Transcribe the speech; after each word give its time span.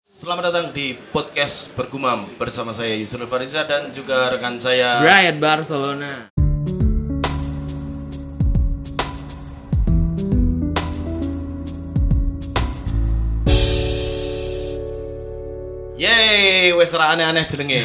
Selamat 0.00 0.48
datang 0.48 0.72
di 0.72 0.96
podcast 1.12 1.76
Bergumam 1.76 2.24
bersama 2.40 2.72
saya 2.72 2.96
Yusuf 2.96 3.20
Fariza 3.28 3.68
dan 3.68 3.92
juga 3.92 4.32
rekan 4.32 4.56
saya 4.56 5.04
Riot 5.04 5.36
Barcelona. 5.36 6.32
Yeay, 16.00 16.72
wes 16.72 16.96
aneh-aneh 16.96 17.44
jenenge. 17.44 17.84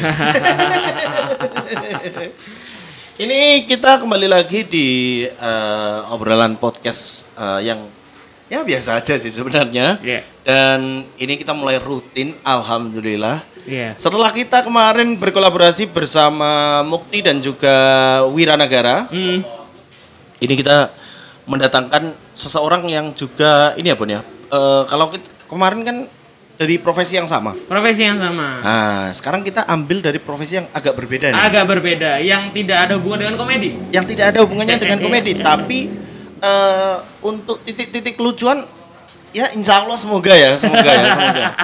Ini 3.28 3.68
kita 3.68 4.00
kembali 4.00 4.24
lagi 4.24 4.64
di 4.64 5.20
eh, 5.28 6.00
obrolan 6.08 6.56
podcast 6.56 7.28
eh, 7.36 7.68
yang 7.68 8.05
ya 8.46 8.62
biasa 8.62 8.98
aja 9.02 9.14
sih 9.18 9.30
sebenarnya. 9.30 9.98
Iya. 10.02 10.20
Dan 10.46 11.02
ini 11.18 11.34
kita 11.34 11.50
mulai 11.50 11.82
rutin, 11.82 12.34
alhamdulillah. 12.46 13.42
Iya. 13.66 13.98
Setelah 13.98 14.30
kita 14.30 14.62
kemarin 14.62 15.18
berkolaborasi 15.18 15.90
bersama 15.90 16.82
Mukti 16.86 17.18
dan 17.18 17.42
juga 17.42 17.74
Wiranagara, 18.30 19.10
Hmm. 19.10 19.42
ini 20.38 20.54
kita 20.54 20.94
mendatangkan 21.46 22.14
seseorang 22.30 22.86
yang 22.86 23.10
juga 23.14 23.74
ini 23.74 23.90
ya 23.90 23.96
Bun 23.98 24.10
ya. 24.10 24.22
Eh, 24.46 24.82
kalau 24.86 25.10
kita, 25.10 25.26
kemarin 25.50 25.82
kan 25.82 25.96
dari 26.56 26.78
profesi 26.78 27.18
yang 27.18 27.26
sama. 27.26 27.52
Profesi 27.66 28.06
yang 28.06 28.16
sama. 28.16 28.62
Nah, 28.64 29.06
sekarang 29.12 29.42
kita 29.42 29.66
ambil 29.66 30.00
dari 30.00 30.16
profesi 30.22 30.56
yang 30.56 30.70
agak 30.72 30.94
berbeda 30.96 31.28
nih. 31.28 31.42
Agak 31.42 31.64
berbeda, 31.68 32.22
yang 32.22 32.48
tidak 32.54 32.88
ada 32.88 32.92
hubungan 32.96 33.26
dengan 33.26 33.36
komedi. 33.36 33.76
Yang 33.92 34.14
tidak 34.16 34.32
ada 34.32 34.38
hubungannya 34.46 34.76
dengan 34.86 34.98
komedi, 35.02 35.32
tapi 35.36 35.78
eh, 36.38 36.96
untuk 37.20 37.60
titik-titik 37.62 38.16
kelucuan 38.16 38.64
ya 39.30 39.52
insya 39.52 39.84
Allah 39.84 40.00
semoga 40.00 40.32
ya, 40.32 40.56
semoga 40.56 40.90
ya, 40.90 41.06
semoga. 41.12 41.46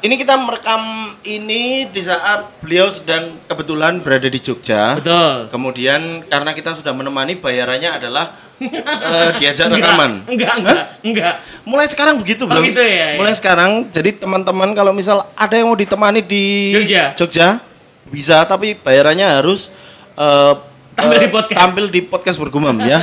Ini 0.00 0.16
kita 0.16 0.32
merekam 0.32 1.12
ini 1.28 1.84
di 1.92 2.00
saat 2.00 2.48
beliau 2.64 2.88
sedang 2.88 3.36
kebetulan 3.44 4.00
berada 4.00 4.32
di 4.32 4.40
Jogja. 4.40 4.96
Betul. 4.96 5.52
Kemudian 5.52 6.24
karena 6.24 6.56
kita 6.56 6.72
sudah 6.72 6.96
menemani 6.96 7.36
bayarannya 7.36 8.00
adalah 8.00 8.32
eh, 8.64 9.30
diajak 9.36 9.68
rekaman. 9.68 10.24
Enggak, 10.24 10.54
enggak, 10.56 10.82
enggak. 11.04 11.34
Mulai 11.68 11.84
sekarang 11.92 12.16
begitu 12.16 12.48
Oh, 12.48 12.48
bro. 12.48 12.64
gitu 12.64 12.80
ya, 12.80 13.20
Mulai 13.20 13.36
sekarang, 13.36 13.92
jadi 13.92 14.16
teman-teman 14.16 14.72
kalau 14.72 14.96
misal 14.96 15.28
ada 15.36 15.52
yang 15.52 15.68
mau 15.68 15.76
ditemani 15.76 16.24
di 16.24 16.72
Jogja. 17.20 17.60
bisa, 18.08 18.48
tapi 18.48 18.80
bayarannya 18.80 19.36
harus 19.36 19.68
eh, 20.16 20.54
Tampil 20.90 21.16
eh, 21.16 21.22
di 21.22 21.30
podcast. 21.30 21.58
tampil 21.58 21.84
di 21.88 22.00
podcast 22.02 22.36
bergumam 22.38 22.76
ya. 22.82 22.98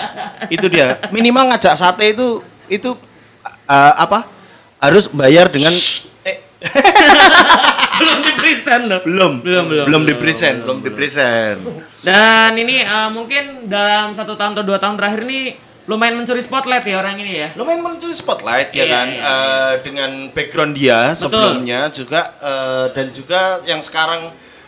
itu 0.48 0.68
dia. 0.68 1.00
Minimal 1.10 1.52
ngajak 1.52 1.74
sate 1.74 2.12
itu 2.12 2.40
itu 2.68 2.92
eh, 3.68 3.94
apa? 3.96 4.28
Harus 4.78 5.10
bayar 5.10 5.48
dengan 5.50 5.72
eh, 6.24 6.38
belum 8.00 8.18
di 8.22 8.34
present 8.36 8.84
loh. 8.86 9.02
belum 9.02 9.34
Belum, 9.42 9.66
belum. 9.68 9.86
belum 9.90 10.04
di 10.06 10.16
present, 10.16 10.58
belum 10.62 10.80
di 10.82 10.92
present. 10.94 11.58
Dan 12.02 12.54
ini 12.56 12.82
eh, 12.82 13.10
mungkin 13.10 13.66
dalam 13.66 14.14
satu 14.14 14.36
tahun 14.36 14.54
atau 14.54 14.66
dua 14.66 14.78
tahun 14.78 14.96
terakhir 14.96 15.22
ini 15.26 15.42
lumayan 15.88 16.20
mencuri 16.20 16.44
spotlight 16.44 16.84
ya 16.84 17.00
orang 17.00 17.16
ini 17.16 17.48
ya. 17.48 17.50
lumayan 17.56 17.80
mencuri 17.80 18.12
spotlight 18.12 18.76
ya 18.76 18.84
Iya, 18.84 18.92
kan 18.92 19.08
iya. 19.08 19.24
Eh, 19.24 19.74
dengan 19.88 20.12
background 20.36 20.76
dia 20.76 21.16
sebelumnya 21.16 21.88
juga 21.88 22.36
eh, 22.38 22.86
dan 22.92 23.08
juga 23.10 23.64
yang 23.64 23.80
sekarang 23.80 24.28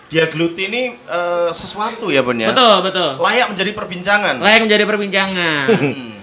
dia 0.09 0.25
geluti 0.25 0.65
ini 0.65 0.83
eh, 0.99 1.49
sesuatu 1.52 2.09
ya 2.09 2.19
Bon 2.19 2.33
ya 2.33 2.49
Betul, 2.49 2.75
betul. 2.83 3.09
layak 3.17 3.47
menjadi 3.49 3.71
perbincangan 3.71 4.35
Layak 4.38 4.61
menjadi 4.63 4.83
perbincangan. 4.83 5.66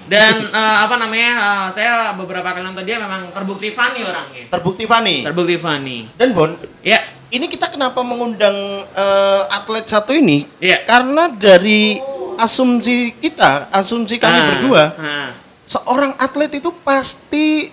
Dan 0.07 0.35
eh, 0.45 0.77
apa 0.81 0.95
namanya? 0.97 1.33
eh, 1.35 1.69
saya 1.69 1.93
beberapa 2.13 2.47
kali 2.47 2.63
nonton 2.63 2.83
dia 2.83 2.95
memang 2.97 3.31
terbukti 3.31 3.71
funny 3.71 4.03
orangnya. 4.03 4.47
terbukti 4.49 4.85
Fani 4.85 5.23
Terbukti 5.23 5.57
funny. 5.57 6.07
dan 6.15 6.31
Bon 6.31 6.51
Ya, 6.81 7.03
ini 7.29 7.47
kita 7.47 7.67
kenapa 7.67 8.03
mengundang 8.03 8.55
eh, 8.87 9.43
atlet 9.49 9.83
satu 9.85 10.11
ini 10.11 10.47
Iya. 10.59 10.83
karena 10.85 11.27
dari 11.27 11.99
asumsi 12.37 13.15
kita 13.17 13.71
asumsi 13.71 14.19
kami 14.19 14.37
Ah, 14.37 14.47
berdua 14.47 14.83
ah. 14.95 15.31
seorang 15.65 16.15
atlet 16.17 16.53
itu 16.55 16.71
pasti 16.83 17.71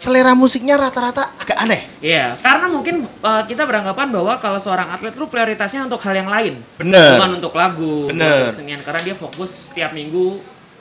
selera 0.00 0.32
musiknya 0.32 0.74
rata-rata 0.74 1.28
agak 1.36 1.60
aneh 1.60 1.84
Iya, 2.00 2.32
karena 2.40 2.66
mungkin 2.66 3.04
uh, 3.20 3.44
kita 3.44 3.62
beranggapan 3.62 4.08
bahwa 4.08 4.40
kalau 4.40 4.56
seorang 4.56 4.88
atlet 4.88 5.12
itu 5.12 5.28
prioritasnya 5.28 5.84
untuk 5.84 6.00
hal 6.00 6.16
yang 6.16 6.26
lain, 6.26 6.56
Bener. 6.74 7.20
bukan 7.20 7.30
untuk 7.36 7.52
lagu, 7.52 8.08
Bener. 8.08 8.48
untuk 8.48 8.56
kesenian. 8.56 8.80
Karena 8.80 9.00
dia 9.02 9.12
fokus 9.12 9.68
setiap 9.68 9.92
minggu. 9.92 10.40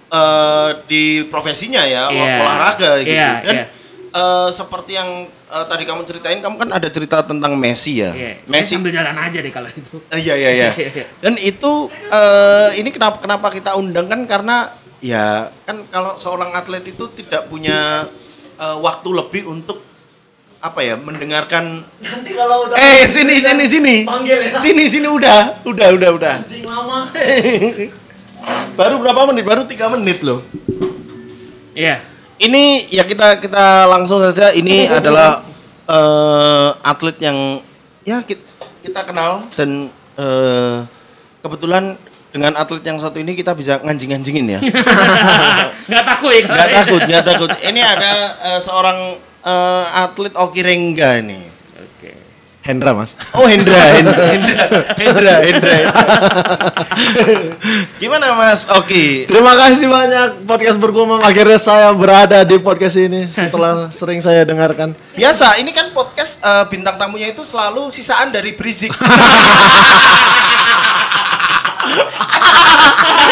eh, 0.10 0.70
di 0.88 1.04
profesinya 1.28 1.86
ya 1.86 2.10
Iya. 2.10 2.42
olahraga 2.42 2.92
gitu 2.98 3.14
Iya, 3.14 3.30
dan 3.46 3.56
iya. 3.62 3.66
eh, 4.10 4.50
seperti 4.50 4.98
yang 4.98 5.06
eh, 5.30 5.66
tadi 5.68 5.86
kamu 5.86 6.02
ceritain 6.02 6.40
kamu 6.40 6.56
kan 6.58 6.70
ada 6.74 6.90
cerita 6.90 7.22
tentang 7.22 7.54
Messi 7.54 8.02
ya 8.02 8.10
Iya, 8.10 8.42
Messi 8.50 8.74
sambil 8.74 8.90
jalan 8.90 9.14
aja 9.14 9.38
deh 9.38 9.54
kalau 9.54 9.70
itu. 9.70 10.02
Iya 10.10 10.34
iya 10.34 10.50
iya 10.50 10.70
Iya, 10.82 10.90
iya. 10.96 11.06
dan 11.20 11.38
itu 11.38 11.72
eh, 12.10 12.70
ini 12.74 12.90
kenapa 12.90 13.22
kenapa 13.22 13.54
kita 13.54 13.78
undang 13.78 14.10
kan 14.10 14.26
karena 14.26 14.74
ya 14.98 15.46
kan 15.62 15.86
kalau 15.88 16.18
seorang 16.18 16.58
atlet 16.58 16.82
itu 16.84 17.06
tidak 17.14 17.46
punya 17.46 18.10
eh, 18.60 18.78
waktu 18.78 19.10
lebih 19.10 19.48
untuk 19.48 19.80
apa 20.60 20.84
ya 20.84 21.00
mendengarkan 21.00 21.88
Nanti 22.04 22.36
kalau 22.36 22.68
udah 22.68 22.76
eh 22.76 23.08
sini 23.08 23.40
sini 23.40 23.66
sini 23.66 23.96
Panggil 24.04 24.52
ya. 24.52 24.60
sini 24.60 24.92
sini 24.92 25.08
udah 25.08 25.64
udah 25.64 25.88
udah 25.96 26.10
udah 26.20 26.34
anjing 26.44 26.68
lama. 26.68 27.08
baru 28.80 29.00
berapa 29.00 29.22
menit 29.32 29.44
baru 29.48 29.64
tiga 29.64 29.88
menit 29.88 30.20
loh 30.20 30.44
Iya. 31.72 32.04
Ini 32.40 32.92
ya 32.92 33.08
kita 33.08 33.40
kita 33.40 33.88
langsung 33.88 34.20
saja 34.20 34.52
ini 34.52 34.84
adalah 35.00 35.44
eh, 35.88 36.70
atlet 36.84 37.16
yang 37.24 37.64
ya 38.04 38.20
kita, 38.20 38.44
kita 38.84 39.08
kenal 39.08 39.48
dan 39.56 39.88
eh, 40.20 40.78
kebetulan 41.40 41.96
dengan 42.30 42.54
atlet 42.58 42.84
yang 42.86 43.02
satu 43.02 43.18
ini 43.18 43.34
kita 43.34 43.58
bisa 43.58 43.82
nganjing-nganjingin 43.82 44.46
ya. 44.46 44.60
Nggak 45.90 46.04
takut 46.06 46.30
ya? 46.30 46.42
Nggak 46.46 46.70
takut, 46.70 47.02
nggak 47.02 47.24
takut. 47.26 47.50
Ini 47.66 47.82
ada 47.82 48.12
eh, 48.54 48.60
seorang 48.62 49.18
eh, 49.42 49.86
atlet 50.06 50.34
Oki 50.38 50.62
Rengga 50.62 51.18
ini. 51.26 51.42
Oke. 51.82 52.14
Hendra 52.62 52.94
mas. 52.94 53.18
Oh 53.34 53.50
Hendra, 53.50 53.82
Hendra, 53.98 54.26
Hendra, 54.30 54.64
Hendra, 54.94 55.36
Hendra. 55.42 55.78
Gimana 57.98 58.38
Mas 58.38 58.70
Oki? 58.70 59.26
Terima 59.26 59.58
kasih 59.58 59.90
banyak 59.90 60.46
podcast 60.46 60.78
bergumam. 60.78 61.18
Akhirnya 61.26 61.58
saya 61.58 61.90
berada 61.98 62.46
di 62.46 62.62
podcast 62.62 62.94
ini 63.02 63.26
setelah 63.26 63.90
sering 63.98 64.22
saya 64.22 64.46
dengarkan. 64.46 64.94
Biasa, 65.18 65.58
ini 65.58 65.74
kan 65.74 65.90
podcast 65.98 66.46
eh, 66.46 66.66
bintang 66.70 67.02
tamunya 67.02 67.34
itu 67.34 67.42
selalu 67.42 67.90
sisaan 67.90 68.30
dari 68.30 68.54
Brizik. 68.54 68.94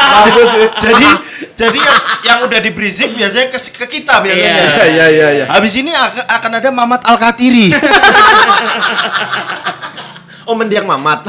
Bagus 0.07 0.49
sih. 0.49 0.67
jadi 0.79 1.07
jadi 1.53 1.77
yang, 1.77 1.97
yang 2.23 2.39
udah 2.43 2.59
di 2.59 2.69
Brizik 2.69 3.13
biasanya 3.13 3.47
ke, 3.47 3.57
ke 3.57 3.85
kita 3.89 4.19
biasanya. 4.19 4.51
Iya. 4.53 4.85
Iya 4.87 5.05
iya 5.07 5.27
iya. 5.33 5.45
Habis 5.47 5.73
ini 5.75 5.89
ak- 5.89 6.25
akan 6.27 6.51
ada 6.55 6.69
Mamat 6.69 7.01
Al 7.03 7.17
Katiri. 7.17 7.73
Oh 10.47 10.55
mendiang 10.55 10.87
Mamat. 10.87 11.27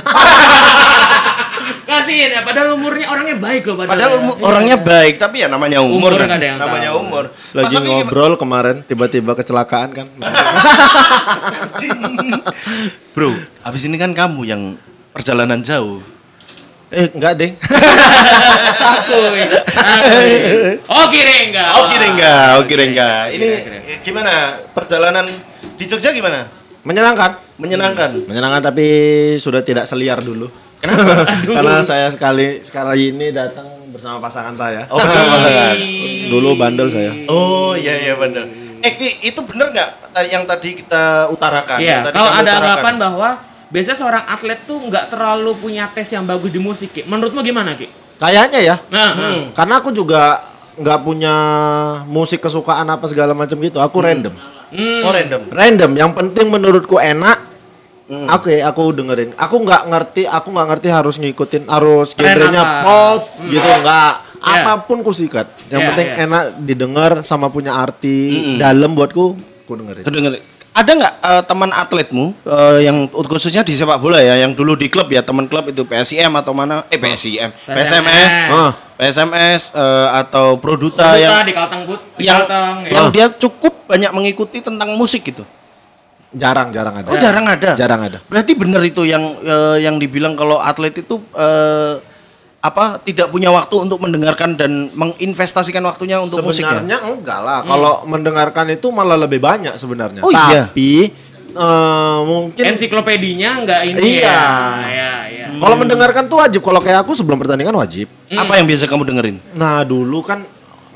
Kasihin 1.82 2.30
ya, 2.30 2.46
padahal 2.46 2.78
umurnya 2.78 3.10
orangnya 3.10 3.34
baik 3.34 3.66
loh. 3.66 3.82
Padahal 3.82 4.22
umu- 4.22 4.38
orangnya 4.38 4.78
baik, 4.78 5.18
tapi 5.18 5.42
ya 5.42 5.50
namanya 5.50 5.82
umur, 5.82 6.14
Umur 6.14 6.22
kan. 6.22 6.30
ada 6.30 6.46
yang 6.46 6.54
namanya 6.56 6.94
tahu. 6.94 7.00
umur. 7.02 7.24
Lagi 7.50 7.64
Mas 7.64 7.72
Oki 7.72 7.82
gimana- 7.82 7.98
ngobrol 7.98 8.32
kemarin 8.36 8.76
tiba-tiba 8.84 9.32
kecelakaan 9.34 9.90
kan. 9.90 10.06
Bro, 13.10 13.34
habis 13.60 13.82
ini 13.82 13.96
kan 13.96 14.12
kamu 14.12 14.40
yang 14.44 14.62
perjalanan 15.10 15.58
jauh. 15.60 15.98
Eh 16.88 17.06
enggak 17.12 17.32
deh. 17.36 17.50
Takut. 18.72 19.32
Oke 20.88 21.18
Rengga. 21.20 21.64
Oh, 21.76 21.84
kira 21.92 22.06
enggak, 22.08 22.48
oh, 22.56 22.64
kira 22.64 22.84
enggak. 22.88 23.22
Ini 23.36 23.46
kira. 23.60 23.78
gimana 24.00 24.56
perjalanan 24.72 25.28
di 25.76 25.84
Jogja 25.84 26.16
gimana? 26.16 26.48
Menyenangkan. 26.88 27.36
Menyenangkan. 27.60 28.24
Menyenangkan 28.24 28.72
tapi 28.72 28.86
sudah 29.36 29.60
tidak 29.60 29.84
seliar 29.84 30.24
dulu. 30.24 30.48
Aduh. 30.88 31.60
Karena 31.60 31.84
saya 31.84 32.08
sekali 32.08 32.64
sekali 32.64 33.12
ini 33.12 33.36
datang 33.36 33.68
bersama 33.92 34.16
pasangan 34.24 34.56
saya. 34.56 34.88
Oh, 34.88 34.96
bersama 34.96 35.28
pasangan. 35.36 35.76
Dulu 36.32 36.56
bandel 36.56 36.88
saya. 36.88 37.12
Oh, 37.28 37.76
iya 37.76 38.00
iya 38.00 38.14
benar. 38.16 38.48
Eh, 38.80 38.94
itu 39.28 39.40
bener 39.44 39.74
nggak 39.74 39.90
yang 40.32 40.48
tadi 40.48 40.78
kita 40.78 41.28
utarakan? 41.28 41.78
Iya, 41.82 42.08
kalau 42.14 42.30
ada 42.30 42.52
anggapan 42.62 42.94
bahwa 42.96 43.30
biasanya 43.68 43.96
seorang 43.96 44.24
atlet 44.26 44.60
tuh 44.62 44.80
nggak 44.80 45.08
terlalu 45.08 45.52
punya 45.54 45.88
tes 45.88 46.08
yang 46.08 46.24
bagus 46.24 46.48
di 46.48 46.58
musik, 46.58 46.90
Ki. 46.90 47.02
Menurutmu 47.04 47.40
gimana, 47.40 47.72
Ki? 47.72 47.88
Kayaknya 48.16 48.60
ya. 48.60 48.76
Nah, 48.88 49.10
Hmm. 49.12 49.42
Karena 49.52 49.74
aku 49.78 49.90
juga 49.90 50.42
nggak 50.74 51.00
punya 51.00 51.34
musik 52.04 52.38
kesukaan 52.38 52.86
apa 52.86 53.06
segala 53.06 53.32
macam 53.32 53.58
gitu. 53.58 53.78
Aku 53.78 53.98
random. 53.98 54.34
hmm. 54.70 55.00
Oh, 55.02 55.10
random. 55.10 55.42
Random. 55.48 55.90
Yang 55.92 56.10
penting 56.14 56.46
menurutku 56.48 56.96
enak. 56.96 57.38
Hmm. 58.08 58.24
Oke, 58.26 58.58
aku 58.58 58.90
dengerin. 58.90 59.36
Aku 59.36 59.60
nggak 59.60 59.84
ngerti. 59.84 60.22
Aku 60.24 60.48
nggak 60.48 60.66
ngerti 60.66 60.88
harus 60.88 61.16
ngikutin 61.16 61.68
harus 61.68 62.16
Tren 62.16 62.40
genrenya 62.40 62.80
pop 62.80 63.20
gitu 63.44 63.60
nggak. 63.60 64.12
Iya. 64.38 64.62
Apa 64.64 64.72
pun 64.82 65.02
ku 65.02 65.10
sikat. 65.10 65.50
Yang 65.68 65.80
Iya, 65.80 65.88
penting 65.90 66.08
iya. 66.08 66.16
enak 66.24 66.42
didengar 66.62 67.12
sama 67.20 67.50
punya 67.50 67.74
arti 67.74 68.32
Mm-mm. 68.32 68.56
dalam 68.56 68.94
buatku. 68.94 69.24
Ku 69.62 69.72
dengerin. 69.74 70.06
Kedenger. 70.06 70.57
Ada 70.78 70.90
nggak 70.94 71.14
eh, 71.18 71.42
teman 71.44 71.70
atletmu 71.74 72.26
eh, 72.46 72.78
yang 72.86 73.10
khususnya 73.10 73.66
di 73.66 73.74
sepak 73.74 73.98
bola 73.98 74.22
ya, 74.22 74.38
yang 74.38 74.54
dulu 74.54 74.78
di 74.78 74.86
klub 74.86 75.10
ya, 75.10 75.26
teman 75.26 75.50
klub 75.50 75.66
itu 75.66 75.82
PSIM 75.82 76.30
atau 76.38 76.54
mana? 76.54 76.86
Eh 76.86 76.98
PSIM, 76.98 77.50
PSMS, 77.66 78.32
Ah. 78.48 78.72
PSMS 78.94 79.74
eh, 79.74 80.08
atau 80.22 80.54
Produta, 80.58 81.14
Produta 81.14 81.18
yang 81.18 81.42
di 81.42 81.54
Kalteng 81.54 81.82
Put, 81.82 82.00
di 82.14 82.24
yang 82.26 82.46
Kalteng, 82.46 82.74
ya. 82.86 82.90
yang 82.94 83.06
dia 83.10 83.26
cukup 83.34 83.74
banyak 83.90 84.10
mengikuti 84.14 84.62
tentang 84.62 84.94
musik 84.94 85.26
gitu. 85.26 85.42
Jarang, 86.28 86.68
jarang 86.76 86.92
ada. 86.92 87.08
Oh 87.08 87.16
jarang 87.16 87.46
ada. 87.48 87.72
Jarang 87.72 88.00
ada. 88.04 88.18
Berarti 88.28 88.52
benar 88.52 88.84
itu 88.84 89.00
yang 89.08 89.24
eh, 89.40 89.80
yang 89.80 89.96
dibilang 89.96 90.36
kalau 90.36 90.60
atlet 90.60 90.92
itu 90.92 91.16
eh, 91.32 91.96
apa 92.58 92.98
tidak 93.06 93.30
punya 93.30 93.54
waktu 93.54 93.70
untuk 93.78 94.02
mendengarkan 94.02 94.58
dan 94.58 94.90
menginvestasikan 94.90 95.78
waktunya 95.86 96.18
untuk 96.18 96.42
musik 96.42 96.66
ya. 96.66 96.74
sebenarnya 96.82 96.98
enggak 97.06 97.38
lah. 97.38 97.62
Kalau 97.62 98.02
mendengarkan 98.02 98.66
itu 98.74 98.90
malah 98.90 99.14
lebih 99.14 99.38
banyak 99.38 99.78
sebenarnya. 99.78 100.26
Oh, 100.26 100.34
iya. 100.34 100.66
Tapi 100.66 101.14
eh, 101.54 102.18
mungkin 102.26 102.64
Ensiklopedinya 102.74 103.62
enggak 103.62 103.80
ini 103.86 104.18
Iya. 104.18 104.26
ya. 104.26 104.42
Iya, 104.90 105.12
iya. 105.30 105.46
kalau 105.54 105.76
mendengarkan 105.78 106.26
tuh 106.26 106.42
wajib. 106.42 106.60
Kalau 106.66 106.82
kayak 106.82 107.06
aku 107.06 107.14
sebelum 107.14 107.38
pertandingan 107.38 107.78
wajib. 107.78 108.10
Apa 108.26 108.58
yang 108.58 108.66
biasa 108.66 108.90
kamu 108.90 109.06
dengerin? 109.06 109.36
Nah 109.54 109.86
dulu 109.86 110.26
kan 110.26 110.42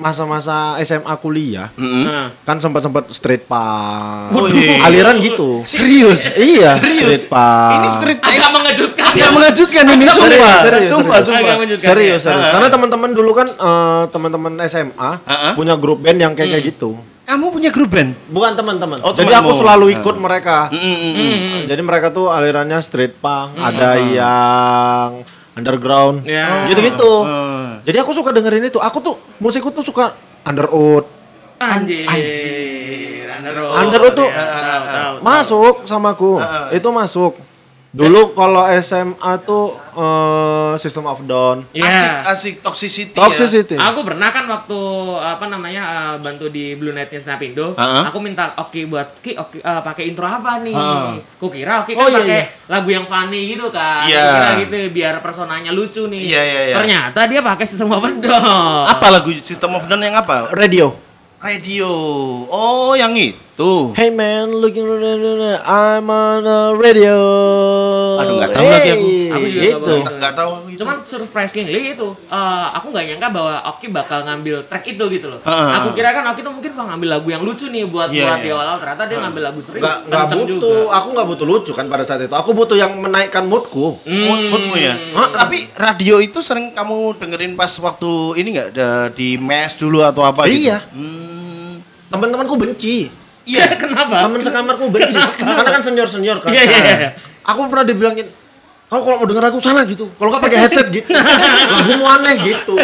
masa-masa 0.03 0.57
SMA 0.81 1.15
kuliah 1.17 1.71
Mm-mm. 1.73 2.05
Nah. 2.05 2.29
kan 2.43 2.59
sempat-sempat 2.59 3.07
street 3.09 3.47
punk, 3.47 4.35
Waduh. 4.35 4.83
aliran 4.83 5.17
gitu. 5.17 5.63
Serius? 5.65 6.35
Iya, 6.35 6.75
Serius? 6.77 7.07
street 7.07 7.25
punk. 7.29 7.71
Ini 7.73 7.89
street 7.93 8.19
Agak 8.21 8.51
mengejutkan. 8.51 9.07
Agak 9.09 9.31
mengejutkan 9.31 9.85
ini 9.87 10.05
Serius, 10.05 10.19
sumpah. 10.19 10.57
serius, 10.59 10.89
sumpah, 10.91 11.19
serius. 11.21 11.47
sumpah. 11.47 11.55
Serius, 11.79 12.21
ya. 12.21 12.27
serius. 12.29 12.47
Karena 12.51 12.69
teman-teman 12.69 13.11
dulu 13.13 13.31
kan 13.33 13.49
eh, 13.49 14.03
teman-teman 14.09 14.53
SMA 14.67 15.11
Ah. 15.23 15.55
punya 15.55 15.75
grup 15.75 15.99
band 15.99 16.19
yang 16.19 16.33
kayak 16.33 16.51
kayak 16.53 16.65
gitu. 16.69 16.99
Kamu 17.23 17.49
punya 17.49 17.71
grup 17.71 17.87
band? 17.89 18.19
Bukan 18.27 18.53
teman-teman. 18.53 18.99
Oh, 19.01 19.11
Jadi 19.11 19.31
temanmu. 19.31 19.47
aku 19.47 19.51
selalu 19.57 19.87
ikut 19.95 20.17
mereka. 20.19 20.67
Mm-mm. 20.69 21.65
Jadi 21.65 21.79
mereka 21.81 22.11
tuh 22.11 22.27
alirannya 22.29 22.77
street 22.79 23.15
punk, 23.17 23.55
ada 23.55 23.95
yang 23.97 25.23
underground, 25.53 26.25
Ya. 26.25 26.65
gitu-gitu. 26.67 27.13
Ah. 27.23 27.52
Jadi 27.83 27.97
aku 27.99 28.11
suka 28.11 28.31
dengerin 28.31 28.63
itu. 28.65 28.79
Aku 28.79 28.99
tuh 28.99 29.19
musikku 29.39 29.71
tuh 29.71 29.83
suka 29.83 30.15
underoath, 30.43 31.07
Anjir. 31.59 32.07
Anjir. 32.07 33.27
Underoath. 33.33 33.75
Underoath 33.77 34.15
tuh 34.15 34.29
Ya, 34.29 34.39
tahu, 34.39 34.83
tahu. 34.87 35.15
masuk 35.21 35.75
sama 35.85 36.15
aku. 36.15 36.39
Itu 36.71 36.89
masuk. 36.91 37.33
Dulu 37.93 38.33
kalau 38.33 38.65
SMA 38.81 39.33
tuh 39.45 39.77
eh, 39.93 40.73
System 40.81 41.05
of 41.05 41.21
Down, 41.23 41.61
Iya. 41.71 41.85
Asik, 41.85 42.17
asik 42.25 42.55
toxicity. 42.65 43.13
ya. 43.13 43.21
Toxicity. 43.21 43.77
Aku 43.77 44.01
pernah 44.01 44.33
kan 44.33 44.49
waktu 44.49 44.81
apa 45.21 45.45
namanya 45.45 45.83
eh, 45.85 46.15
bantu 46.19 46.49
di 46.49 46.73
Blue 46.73 46.89
Night 46.91 47.13
Snapindo, 47.13 47.77
Heeh. 47.77 48.03
aku 48.09 48.17
minta 48.17 48.57
Oki 48.57 48.89
buat 48.89 49.21
Ki 49.21 49.37
Oki 49.37 49.61
eh, 49.61 49.81
pakai 49.85 50.09
intro 50.09 50.25
apa 50.25 50.65
nih? 50.65 50.73
Heeh. 50.73 51.13
Kukira 51.37 51.85
Oki 51.85 51.93
Oh, 51.93 52.09
kan 52.09 52.09
iya, 52.09 52.17
pakai 52.17 52.33
iya. 52.33 52.45
lagu 52.67 52.89
yang 52.89 53.05
funny 53.05 53.41
gitu 53.53 53.69
kan. 53.69 54.09
Iya. 54.09 54.25
Kukira 54.25 54.53
gitu 54.65 54.77
biar 54.89 55.15
personanya 55.21 55.71
lucu 55.71 56.09
nih. 56.09 56.23
Iya, 56.25 56.43
iya, 56.43 56.61
iya. 56.73 56.75
Ternyata 56.81 57.21
dia 57.29 57.45
pakai 57.45 57.69
sistem 57.69 57.93
of 57.93 58.01
Down. 58.01 58.89
Apa 58.89 59.13
lagu 59.13 59.29
System 59.37 59.69
of 59.77 59.85
Down 59.85 60.01
yang 60.01 60.17
apa? 60.17 60.49
Radio. 60.57 60.97
Radio. 61.45 61.91
Oh, 62.49 62.97
yang 62.97 63.13
itu. 63.13 63.37
Hey 63.95 64.11
man, 64.11 64.51
looking 64.59 64.83
I'm 65.63 66.11
on 66.11 66.43
the 66.43 66.75
radio. 66.75 67.15
Aduh, 68.19 68.35
nggak 68.43 68.53
tahu 68.59 68.67
lagi 68.67 68.91
aku. 68.91 69.07
Aku 69.31 69.45
juga 69.47 69.63
nggak 69.63 69.71
Itu. 69.71 69.87
tahu. 69.87 70.01
Nggak 70.19 70.35
tahu 70.35 70.53
itu. 70.67 70.81
Cuman 70.83 70.97
surprisingly 71.07 71.95
itu, 71.95 72.09
eh, 72.27 72.67
aku 72.75 72.91
nggak 72.91 73.05
nyangka 73.15 73.29
bahwa 73.31 73.55
Oki 73.71 73.87
bakal 73.95 74.27
ngambil 74.27 74.67
track 74.67 74.85
itu 74.91 75.05
gitu 75.15 75.27
loh. 75.31 75.41
Heeh. 75.47 75.71
Aku 75.79 75.89
kira 75.95 76.11
kan 76.11 76.27
Oki 76.35 76.43
tuh 76.43 76.51
mungkin 76.51 76.75
bakal 76.75 76.91
ngambil 76.91 77.09
lagu 77.15 77.29
yang 77.31 77.43
lucu 77.47 77.71
nih 77.71 77.87
buat 77.87 78.11
Iya, 78.11 78.27
buat 78.27 78.35
iya. 78.35 78.43
di 78.43 78.49
awal-awal. 78.51 78.79
Ternyata 78.83 79.03
dia 79.07 79.19
ngambil 79.23 79.43
lagu 79.47 79.61
serius. 79.63 79.83
Nggak 79.87 79.97
nggak 80.11 80.23
kenceng 80.27 80.41
butuh. 80.43 80.59
juga. 80.59 80.97
Aku 80.99 81.09
nggak 81.15 81.27
butuh 81.31 81.47
lucu 81.47 81.73
kan 81.79 81.87
pada 81.87 82.03
saat 82.03 82.21
itu. 82.27 82.35
Aku 82.35 82.51
butuh 82.51 82.75
yang 82.75 82.93
menaikkan 82.99 83.47
moodku. 83.47 83.95
Mood, 84.03 84.41
moodmu 84.51 84.75
ya. 84.75 84.99
Tapi 85.15 85.71
radio 85.79 86.19
itu 86.19 86.43
sering 86.43 86.75
kamu 86.75 87.15
dengerin 87.15 87.55
pas 87.55 87.71
waktu 87.79 88.11
ini 88.43 88.59
nggak 88.59 88.69
di 89.15 89.39
mes 89.39 89.79
dulu 89.79 90.03
atau 90.03 90.27
apa 90.27 90.51
gitu? 90.51 90.67
Iya. 90.67 90.83
Hmm. 90.91 91.79
Teman-temanku 92.11 92.59
benci. 92.59 93.22
Iya. 93.45 93.75
Kenapa? 93.83 94.27
Teman 94.27 94.41
sekamarku 94.41 94.91
benci. 94.93 95.19
Karena 95.19 95.71
kan 95.71 95.83
senior-senior 95.83 96.39
kan. 96.43 96.51
Iya, 96.55 96.63
iya, 96.67 96.79
iya. 96.79 97.11
Aku 97.43 97.67
pernah 97.67 97.83
dibilangin 97.83 98.27
Kau 98.93 99.01
kalau 99.09 99.25
mau 99.25 99.25
denger 99.25 99.49
lagu 99.49 99.57
sana 99.57 99.89
gitu. 99.89 100.05
Kalau 100.21 100.29
nggak 100.29 100.43
pakai 100.45 100.59
headset 100.69 100.93
gitu. 100.93 101.09
Lagumu 101.81 102.05
aneh 102.05 102.37
gitu. 102.45 102.77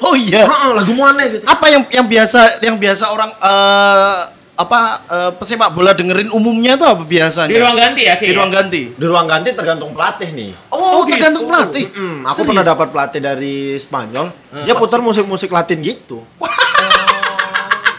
Oh 0.00 0.16
iya. 0.16 0.48
Heeh, 0.48 0.70
lagumu 0.72 1.04
aneh 1.04 1.28
gitu. 1.28 1.44
Apa 1.44 1.68
yang 1.68 1.84
yang 1.92 2.08
biasa 2.08 2.64
yang 2.64 2.80
biasa 2.80 3.12
orang 3.12 3.28
eh, 3.36 4.16
apa 4.56 4.80
eh, 5.04 5.30
pesepak 5.36 5.76
bola 5.76 5.92
dengerin 5.92 6.32
umumnya 6.32 6.80
tuh 6.80 6.88
apa 6.88 7.04
biasanya? 7.04 7.52
Di 7.52 7.60
ruang 7.60 7.76
ganti 7.76 8.08
ya, 8.08 8.16
Ki? 8.16 8.32
Di 8.32 8.32
ruang 8.32 8.48
ganti. 8.48 8.82
Di 8.96 9.04
ruang 9.04 9.28
ganti 9.28 9.52
tergantung 9.52 9.92
pelatih 9.92 10.32
nih. 10.32 10.50
Oh, 10.72 10.80
Oh, 10.96 11.02
tergantung 11.04 11.44
gitu. 11.44 11.52
pelatih. 11.52 11.84
Hmm, 11.92 12.18
aku 12.24 12.40
pernah 12.48 12.64
dapat 12.64 12.88
pelatih 12.88 13.20
dari 13.20 13.76
Spanyol. 13.76 14.32
Dia 14.64 14.72
putar 14.72 15.04
musik-musik 15.04 15.52
Latin 15.52 15.84
gitu. 15.84 16.24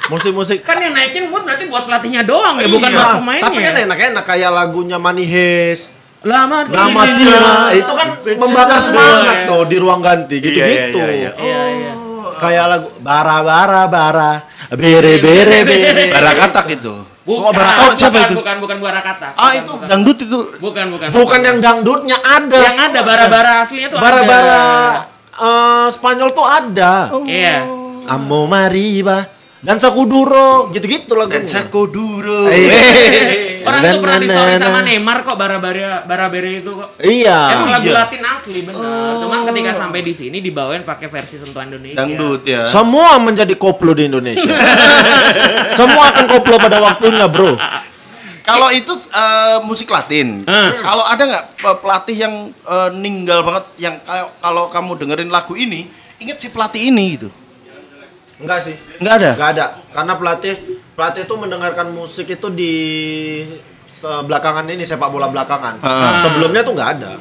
Musik-musik 0.08 0.64
Kan 0.64 0.80
yang 0.80 0.96
naikin 0.96 1.28
mood 1.28 1.44
berarti 1.44 1.68
buat 1.68 1.84
pelatihnya 1.84 2.24
doang 2.24 2.56
ya, 2.60 2.68
bukan 2.72 2.90
Iya, 2.90 2.98
buat 2.98 3.16
pemainnya. 3.20 3.44
Tapi 3.44 3.60
kan 3.60 3.74
enak-enak 3.88 4.24
kayak 4.24 4.52
lagunya 4.56 4.98
Manihes, 4.98 5.94
Lama. 6.26 6.66
Tira, 6.66 7.72
itu 7.78 7.92
kan 7.94 8.08
membakar 8.42 8.80
Betul, 8.82 8.88
semangat 8.90 9.38
ya. 9.44 9.48
tuh 9.48 9.62
di 9.70 9.78
ruang 9.78 10.02
ganti 10.02 10.36
gitu-gitu. 10.42 10.98
Iya, 10.98 11.12
iya, 11.14 11.14
iya. 11.14 11.32
Iya, 11.38 11.62
iya. 11.78 11.94
Kayak 12.38 12.66
lagu 12.70 12.88
bara 13.02 13.38
bara 13.42 13.84
bara 13.90 14.32
bere 14.74 15.22
bere 15.22 15.60
bere. 15.66 16.04
Barakatak 16.10 16.66
itu. 16.74 16.94
Bukan, 17.28 17.44
Oh, 17.44 17.52
Barakatak 17.52 17.96
siapa 18.00 18.12
bukan, 18.18 18.28
itu? 18.32 18.36
Bukan, 18.40 18.56
bukan 18.64 18.78
bukan 18.80 18.94
kata. 19.04 19.28
Ah, 19.36 19.52
itu 19.52 19.72
dangdut 19.84 20.18
itu. 20.24 20.38
Bukan, 20.64 20.86
bukan. 20.96 21.08
Bukan 21.12 21.40
yang 21.44 21.58
dangdutnya 21.60 22.18
ada. 22.24 22.60
yang 22.64 22.80
ada 22.80 23.00
bara-bara 23.04 23.52
aslinya 23.68 23.92
tuh 23.92 24.00
bara 24.00 24.22
bara 24.24 24.48
ada. 24.48 25.02
eh, 25.38 25.88
Spanyol 25.92 26.30
tuh 26.32 26.48
ada. 26.48 26.94
Iya. 27.28 27.68
Amo 28.08 28.48
mariba 28.48 29.37
dan 29.58 29.82
sakuduro 29.82 30.70
gitu-gitu 30.70 31.18
lagunya. 31.18 31.42
Dan 31.42 31.50
Sakoduro. 31.50 32.46
Eh. 32.46 33.66
Orang 33.66 33.82
Dan- 33.82 33.94
tuh 33.98 34.02
pernah 34.06 34.20
di 34.22 34.28
story 34.30 34.54
sama 34.62 34.80
Neymar 34.86 35.18
kok 35.26 35.36
bara-bara 35.36 36.06
bara-bere 36.06 36.62
itu 36.62 36.72
kok. 36.78 36.94
Iya. 37.02 37.58
Emang 37.58 37.70
lagu 37.74 37.90
iya. 37.90 37.96
Latin 38.06 38.22
asli 38.22 38.60
bener. 38.64 39.18
Cuman 39.18 39.40
ketika 39.50 39.72
sampai 39.74 40.00
di 40.06 40.14
sini 40.14 40.38
dibawain 40.40 40.86
pakai 40.86 41.10
versi 41.10 41.42
sentuhan 41.42 41.74
Indonesia. 41.74 41.98
Dangdut 42.00 42.42
ya. 42.46 42.64
Semua 42.70 43.18
menjadi 43.18 43.58
koplo 43.58 43.98
di 43.98 44.06
Indonesia. 44.06 44.46
Semua 45.80 46.14
akan 46.14 46.26
koplo 46.30 46.56
pada 46.62 46.78
waktunya, 46.78 47.26
Bro. 47.26 47.58
Kalau 48.48 48.72
itu 48.72 48.94
eh, 48.96 49.60
musik 49.68 49.92
Latin. 49.92 50.48
Hmm. 50.48 50.72
Kalau 50.80 51.04
ada 51.04 51.24
nggak 51.28 51.46
pe- 51.60 51.80
pelatih 51.84 52.16
yang 52.16 52.34
eh, 52.54 52.90
ninggal 52.96 53.44
banget 53.44 53.66
yang 53.82 54.00
kalau 54.06 54.30
kalau 54.40 54.64
kamu 54.72 54.92
dengerin 54.96 55.28
lagu 55.34 55.58
ini, 55.60 55.84
inget 56.24 56.40
si 56.40 56.48
pelatih 56.48 56.88
ini 56.88 57.20
gitu. 57.20 57.28
Enggak 58.38 58.60
sih. 58.62 58.76
Nggak 58.98 59.14
ada. 59.16 59.30
Enggak 59.34 59.50
ada. 59.52 59.66
Karena 59.92 60.14
pelatih 60.14 60.56
pelatih 60.94 61.22
itu 61.24 61.36
mendengarkan 61.36 61.88
musik 61.90 62.28
itu 62.28 62.48
di 62.50 62.74
se- 63.84 64.24
belakangan 64.24 64.66
ini 64.68 64.84
sepak 64.84 65.10
bola 65.10 65.28
belakangan. 65.28 65.82
Ah. 65.82 66.18
Sebelumnya 66.18 66.62
tuh 66.62 66.74
nggak 66.74 66.92
ada. 66.96 67.12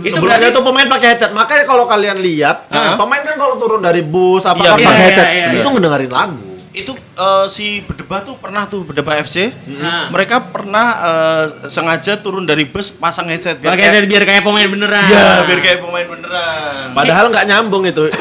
Itu 0.00 0.14
Sebelumnya 0.14 0.48
berarti- 0.48 0.56
tuh 0.56 0.64
pemain 0.64 0.88
pakai 0.88 1.08
headset. 1.10 1.30
Makanya 1.32 1.64
kalau 1.64 1.84
kalian 1.84 2.18
lihat, 2.18 2.66
Ah. 2.68 2.94
pemain 2.94 3.20
kan 3.20 3.34
kalau 3.34 3.54
turun 3.56 3.80
dari 3.80 4.00
bus 4.00 4.44
apa 4.44 4.58
Iya, 4.58 4.70
kan 4.70 4.78
iya, 4.78 4.86
pakai 4.86 4.96
iya, 4.96 5.04
headset, 5.04 5.26
iya, 5.26 5.44
iya. 5.44 5.58
itu 5.58 5.68
ngedengerin 5.68 6.12
lagu. 6.12 6.50
Itu 6.72 6.92
eh, 7.12 7.46
si 7.46 7.80
Bedebah 7.80 8.22
tuh 8.22 8.34
pernah 8.36 8.64
tuh 8.64 8.82
Bedebah 8.82 9.18
FC. 9.18 9.52
Nah. 9.72 10.08
Mereka 10.08 10.52
pernah 10.52 10.86
eh, 10.98 11.44
sengaja 11.66 12.18
turun 12.18 12.44
dari 12.44 12.64
bus 12.64 12.92
pasang 12.92 13.28
headset 13.28 13.58
biar 13.58 13.72
Pakai 13.72 13.88
kayak- 13.92 14.08
biar 14.08 14.24
kayak 14.24 14.42
pemain 14.42 14.68
beneran. 14.68 15.04
Iya, 15.04 15.44
biar 15.44 15.60
kayak 15.60 15.78
pemain 15.80 16.06
beneran. 16.06 16.86
Padahal 16.98 17.24
nggak 17.28 17.46
nyambung 17.46 17.84
itu. 17.84 18.04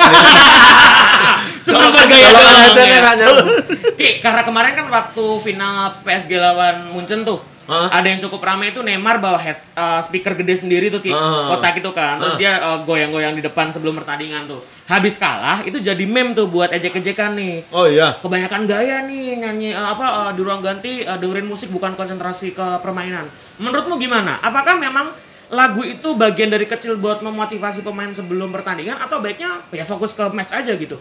Cuma 1.62 1.88
doang. 1.94 2.10
headsetnya 2.58 2.90
ya. 2.90 3.00
nggak 3.00 3.16
nyambung. 3.18 3.50
Ki, 3.94 4.10
karena 4.18 4.42
kemarin 4.42 4.72
kan 4.74 4.88
waktu 4.90 5.26
final 5.40 5.74
PSG 6.02 6.32
lawan 6.38 6.90
Munchen 6.92 7.22
tuh. 7.22 7.38
Hah? 7.72 7.88
Ada 7.88 8.08
yang 8.12 8.20
cukup 8.28 8.44
ramai 8.44 8.76
itu 8.76 8.84
Neymar 8.84 9.24
bawa 9.24 9.40
head, 9.40 9.56
uh, 9.80 10.04
speaker 10.04 10.36
gede 10.36 10.60
sendiri 10.60 10.92
tuh 10.92 11.00
Ki. 11.00 11.16
Ah. 11.16 11.56
Kotak 11.56 11.80
itu 11.80 11.88
kan. 11.96 12.20
Terus 12.20 12.36
dia 12.36 12.60
uh, 12.60 12.84
goyang-goyang 12.84 13.32
di 13.32 13.40
depan 13.40 13.72
sebelum 13.72 13.96
pertandingan 13.96 14.44
tuh. 14.44 14.60
Habis 14.92 15.16
kalah 15.16 15.64
itu 15.64 15.80
jadi 15.80 16.04
meme 16.04 16.36
tuh 16.36 16.52
buat 16.52 16.68
ejek-ejekan 16.76 17.32
nih. 17.40 17.64
Oh 17.72 17.88
iya. 17.88 18.20
Kebanyakan 18.20 18.68
gaya 18.68 19.08
nih 19.08 19.40
nyanyi 19.40 19.72
uh, 19.72 19.96
apa 19.96 20.06
uh, 20.28 20.32
di 20.36 20.44
ruang 20.44 20.60
ganti 20.60 21.08
uh, 21.08 21.16
dengerin 21.16 21.48
musik 21.48 21.72
bukan 21.72 21.96
konsentrasi 21.96 22.52
ke 22.52 22.68
permainan. 22.84 23.32
Menurutmu 23.56 23.96
gimana? 23.96 24.36
Apakah 24.44 24.76
memang 24.76 25.08
lagu 25.48 25.84
itu 25.88 26.12
bagian 26.20 26.52
dari 26.52 26.68
kecil 26.68 27.00
buat 27.00 27.24
memotivasi 27.24 27.84
pemain 27.88 28.12
sebelum 28.12 28.52
pertandingan 28.52 29.00
atau 29.00 29.24
baiknya 29.24 29.64
ya 29.72 29.88
fokus 29.88 30.12
ke 30.12 30.28
match 30.36 30.52
aja 30.52 30.76
gitu? 30.76 31.00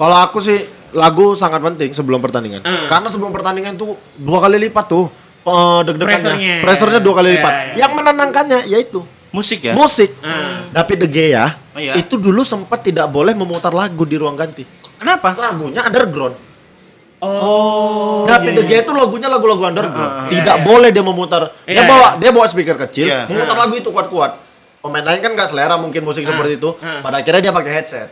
Kalau 0.00 0.16
aku 0.16 0.40
sih 0.40 0.64
lagu 0.96 1.36
sangat 1.36 1.60
penting 1.60 1.92
sebelum 1.92 2.24
pertandingan. 2.24 2.64
Hmm. 2.64 2.88
Karena 2.88 3.06
sebelum 3.12 3.30
pertandingan 3.30 3.76
tuh 3.76 4.00
dua 4.16 4.40
kali 4.40 4.56
lipat 4.66 4.86
tuh 4.88 5.12
eh, 5.42 5.80
deg-degannya. 5.84 6.06
Pressernya. 6.10 6.54
Pressernya 6.60 7.00
dua 7.00 7.14
kali 7.16 7.28
Iya, 7.28 7.34
lipat. 7.38 7.52
iya. 7.54 7.74
Yang 7.80 7.92
menenangkannya 7.94 8.58
yaitu 8.68 9.00
Musik 9.30 9.62
ya? 9.62 9.72
musik. 9.72 10.10
Hmm. 10.20 10.74
David 10.74 11.06
De 11.06 11.08
Gea 11.08 11.46
Oh, 11.70 11.78
iya. 11.78 11.94
itu 11.94 12.18
dulu 12.18 12.42
sempat 12.42 12.82
tidak 12.82 13.06
boleh 13.06 13.30
memutar 13.30 13.70
lagu 13.70 14.02
di 14.02 14.18
ruang 14.18 14.34
ganti. 14.34 14.66
Kenapa? 14.98 15.32
Lagunya 15.32 15.80
underground. 15.80 16.34
Oh. 17.20 18.24
David 18.24 18.56
De 18.56 18.62
Gea 18.64 18.80
itu 18.80 18.90
lagunya 18.90 19.28
lagu-lagu 19.28 19.60
underground. 19.62 20.28
Tidak 20.28 20.56
boleh 20.60 20.88
dia 20.88 21.04
memutar. 21.04 21.52
Iya, 21.62 21.72
Dia 21.72 21.82
bawa 21.84 22.08
dia 22.16 22.30
bawa 22.30 22.46
speaker 22.48 22.80
kecil, 22.80 23.06
Iya. 23.06 23.28
memutar 23.28 23.56
lagu 23.56 23.76
itu 23.76 23.88
kuat-kuat. 23.88 24.40
Pemain 24.80 25.04
lain 25.04 25.20
kan 25.20 25.36
nggak 25.36 25.46
selera 25.46 25.76
mungkin 25.76 26.00
musik 26.00 26.24
seperti 26.24 26.56
itu. 26.56 26.72
Pada 26.80 27.20
akhirnya 27.20 27.40
dia 27.40 27.52
pakai 27.52 27.72
headset. 27.76 28.08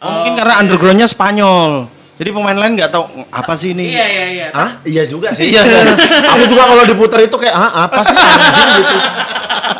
Oh, 0.00 0.08
mungkin 0.10 0.34
karena 0.34 0.58
undergroundnya 0.58 1.06
Spanyol. 1.06 1.86
Jadi 2.18 2.34
pemain 2.34 2.58
lain 2.58 2.74
nggak 2.74 2.90
tahu 2.90 3.04
apa 3.30 3.54
sih 3.54 3.78
ini. 3.78 3.94
Iya 3.94 4.06
iya 4.10 4.26
iya. 4.26 4.46
Hah? 4.50 4.70
Iya 4.82 5.06
juga 5.06 5.30
sih. 5.30 5.54
Iya. 5.54 5.62
Aku 6.34 6.44
juga 6.50 6.66
kalau 6.66 6.82
diputar 6.82 7.22
itu 7.22 7.36
kayak, 7.38 7.54
ah 7.54 7.86
apa 7.86 8.02
sih 8.02 8.14
anjing 8.18 8.68
gitu. 8.82 8.96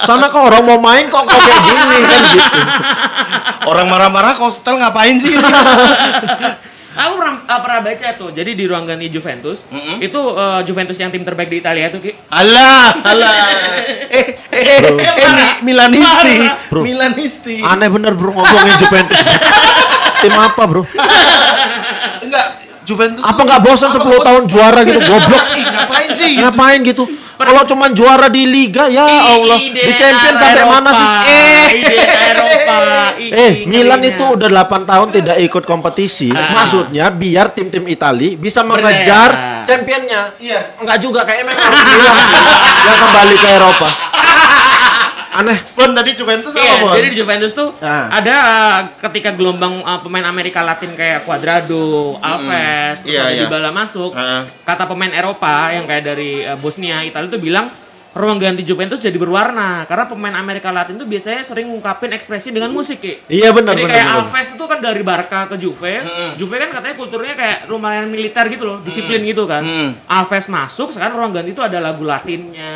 Sana 0.06 0.30
kok 0.30 0.38
orang 0.38 0.62
mau 0.62 0.78
main 0.78 1.10
kok 1.10 1.26
kok 1.26 1.34
kayak 1.34 1.62
gini 1.66 1.82
kan 1.82 2.22
gitu. 2.30 2.60
Orang 3.66 3.90
marah-marah 3.90 4.38
kok 4.38 4.54
setel 4.54 4.78
ngapain 4.78 5.18
sih? 5.18 5.34
Aku 6.98 7.14
pernah, 7.14 7.46
uh, 7.46 7.60
pernah 7.62 7.78
baca 7.78 8.08
tuh, 8.18 8.34
jadi 8.34 8.58
di 8.58 8.66
ruang 8.66 8.82
ganti 8.82 9.06
Juventus, 9.06 9.62
itu 10.02 10.18
uh, 10.18 10.66
Juventus 10.66 10.98
yang 10.98 11.14
tim 11.14 11.22
terbaik 11.22 11.46
di 11.46 11.62
Italia 11.62 11.94
tuh 11.94 12.02
Ki. 12.02 12.10
Alah, 12.26 12.90
alah. 13.06 13.34
Eh, 14.18 14.34
eh, 14.50 14.82
eh, 14.82 14.98
eh, 14.98 15.30
Mi- 15.30 15.70
Milanisti, 15.70 16.34
Bro. 16.74 16.82
Milanisti. 16.82 17.62
Aneh 17.62 17.86
bener 17.86 18.18
bro 18.18 18.34
ngomongin 18.34 18.74
Juventus. 18.74 19.14
Tim 20.18 20.34
apa 20.34 20.62
bro? 20.66 20.82
Juventus. 22.88 23.20
Apa 23.20 23.40
nggak 23.44 23.60
bosan 23.60 23.90
10 23.92 24.00
tahun 24.00 24.42
juara 24.48 24.80
gitu 24.88 25.00
goblok? 25.08 25.44
Ih, 25.52 25.64
ngapain 25.68 26.10
sih? 26.16 26.32
Ngapain 26.40 26.80
gitu? 26.80 27.04
Kalau 27.38 27.62
cuman 27.62 27.94
juara 27.94 28.26
di 28.26 28.50
liga 28.50 28.90
ya 28.90 29.06
Allah. 29.06 29.62
Ide 29.62 29.78
Di 29.86 29.92
champion 29.94 30.34
sampai 30.34 30.58
Eropa, 30.58 30.74
mana 30.74 30.90
sih? 30.90 31.06
Eh. 31.06 31.66
Ide 31.84 31.94
Eropa. 32.34 32.76
Eh, 33.18 33.68
Milan 33.68 34.00
itu 34.06 34.24
udah 34.24 34.48
8 34.48 34.88
tahun 34.88 35.08
tidak 35.12 35.36
ikut 35.42 35.64
kompetisi. 35.68 36.32
Ah. 36.32 36.54
Maksudnya 36.54 37.12
biar 37.12 37.52
tim-tim 37.52 37.84
Itali 37.84 38.38
bisa 38.40 38.64
mengejar 38.64 39.62
championnya. 39.68 40.32
Iya. 40.40 40.80
Enggak 40.80 40.98
juga 41.02 41.26
kayak 41.28 41.44
memang 41.44 41.60
harus 41.60 41.82
Milan 41.84 42.14
sih 42.24 42.34
yang 42.88 42.98
kembali 43.04 43.36
ke 43.36 43.48
Eropa. 43.52 43.88
Aneh. 45.30 45.58
Bon 45.72 45.90
tadi 45.90 46.12
Juventus 46.12 46.52
apa, 46.52 46.80
Bon? 46.80 46.92
jadi 46.92 47.08
di 47.08 47.16
Juventus 47.16 47.52
tuh 47.52 47.76
Ah. 47.78 48.08
ada 48.10 48.34
uh, 48.34 48.78
ketika 48.98 49.30
gelombang 49.30 49.80
uh, 49.80 50.00
pemain 50.00 50.24
Amerika 50.24 50.60
Latin 50.60 50.92
kayak 50.92 51.22
Cuadrado, 51.22 52.16
Alves, 52.18 53.04
terus 53.04 53.12
Iya, 53.12 53.22
ada 53.22 53.32
iya. 53.32 53.42
Dybala 53.44 53.70
masuk. 53.70 54.12
Ah. 54.12 54.42
Kata 54.64 54.84
pemain 54.84 55.10
Eropa 55.10 55.68
yang 55.70 55.84
kayak 55.84 56.04
dari 56.06 56.42
uh, 56.42 56.56
Bosnia, 56.56 57.02
Italia 57.02 57.28
tuh 57.28 57.38
bilang 57.38 57.68
ruang 58.16 58.40
ganti 58.40 58.64
Juventus 58.64 58.98
jadi 58.98 59.14
berwarna 59.14 59.84
karena 59.84 60.08
pemain 60.08 60.34
Amerika 60.34 60.72
Latin 60.72 60.96
tuh 60.96 61.04
biasanya 61.04 61.44
sering 61.44 61.68
ngungkapin 61.68 62.10
ekspresi 62.10 62.50
dengan 62.50 62.72
musik 62.72 62.98
Ki. 62.98 63.20
Iya 63.28 63.52
benar 63.52 63.76
Jadi 63.76 63.84
benar. 63.84 63.94
kayak 63.94 64.06
benar. 64.08 64.20
Alves 64.24 64.48
itu 64.56 64.64
kan 64.64 64.78
dari 64.80 65.02
Barca 65.04 65.38
ke 65.46 65.56
Juve, 65.60 65.94
Juve 66.34 66.56
kan 66.56 66.70
katanya 66.72 66.96
kulturnya 66.96 67.34
kayak 67.36 67.58
lumayan 67.68 68.08
militer 68.08 68.48
gitu 68.48 68.64
loh, 68.64 68.78
disiplin 68.80 69.20
gitu 69.22 69.44
kan. 69.44 69.60
Alves 70.08 70.48
masuk, 70.48 70.88
sekarang 70.90 71.20
ruang 71.20 71.32
ganti 71.36 71.52
itu 71.52 71.60
ada 71.60 71.78
lagu 71.78 72.02
Latinnya, 72.02 72.74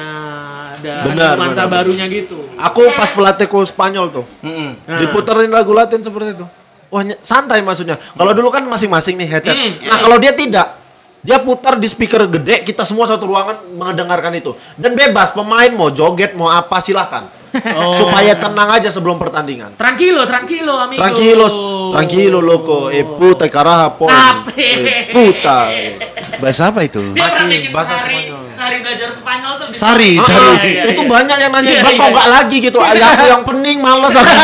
ada 0.79 1.09
nuansa 1.37 1.65
barunya 1.67 2.07
gitu. 2.07 2.53
Aku 2.61 2.93
pas 2.93 3.09
pelatihku 3.11 3.65
Spanyol 3.65 4.13
tuh. 4.13 4.27
Nah. 4.45 5.01
Diputerin 5.01 5.49
lagu 5.49 5.73
Latin 5.73 6.05
seperti 6.05 6.37
itu. 6.37 6.47
Wah, 6.93 7.01
santai 7.25 7.65
maksudnya. 7.65 7.97
Kalau 7.97 8.37
dulu 8.37 8.53
kan 8.53 8.69
masing-masing 8.69 9.17
nih 9.17 9.25
headset. 9.25 9.57
Hmm, 9.57 9.81
Nah, 9.89 9.97
kalau 9.97 10.21
dia 10.21 10.37
tidak, 10.37 10.82
dia 11.23 11.39
putar 11.39 11.79
di 11.79 11.87
speaker 11.87 12.27
gede, 12.27 12.67
kita 12.67 12.83
semua 12.83 13.07
satu 13.07 13.31
ruangan 13.31 13.63
mendengarkan 13.79 14.35
itu. 14.35 14.59
Dan 14.75 14.99
bebas, 14.99 15.31
pemain 15.31 15.71
mau 15.71 15.87
joget, 15.95 16.35
mau 16.35 16.51
apa 16.51 16.83
silahkan. 16.83 17.31
Supaya 18.01 18.35
tenang 18.35 18.75
aja 18.75 18.91
sebelum 18.91 19.23
pertandingan. 19.23 19.79
Tranquilo, 19.79 20.27
tranquilo, 20.27 20.75
amigo. 20.83 20.99
Tranquilos, 20.99 21.55
tranquilo 21.95 22.39
loco, 22.43 22.91
eh 22.91 23.07
puta 23.07 23.47
caraja 23.47 23.95
poi, 23.95 24.11
Apa? 24.11 24.51
eh, 24.59 25.15
puta. 25.15 25.59
Bahasa 26.43 26.75
apa 26.75 26.83
itu? 26.83 26.99
Mati, 27.15 27.71
bahasa 27.71 27.95
Spanyol. 28.03 28.42
Sehari 28.63 28.79
belajar 28.79 29.11
Spanyol 29.11 29.53
tuh. 29.59 29.67
Sari, 29.75 30.11
Ah, 30.15 30.23
sari. 30.23 30.47
iya, 30.47 30.63
iya, 30.63 30.83
itu 30.95 31.03
iya. 31.03 31.11
banyak 31.11 31.37
yang 31.43 31.51
nanya, 31.51 31.71
Iya, 31.75 31.83
"Bang, 31.83 31.95
kok 31.99 32.07
iya. 32.07 32.15
nggak 32.15 32.29
lagi 32.31 32.57
gitu? 32.63 32.79
Yang, 33.03 33.19
yang 33.27 33.43
pening 33.43 33.79
males 33.83 34.15
aku. 34.15 34.31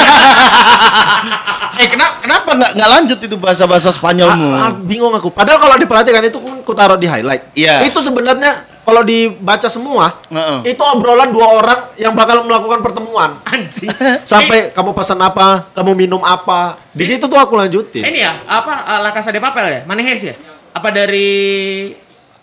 Eh, 1.79 1.87
kenapa 1.87 2.19
kenapa 2.19 2.49
nggak 2.59 2.73
nggak 2.75 2.91
lanjut 2.91 3.19
itu 3.23 3.37
bahasa-bahasa 3.39 3.95
Spanyolmu? 3.95 4.51
Ah, 4.51 4.67
ah, 4.67 4.73
bingung 4.75 5.15
aku. 5.15 5.31
Padahal 5.31 5.63
kalau 5.63 5.79
diperhatikan 5.79 6.27
itu 6.27 6.43
kan 6.43 6.59
ku 6.67 6.75
taruh 6.75 6.99
di 6.99 7.07
highlight. 7.07 7.55
Iya. 7.55 7.87
Itu 7.87 8.03
sebenarnya 8.03 8.67
kalau 8.83 9.07
dibaca 9.07 9.71
semua, 9.71 10.11
Heeh. 10.27 10.75
itu 10.75 10.83
obrolan 10.83 11.31
dua 11.31 11.47
orang 11.55 11.81
yang 11.95 12.19
bakal 12.19 12.43
melakukan 12.43 12.83
pertemuan. 12.83 13.31
Anjing. 13.47 13.87
Sampai 14.27 14.75
kamu 14.75 14.91
pesan 14.91 15.23
apa, 15.23 15.71
kamu 15.71 15.95
minum 15.95 16.19
apa. 16.27 16.75
Di 16.91 17.07
situ 17.07 17.31
tuh 17.31 17.39
aku 17.39 17.55
lanjutin. 17.55 18.03
Ini 18.03 18.19
ya, 18.27 18.33
apa 18.43 18.73
uh, 18.83 18.99
La 18.99 19.15
Casa 19.15 19.31
de 19.31 19.39
Papel 19.39 19.67
ya? 19.71 19.81
Manehes 19.87 20.21
ya? 20.27 20.35
Apa 20.75 20.91
dari 20.91 21.95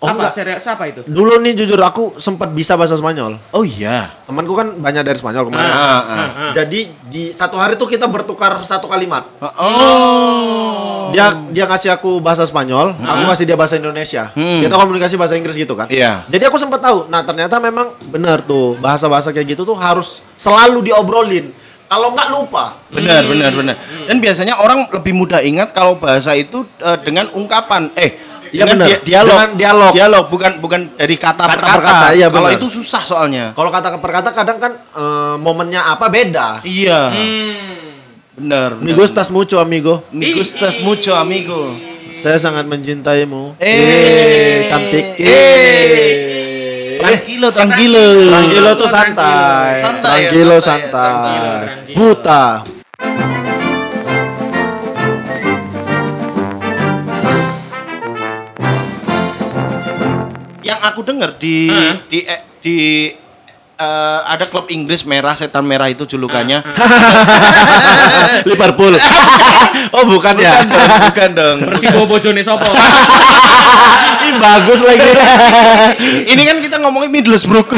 Oh, 0.06 0.14
apa 0.14 0.30
enggak. 0.30 0.34
serial 0.38 0.60
siapa 0.62 0.84
itu? 0.86 1.02
Dulu 1.10 1.42
nih 1.42 1.58
jujur 1.58 1.82
aku 1.82 2.14
sempat 2.22 2.54
bisa 2.54 2.78
bahasa 2.78 2.94
Spanyol. 2.94 3.42
Oh 3.50 3.66
iya. 3.66 4.14
Temanku 4.30 4.54
kan 4.54 4.78
banyak 4.78 5.02
dari 5.02 5.18
Spanyol 5.18 5.50
kemarin. 5.50 5.74
Ah, 5.74 6.02
ah. 6.06 6.28
Jadi 6.54 6.86
di 7.10 7.34
satu 7.34 7.58
hari 7.58 7.74
tuh 7.74 7.90
kita 7.90 8.06
bertukar 8.06 8.62
satu 8.62 8.86
kalimat. 8.86 9.26
Oh. 9.42 10.86
Dia 11.10 11.34
dia 11.50 11.66
ngasih 11.66 11.90
aku 11.98 12.22
bahasa 12.22 12.46
Spanyol, 12.46 12.94
aku 12.94 13.22
ngasih 13.26 13.46
dia 13.50 13.58
bahasa 13.58 13.82
Indonesia. 13.82 14.30
Hmm. 14.38 14.62
Kita 14.62 14.78
komunikasi 14.78 15.18
bahasa 15.18 15.34
Inggris 15.34 15.58
gitu 15.58 15.74
kan. 15.74 15.90
Iya. 15.90 16.22
Jadi 16.30 16.44
aku 16.46 16.62
sempat 16.62 16.86
tahu. 16.86 17.10
Nah, 17.10 17.26
ternyata 17.26 17.58
memang 17.58 17.90
benar 18.14 18.46
tuh 18.46 18.78
bahasa-bahasa 18.78 19.34
kayak 19.34 19.58
gitu 19.58 19.66
tuh 19.66 19.74
harus 19.74 20.22
selalu 20.38 20.86
diobrolin. 20.86 21.50
Kalau 21.86 22.18
nggak 22.18 22.30
lupa. 22.34 22.82
Benar, 22.90 23.30
benar, 23.30 23.54
benar. 23.54 23.76
Dan 24.10 24.18
biasanya 24.18 24.58
orang 24.58 24.90
lebih 24.90 25.14
mudah 25.14 25.42
ingat 25.46 25.70
kalau 25.70 25.98
bahasa 26.02 26.34
itu 26.34 26.66
eh, 26.82 26.98
dengan 27.06 27.30
ungkapan. 27.34 27.94
Eh, 27.94 28.35
Iya, 28.50 28.62
dengan 28.62 28.76
benar. 28.76 28.88
dia- 28.88 29.02
dialog. 29.02 29.36
Dengan 29.36 29.52
dialog. 29.56 29.92
Dialog 29.94 30.26
bukan 30.28 30.52
bukan 30.60 30.82
dari 30.94 31.16
kata, 31.16 31.44
Kata 31.44 31.52
per 31.52 31.60
kata. 31.60 31.74
per 31.74 31.84
kata, 31.84 32.08
iya, 32.14 32.28
kalau 32.28 32.48
benar. 32.48 32.58
itu 32.58 32.68
susah 32.70 33.02
soalnya. 33.02 33.46
Kalau 33.54 33.70
kata 33.70 33.88
per 33.96 34.12
kata 34.12 34.30
kadang 34.32 34.58
kan 34.58 34.72
eh, 34.74 35.36
momennya 35.38 35.82
apa 35.88 36.06
beda. 36.08 36.62
Iya. 36.62 37.00
Hmm. 37.10 37.74
Benar. 38.36 38.70
Me 38.78 38.92
gustas 38.92 39.32
mucho, 39.32 39.58
amigo. 39.58 40.04
Me 40.12 40.32
gustas 40.32 40.76
mucho, 40.80 41.16
amigo. 41.16 41.72
Saya 42.12 42.36
sangat 42.36 42.64
mencintaimu. 42.64 43.56
Eh, 43.60 44.68
cantik. 44.68 45.06
Eh. 45.20 47.00
Tranquilo, 47.00 47.48
tranquilo. 47.52 48.04
Tranquilo 48.32 48.70
tuh 48.76 48.90
santai. 48.90 49.78
Santai 49.78 50.10
Tranquilo 50.26 50.56
santai 50.58 51.12
ya. 51.14 51.48
Buta. 51.94 52.44
Aku 60.92 61.02
dengar 61.02 61.38
di 61.40 61.70
Hah? 61.72 61.96
di 62.06 62.20
eh, 62.26 62.42
di 62.62 62.78
eh, 63.76 64.20
ada 64.26 64.46
klub 64.48 64.70
Inggris 64.72 65.04
merah 65.04 65.34
setan 65.34 65.66
merah 65.66 65.90
itu 65.90 66.06
julukannya. 66.06 66.62
Liverpool. 68.50 68.94
oh, 69.96 70.04
bukan, 70.08 70.36
ya. 70.38 70.64
Bukan 70.66 70.70
dong, 70.70 71.02
bukan 71.10 71.30
dong. 71.34 71.58
Persibo 71.74 72.02
Bojone 72.06 72.42
Sopo. 72.46 72.70
Ih, 74.26 74.34
bagus 74.42 74.80
lagi. 74.82 75.10
Ini 76.26 76.42
kan 76.46 76.58
kita 76.62 76.78
ngomongin 76.82 77.10
Middlesbrough. 77.14 77.70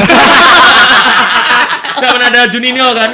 Zaman 1.98 2.20
ada 2.30 2.46
Juninho 2.46 2.94
kan. 2.94 3.10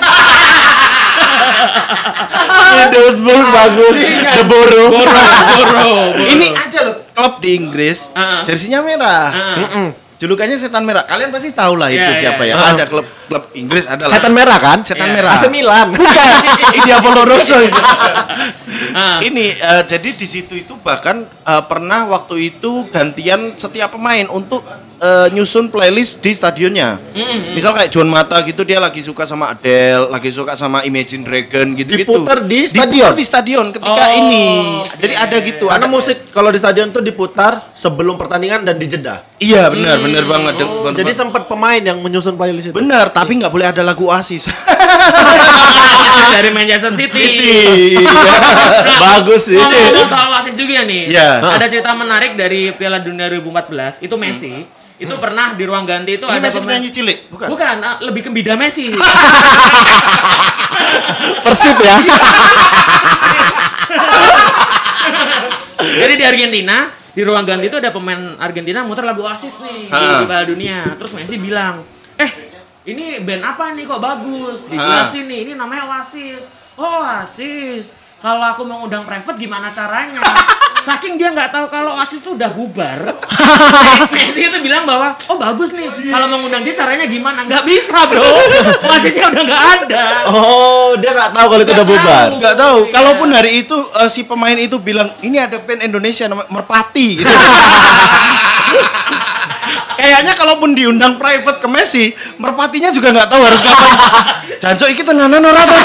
Middlesbrough 2.74 3.44
bagus. 3.50 3.96
Ingat. 3.96 4.34
The. 4.34 4.42
Boro, 4.44 4.84
Boro, 4.90 5.24
Boro. 5.56 5.92
Ini 6.26 6.48
aja 6.52 6.80
loh 6.84 6.96
klub 7.14 7.34
di 7.40 7.50
Inggris, 7.54 8.10
Ah. 8.12 8.42
jersinya 8.42 8.82
merah. 8.82 9.30
Ah. 9.30 9.90
Julukannya 10.14 10.54
setan 10.54 10.86
merah. 10.86 11.04
Kalian 11.04 11.34
pasti 11.34 11.50
tahu 11.50 11.74
lah 11.74 11.90
itu 11.90 11.98
Iya, 11.98 12.16
siapa 12.16 12.42
iya, 12.46 12.54
ya. 12.54 12.62
iya. 12.62 12.72
Ada 12.78 12.84
klub 12.86 13.06
klub 13.26 13.44
Inggris 13.54 13.84
ada 13.84 14.06
lah. 14.06 14.14
Setan 14.14 14.32
merah 14.32 14.58
kan? 14.62 14.78
Setan 14.86 15.10
Iya. 15.10 15.14
merah. 15.20 15.32
AC 15.34 15.44
Milan. 15.50 15.88
India 16.78 16.96
Rosso 17.02 17.58
itu. 17.60 17.80
Ah. 18.94 19.18
Ini 19.20 19.46
eh, 19.58 19.82
jadi 19.90 20.08
di 20.14 20.26
situ 20.26 20.54
itu 20.54 20.74
bahkan 20.80 21.26
eh, 21.26 21.62
pernah 21.66 22.06
waktu 22.06 22.54
itu 22.54 22.86
gantian 22.90 23.58
setiap 23.58 23.94
pemain 23.94 24.26
untuk 24.30 24.62
eh, 25.04 25.28
nyusun 25.30 25.68
playlist 25.68 26.18
di 26.18 26.32
stadionnya. 26.32 26.96
Misal 27.52 27.70
kayak 27.70 27.90
John 27.90 28.08
Mata 28.08 28.40
gitu 28.40 28.64
dia 28.64 28.80
lagi 28.80 29.00
suka 29.00 29.24
sama 29.24 29.52
Adele, 29.52 30.08
lagi 30.08 30.30
suka 30.30 30.56
sama 30.56 30.80
Imagine 30.82 31.20
Dragon 31.20 31.76
gitu 31.76 31.92
gitu. 31.92 32.08
Diputar 32.08 32.40
di 32.40 32.64
stadion? 32.64 33.12
di 33.12 33.22
stadion 33.22 33.66
ketika 33.68 33.92
Oh, 34.02 34.18
ini. 34.18 34.46
oke. 34.80 34.96
Jadi 34.96 35.14
ada 35.14 35.36
gitu. 35.38 35.64
Karena 35.68 35.84
ada- 35.84 35.92
musik 35.92 36.16
kalau 36.30 36.48
di 36.48 36.56
stadion 36.56 36.88
tuh 36.88 37.00
diputar 37.00 37.68
sebelum 37.70 38.16
pertandingan 38.16 38.64
dan 38.64 38.74
dijeda. 38.74 39.20
Iya 39.36 39.68
benar 39.68 40.00
benar 40.00 40.24
banget. 40.24 40.54
Benar, 40.58 40.96
Jadi 40.96 41.12
sempat 41.12 41.44
pemain 41.44 41.76
yang 41.76 42.00
menyusun 42.00 42.32
playlist 42.34 42.70
itu. 42.70 42.74
benar 42.74 43.10
tapi 43.10 43.36
nggak 43.36 43.52
boleh 43.52 43.66
ada 43.66 43.82
lagu 43.82 44.08
Oasis. 44.08 44.48
Dari 46.34 46.50
Manchester 46.50 46.92
City. 46.92 47.26
Bagus 48.96 49.42
sih. 49.46 49.58
Ngomong-ngomong 49.58 50.08
soal 50.08 50.28
wasis 50.32 50.54
juga 50.54 50.82
nih. 50.82 51.02
Iya. 51.08 51.30
Ada 51.40 51.66
cerita 51.68 51.90
menarik 51.92 52.34
dari 52.34 52.72
Piala 52.72 52.98
Dunia 52.98 53.28
2014. 53.28 54.00
Itu 54.00 54.16
Messi. 54.16 54.83
Itu 54.94 55.18
pernah 55.18 55.58
di 55.58 55.66
ruang 55.66 55.82
ganti 55.82 56.22
itu 56.22 56.26
Ini 56.26 56.38
ada 56.38 56.46
masih 56.46 56.62
pemain 56.62 56.78
penyanyi 56.78 56.94
cilik, 56.94 57.26
bukan? 57.26 57.50
Bukan, 57.50 57.76
ah, 57.82 57.98
lebih 57.98 58.22
ke 58.22 58.30
bida 58.30 58.54
Messi. 58.54 58.94
Persib 61.44 61.76
ya. 61.82 61.96
Jadi 65.84 66.14
di 66.16 66.24
Argentina 66.24 66.88
di 67.14 67.22
ruang 67.22 67.46
ganti 67.46 67.70
itu 67.70 67.78
ada 67.78 67.94
pemain 67.94 68.34
Argentina 68.38 68.82
muter 68.82 69.06
lagu 69.06 69.22
Oasis 69.22 69.62
nih 69.62 69.86
di, 69.86 69.94
Ha. 69.94 70.22
di 70.22 70.26
Piala 70.26 70.46
Dunia. 70.46 70.78
Terus 70.98 71.12
Messi 71.14 71.38
bilang, 71.38 71.82
"Eh, 72.18 72.30
ini 72.90 73.22
band 73.22 73.42
apa 73.42 73.74
nih 73.74 73.84
kok 73.86 74.02
bagus?" 74.02 74.66
Dijelasin 74.70 75.30
nih, 75.30 75.38
ini 75.46 75.52
namanya 75.54 75.86
Oasis. 75.90 76.50
Oh, 76.74 77.02
Oasis. 77.02 77.94
Kalau 78.24 78.40
aku 78.40 78.64
mau 78.64 78.80
undang 78.80 79.04
private 79.04 79.36
gimana 79.36 79.68
caranya? 79.68 80.16
Saking 80.80 81.20
dia 81.20 81.28
nggak 81.28 81.52
tahu 81.52 81.68
kalau 81.68 82.00
Oasis 82.00 82.24
tuh 82.24 82.40
udah 82.40 82.48
bubar. 82.56 83.04
Messi 84.16 84.48
itu 84.48 84.58
bilang 84.64 84.88
bahwa, 84.88 85.12
"Oh, 85.28 85.36
bagus 85.36 85.76
nih. 85.76 85.84
Kalau 86.08 86.24
mau 86.32 86.40
ngundang 86.40 86.64
dia 86.64 86.72
caranya 86.72 87.04
gimana?" 87.04 87.44
Nggak 87.44 87.68
bisa, 87.68 88.08
Bro. 88.08 88.24
Oasisnya 88.88 89.28
udah 89.28 89.42
nggak 89.44 89.64
ada. 89.76 90.04
Oh, 90.32 90.96
dia 90.96 91.12
nggak 91.12 91.36
tahu 91.36 91.46
kalau 91.52 91.62
itu 91.68 91.72
udah 91.76 91.84
bubar. 91.84 92.26
Nggak 92.40 92.56
tahu. 92.56 92.78
Iya. 92.88 92.92
Kalaupun 92.96 93.28
hari 93.28 93.50
itu 93.60 93.76
eh, 93.76 94.08
si 94.08 94.24
pemain 94.24 94.56
itu 94.56 94.80
bilang 94.80 95.12
ini 95.20 95.36
ada 95.36 95.60
band 95.60 95.84
Indonesia 95.84 96.24
namanya 96.24 96.48
Merpati 96.48 97.20
gitu. 97.20 97.28
Kayaknya 100.04 100.36
kalaupun 100.36 100.76
diundang 100.76 101.16
private 101.16 101.64
ke 101.64 101.68
Messi, 101.72 102.12
Merpatinya 102.36 102.92
juga 102.92 103.08
nggak 103.08 103.24
tahu 103.24 103.40
harus 103.40 103.64
ngapain. 103.64 103.96
Jancok 104.62 104.88
iki 104.92 105.00
tenanan 105.00 105.40
ora 105.40 105.64
tuh. 105.64 105.80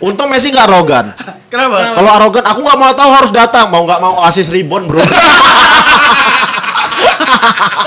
Untung 0.08 0.32
Messi 0.32 0.48
nggak 0.48 0.64
arogan. 0.64 1.12
Kenapa? 1.52 1.92
Kalau 1.92 2.08
arogan, 2.08 2.40
aku 2.48 2.64
nggak 2.64 2.78
mau 2.80 2.92
tahu 2.96 3.10
harus 3.12 3.28
datang. 3.28 3.68
Mau 3.68 3.84
nggak 3.84 4.00
mau 4.00 4.16
Oasis 4.24 4.48
Reborn, 4.48 4.88
bro. 4.88 5.04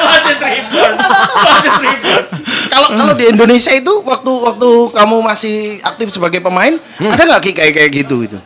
Oasis 0.04 0.38
reborn. 0.38 0.94
Oasis 1.42 1.78
reborn. 1.82 2.24
Kalau 2.70 2.90
kalau 2.94 3.14
di 3.18 3.26
Indonesia 3.34 3.72
itu 3.74 3.94
waktu 4.06 4.32
waktu 4.46 4.70
kamu 4.94 5.16
masih 5.26 5.82
aktif 5.82 6.14
sebagai 6.14 6.38
pemain, 6.38 6.78
ada 7.02 7.22
nggak 7.26 7.42
kayak 7.50 7.74
kayak 7.74 7.90
gitu 7.90 8.30
itu? 8.30 8.38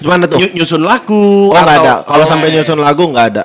Gimana 0.00 0.24
tuh? 0.24 0.40
Ny- 0.40 0.52
nyusun 0.56 0.80
lagu 0.80 1.52
Oh 1.52 1.54
nggak 1.54 1.76
ada. 1.84 1.94
Kalau 2.08 2.24
Oh, 2.24 2.28
sampai 2.28 2.48
nyusun 2.50 2.80
lagu 2.80 3.04
nggak 3.04 3.26
ada. 3.30 3.42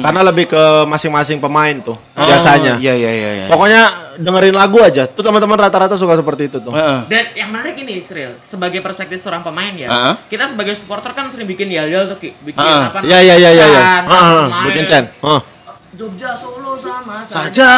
Karena 0.00 0.20
lebih 0.24 0.48
ke 0.48 0.62
masing-masing 0.88 1.36
pemain 1.38 1.76
tuh 1.78 2.00
biasanya. 2.16 2.80
Iya 2.80 2.96
iya 2.96 3.10
iya 3.12 3.30
iya. 3.34 3.46
Pokoknya 3.46 3.82
dengerin 4.16 4.56
lagu 4.56 4.80
aja. 4.80 5.04
Tuh 5.04 5.20
teman-teman 5.20 5.60
rata-rata 5.60 5.94
suka 5.94 6.16
seperti 6.16 6.48
itu 6.48 6.58
tuh. 6.58 6.72
Heeh. 6.72 6.98
Dan 7.06 7.24
yang 7.36 7.48
menarik 7.52 7.76
ini 7.76 8.00
Israel, 8.00 8.34
sebagai 8.40 8.80
perspektif 8.80 9.20
seorang 9.20 9.44
pemain 9.44 9.70
ya, 9.70 9.86
Heeh. 9.86 10.14
kita 10.26 10.48
sebagai 10.48 10.74
supporter 10.74 11.12
kan 11.12 11.28
sering 11.28 11.46
bikin 11.46 11.68
yel-yel 11.68 12.08
tuh, 12.08 12.18
Ki. 12.18 12.32
bikin 12.42 12.58
Heeh. 12.58 12.82
apa 12.88 12.98
Iya 13.04 13.18
iya 13.20 13.34
iya 13.36 13.50
iya. 13.52 13.66
iya. 13.68 13.80
Kan, 13.80 14.02
Heeh, 14.08 14.44
pemain. 14.48 15.04
Jogja 15.96 16.36
Solo 16.36 16.76
sama 16.76 17.24
saja. 17.24 17.72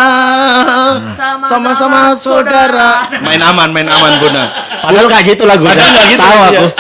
sama-sama 1.46 2.10
saudara. 2.18 3.06
Main 3.22 3.38
aman, 3.38 3.70
main 3.70 3.86
aman 3.86 4.18
Bunda. 4.18 4.50
Padahal 4.82 5.06
nggak 5.06 5.22
gitu 5.30 5.46
lagunya. 5.46 5.78
Padahal 5.78 5.92
nggak 5.94 6.08
gitu, 6.10 6.26
Tahu 6.26 6.40
aku. 6.42 6.64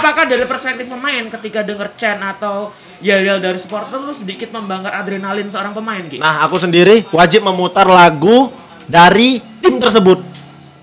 Apakah 0.00 0.24
dari 0.24 0.48
perspektif 0.48 0.88
pemain 0.88 1.28
ketika 1.28 1.60
denger 1.60 1.92
Chen 2.00 2.24
atau 2.24 2.72
yel-yel 3.04 3.36
dari 3.36 3.60
supporter 3.60 4.00
itu 4.00 4.24
sedikit 4.24 4.48
membangkar 4.48 4.96
adrenalin 4.96 5.52
seorang 5.52 5.76
pemain, 5.76 6.00
Ki? 6.08 6.16
Nah, 6.16 6.48
aku 6.48 6.56
sendiri 6.56 7.04
wajib 7.12 7.44
memutar 7.44 7.84
lagu 7.84 8.48
dari 8.88 9.44
tim 9.60 9.76
tersebut. 9.76 10.24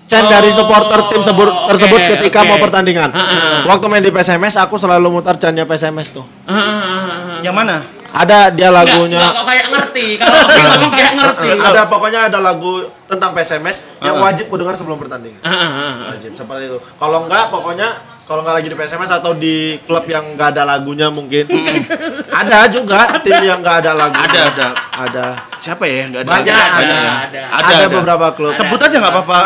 Chen 0.06 0.22
Oh, 0.22 0.30
dari 0.30 0.54
supporter 0.54 1.02
tim 1.10 1.18
sebut, 1.18 1.50
oke, 1.50 1.66
tersebut 1.74 1.98
ketika 2.14 2.46
oke. 2.46 2.48
mau 2.54 2.62
pertandingan. 2.62 3.10
Ha-ha. 3.10 3.66
Waktu 3.66 3.84
main 3.90 4.06
di 4.06 4.14
PSMS 4.14 4.54
aku 4.54 4.78
selalu 4.78 5.10
mutar 5.10 5.34
Chen-nya 5.34 5.66
PSMS 5.66 6.14
tuh. 6.14 6.22
Ah, 6.46 6.54
ah. 6.54 7.38
Yang 7.42 7.56
mana? 7.58 7.95
Ada 8.16 8.48
dia 8.48 8.68
Nggak, 8.68 8.72
lagunya. 8.72 9.20
nggak 9.20 9.32
kok 9.32 9.44
kayak 9.44 9.66
ngerti. 9.68 10.06
Kalau 10.16 10.40
ngomong 10.72 10.92
kayak 10.92 11.12
ngerti. 11.14 11.48
Ada 11.60 11.82
pokoknya 11.84 12.20
ada 12.32 12.38
lagu 12.40 12.72
tentang 13.04 13.30
PSMS 13.36 13.76
yang 14.00 14.16
wajib 14.16 14.48
ku 14.48 14.56
dengar 14.56 14.72
sebelum 14.72 14.96
pertandingan. 14.96 15.40
Ah, 15.44 15.52
ah, 15.52 15.60
ah, 15.60 15.68
ah. 15.68 15.94
Wajib 16.16 16.32
seperti 16.32 16.72
itu. 16.72 16.78
Kalau 16.96 17.28
enggak 17.28 17.52
pokoknya 17.52 17.88
kalau 18.26 18.42
nggak 18.42 18.58
lagi 18.58 18.68
di 18.72 18.74
PSMS 18.74 19.12
atau 19.14 19.38
di 19.38 19.78
klub 19.86 20.02
yang 20.08 20.34
nggak 20.34 20.56
ada 20.56 20.62
lagunya 20.66 21.12
mungkin. 21.12 21.46
ada 22.40 22.66
juga 22.66 23.20
tim 23.20 23.38
yang 23.38 23.60
nggak 23.60 23.86
ada 23.86 23.92
lagu. 23.94 24.16
Ada, 24.16 24.40
ada. 24.50 24.68
Ada. 24.96 25.26
Siapa 25.60 25.84
ya? 25.84 26.08
Enggak 26.08 26.24
ada. 26.24 26.30
Banyak, 26.32 26.56
Ada. 26.56 26.72
ada. 26.72 26.96
ada. 26.96 27.12
Ada, 27.22 27.40
Ada 27.52 27.74
ada. 27.76 27.86
beberapa 27.92 28.26
klub. 28.32 28.50
Sebut 28.56 28.80
aja 28.80 28.96
nggak 28.96 29.12
apa-apa. 29.12 29.38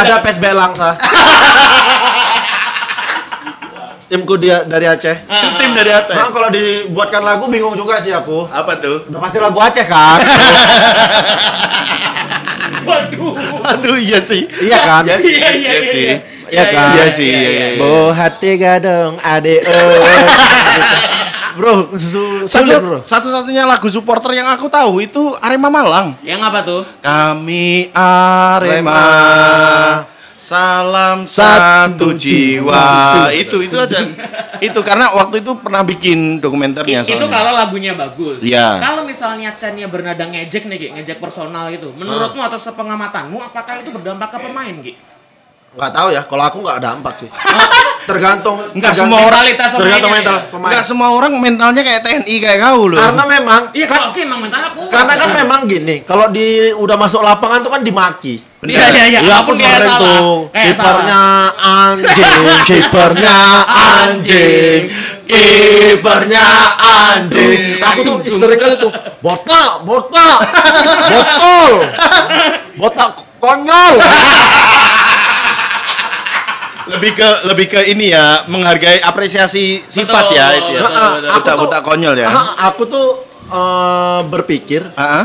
ada 0.00 0.14
PSB 0.24 0.44
Langsa. 0.50 0.96
Timku 4.06 4.34
dia 4.36 4.62
dari 4.62 4.84
Aceh. 4.84 5.14
Tim 5.58 5.70
dari 5.74 5.90
Aceh. 5.90 6.14
Nah, 6.14 6.30
kalau 6.30 6.48
dibuatkan 6.48 7.20
lagu 7.20 7.44
bingung 7.46 7.74
juga 7.74 7.98
sih 7.98 8.10
aku. 8.10 8.46
Apa 8.46 8.78
tuh? 8.78 9.02
Udah 9.06 9.18
pasti 9.18 9.36
lagu 9.36 9.58
Aceh 9.58 9.82
kan? 9.82 10.18
Waduh. 12.86 13.34
Aduh 13.66 13.96
iya 13.98 14.22
sih. 14.22 14.46
iya 14.62 14.78
kan? 14.78 15.02
Iya 15.02 15.16
sih. 15.18 15.34
Iya, 15.34 15.50
iya, 15.50 15.70
Iya 15.72 15.80
sih. 15.82 16.04
iya. 16.04 16.16
Iya 16.46 16.64
kan? 16.70 16.86
Iya 16.94 17.06
sih, 17.10 17.26
iya, 17.26 17.48
iya, 17.50 17.66
iya. 17.74 17.78
Bo 17.82 18.06
hati 18.08 18.54
gadong 18.54 19.18
ade 19.18 19.58
Bro, 21.56 21.88
su 21.96 22.44
sulit, 22.44 22.76
bro. 22.78 23.00
satu-satunya 23.00 23.64
lagu 23.64 23.88
supporter 23.88 24.36
yang 24.36 24.44
aku 24.44 24.68
tahu 24.68 25.00
itu 25.00 25.32
Arema 25.40 25.66
Malang. 25.66 26.12
Yang 26.20 26.40
apa 26.44 26.58
tuh? 26.62 26.82
Kami 27.00 27.88
Arema. 27.90 28.94
Salam 30.36 31.24
Satu 31.24 31.56
satu 31.96 32.06
jiwa. 32.12 32.84
Itu 33.32 33.56
itu 33.58 33.72
aja. 33.74 34.04
itu 34.58 34.80
karena 34.80 35.08
waktu 35.10 35.40
itu 35.40 35.52
pernah 35.54 35.80
bikin 35.80 36.38
dokumenternya 36.38 37.02
itu 37.02 37.12
soalnya. 37.14 37.28
kalau 37.30 37.52
lagunya 37.52 37.92
bagus. 37.92 38.40
Iya. 38.40 38.76
Kalau 38.78 39.02
misalnya 39.02 39.52
Chen-nya 39.52 39.84
bernada 39.86 40.22
ngejek 40.22 40.64
nih, 40.64 40.76
Ki, 40.78 40.88
ngejek 40.92 41.18
personal 41.18 41.68
gitu. 41.70 41.92
Menurutmu 41.92 42.38
Ah. 42.38 42.48
atau 42.48 42.56
sepengamatanmu 42.58 43.40
apakah 43.42 43.80
itu 43.80 43.88
berdampak 43.90 44.28
ke 44.28 44.38
pemain, 44.38 44.76
Ki? 44.78 44.92
Nggak 45.72 45.92
tahu 45.92 46.08
ya, 46.10 46.22
kalau 46.24 46.44
aku 46.46 46.58
nggak 46.60 46.80
dampak 46.80 47.14
sih. 47.16 47.28
Tergantung. 48.08 48.56
Enggak 48.70 48.94
tergantung- 48.94 49.12
semua 49.12 49.18
orang 49.20 49.42
Tergantung 49.42 49.76
pemainnya, 49.76 50.08
mental 50.14 50.36
ya? 50.36 50.44
pemain. 50.46 50.68
Enggak 50.70 50.84
semua 50.86 51.08
orang 51.10 51.32
mentalnya 51.34 51.82
kayak 51.82 52.00
TNI 52.00 52.34
kayak 52.38 52.58
kau 52.62 52.82
loh. 52.86 52.96
Karena 52.96 53.24
memang 53.26 53.62
Iya, 53.72 53.84
kan 53.84 53.98
kalau 53.98 54.08
oke 54.08 54.20
emang 54.22 54.40
mental 54.40 54.60
aku. 54.62 54.82
karena 54.88 55.12
kan 55.16 55.28
memang 55.34 55.60
gini, 55.64 55.96
kalau 56.02 56.26
di 56.28 56.46
udah 56.72 56.96
masuk 56.96 57.20
lapangan 57.20 57.60
tuh 57.60 57.72
kan 57.72 57.82
dimaki. 57.82 58.40
Iya, 58.66 58.86
iya, 58.92 59.04
iya. 59.10 59.20
Ya 59.22 59.34
aku 59.42 59.52
sering 59.54 59.78
salah. 59.78 59.98
tuh 59.98 60.50
Kayak 60.50 60.74
kipernya 60.76 61.22
anjing, 61.56 62.42
kipernya 62.68 63.38
anjing, 63.66 64.80
kipernya 65.26 66.46
anjing. 66.78 67.60
Aku 67.82 68.00
tuh 68.02 68.16
sering 68.28 68.58
kali 68.58 68.74
tuh 68.78 68.90
botak, 69.22 69.82
botak, 69.86 70.38
botol, 71.10 71.70
botak 72.78 73.10
konyol. 73.38 73.94
lebih 76.86 77.18
ke 77.18 77.28
lebih 77.50 77.66
ke 77.66 77.80
ini 77.90 78.14
ya 78.14 78.46
menghargai 78.46 79.02
apresiasi 79.02 79.82
sifat 79.82 80.30
Betul, 80.30 80.38
ya 80.38 80.46
itu 80.54 80.70
ya. 80.78 80.82
betul, 80.86 81.10
betul. 81.18 81.30
Buta 81.34 81.52
buta 81.58 81.78
konyol 81.82 82.14
ya. 82.14 82.30
Aku 82.70 82.86
tuh 82.86 83.06
eh, 83.50 84.20
berpikir 84.30 84.86
Heeh. 84.94 85.24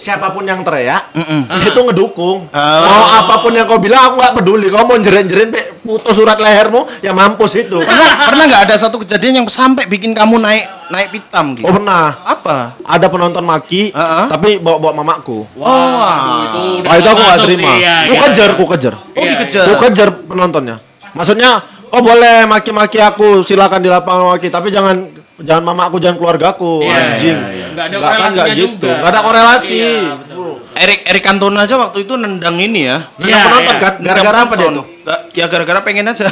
Siapa 0.00 0.32
pun 0.32 0.40
yang 0.42 0.64
teriak 0.64 1.12
Mm-mm. 1.12 1.44
itu 1.68 1.76
ngedukung. 1.76 2.48
Oh. 2.48 2.80
Mau 2.80 3.04
apa 3.12 3.34
pun 3.38 3.52
yang 3.52 3.68
kau 3.68 3.76
bilang 3.76 4.00
aku 4.00 4.14
nggak 4.16 4.34
peduli. 4.34 4.66
Kau 4.72 4.88
mau 4.88 4.96
jerin-jerin 4.96 5.52
pe, 5.52 5.76
putus 5.84 6.16
surat 6.16 6.40
lehermu 6.40 6.88
ya 7.00 7.12
mampus 7.12 7.60
itu. 7.60 7.76
Pernah 7.76 8.32
pernah 8.32 8.44
nggak 8.48 8.62
ada 8.64 8.74
satu 8.74 8.96
kejadian 8.98 9.44
yang 9.44 9.46
sampai 9.46 9.84
bikin 9.84 10.16
kamu 10.16 10.40
naik 10.40 10.64
naik 10.88 11.08
pitam 11.12 11.52
gitu? 11.52 11.68
Oh 11.68 11.76
pernah. 11.76 12.16
Apa? 12.24 12.80
Ada 12.80 13.06
penonton 13.06 13.44
maki, 13.44 13.92
Heeh. 13.92 14.24
tapi 14.26 14.56
bawa-bawa 14.56 15.04
mamaku. 15.04 15.44
Wah, 15.54 15.68
Oh, 15.68 16.40
itu 16.42 16.58
udah 16.80 16.88
Wah 16.88 16.96
itu 16.96 17.08
aku 17.08 17.20
nggak 17.20 17.40
terima. 17.44 17.70
iya, 17.76 17.94
Ku 18.08 18.14
iya, 18.16 18.20
kejar, 18.24 18.50
iya. 18.50 18.58
ku 18.58 18.64
kejar. 18.66 18.94
Oh 18.96 19.20
Iya, 19.20 19.30
dikejar. 19.36 19.64
Ku 19.68 19.74
kejar 19.78 20.08
penontonnya. 20.24 20.76
Maksudnya, 21.10 21.50
oh 21.90 22.00
boleh 22.00 22.46
maki-maki 22.46 22.98
aku, 22.98 23.42
silakan 23.42 23.82
di 23.82 23.90
lapangan 23.90 24.32
maki, 24.32 24.48
tapi 24.48 24.70
jangan 24.70 24.96
jangan 25.40 25.64
mama 25.64 25.82
aku, 25.86 25.96
jangan 25.96 26.16
keluargaku, 26.16 26.82
Iya, 26.82 26.94
anjing. 27.10 27.36
iya, 27.36 27.48
iya. 27.50 27.66
Nggak 27.70 27.84
ada 27.84 27.96
Nggak 27.96 28.00
kan, 28.00 28.18
nggak 28.30 28.30
korelasinya 28.30 28.54
gitu. 28.54 28.66
juga. 28.76 28.90
Nggak 28.92 29.10
ada 29.10 29.20
korelasi. 29.20 29.78
Iya, 29.78 30.12
betul. 30.16 30.49
Erik 30.80 31.00
Erik 31.04 31.20
Cantona 31.22 31.68
aja 31.68 31.76
waktu 31.76 32.08
itu 32.08 32.16
nendang 32.16 32.56
ini 32.56 32.88
ya. 32.88 33.04
Nendang 33.14 33.28
Iya, 33.28 33.40
penonton 33.44 33.76
iya. 33.76 34.00
Gara-gara 34.00 34.38
apa 34.40 34.54
dia 34.56 34.68
tuh? 34.72 34.86
Ya 35.30 35.44
gara-gara 35.46 35.80
pengen 35.82 36.06
aja. 36.06 36.24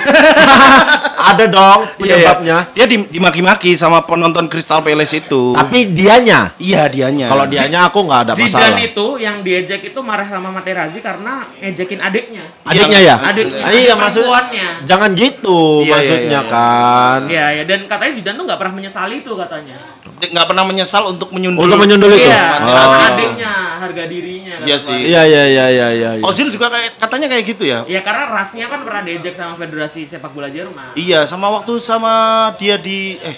ada 1.29 1.45
dong 1.45 1.81
Iya, 1.99 2.17
iya. 2.17 2.33
penyebabnya. 2.33 2.57
Dia 2.73 2.87
di- 2.87 3.09
dimaki-maki 3.11 3.75
sama 3.75 4.01
penonton 4.01 4.47
Crystal 4.47 4.81
Palace 4.81 5.19
itu. 5.19 5.53
Tapi 5.53 5.93
dianya, 5.93 6.57
iya 6.57 6.87
dianya. 6.87 7.29
kalau 7.29 7.45
dianya 7.45 7.85
aku 7.85 8.01
nggak 8.03 8.21
ada 8.25 8.33
masalah. 8.33 8.73
Zidane 8.73 8.83
itu 8.89 9.07
yang 9.19 9.37
diejek 9.43 9.83
itu 9.85 10.01
marah 10.01 10.25
sama 10.25 10.49
Materazzi 10.49 10.99
karena 10.99 11.45
ngejekin 11.59 12.01
adiknya. 12.01 12.45
Adiknya 12.65 13.01
ya? 13.03 13.17
Adiknya. 13.21 13.61
Ah, 13.61 13.71
iya 13.71 13.93
adik 13.93 14.01
maksud 14.01 14.23
perempuannya. 14.25 14.69
jangan 14.89 15.11
gitu 15.13 15.61
maksudnya 15.85 16.41
kan. 16.47 17.21
Iya, 17.29 17.47
ya 17.53 17.63
dan 17.67 17.81
katanya 17.85 18.13
Zidane 18.15 18.37
tuh 18.37 18.45
nggak 18.47 18.59
pernah 18.59 18.75
menyesali 18.75 19.15
itu 19.21 19.33
katanya. 19.35 19.77
Nggak 20.19 20.47
pernah 20.51 20.65
menyesal 20.67 21.07
untuk 21.07 21.31
menyundul. 21.31 21.63
Untuk 21.63 21.79
menyundul 21.79 22.11
itu. 22.11 22.27
Iya, 22.27 22.59
Oh. 22.59 23.07
adiknya, 23.09 23.79
harga 23.79 24.03
dirinya. 24.11 24.55
kata 24.59 24.67
Iya 24.67 24.77
sih. 24.83 24.99
Iya 24.99 25.23
iya 25.25 25.45
iya 25.47 25.65
iya 25.71 25.89
iya. 25.95 26.11
iya. 26.19 26.25
Ozil 26.27 26.51
juga 26.51 26.67
kayak 26.69 26.99
katanya 26.99 27.27
kayak 27.31 27.45
gitu 27.47 27.65
ya. 27.65 27.87
Ya 27.87 28.03
karena 28.03 28.27
rasnya 28.29 28.67
kan 28.67 28.83
pernah 28.83 29.03
diejek 29.07 29.33
sama 29.33 29.55
Federasi 29.55 30.03
Sepak 30.03 30.35
Bola 30.35 30.51
Jerman. 30.51 30.99
Iya, 30.99 31.23
sama 31.25 31.47
waktu 31.49 31.79
sama 31.79 32.13
dia 32.59 32.75
di 32.75 33.15
eh 33.23 33.37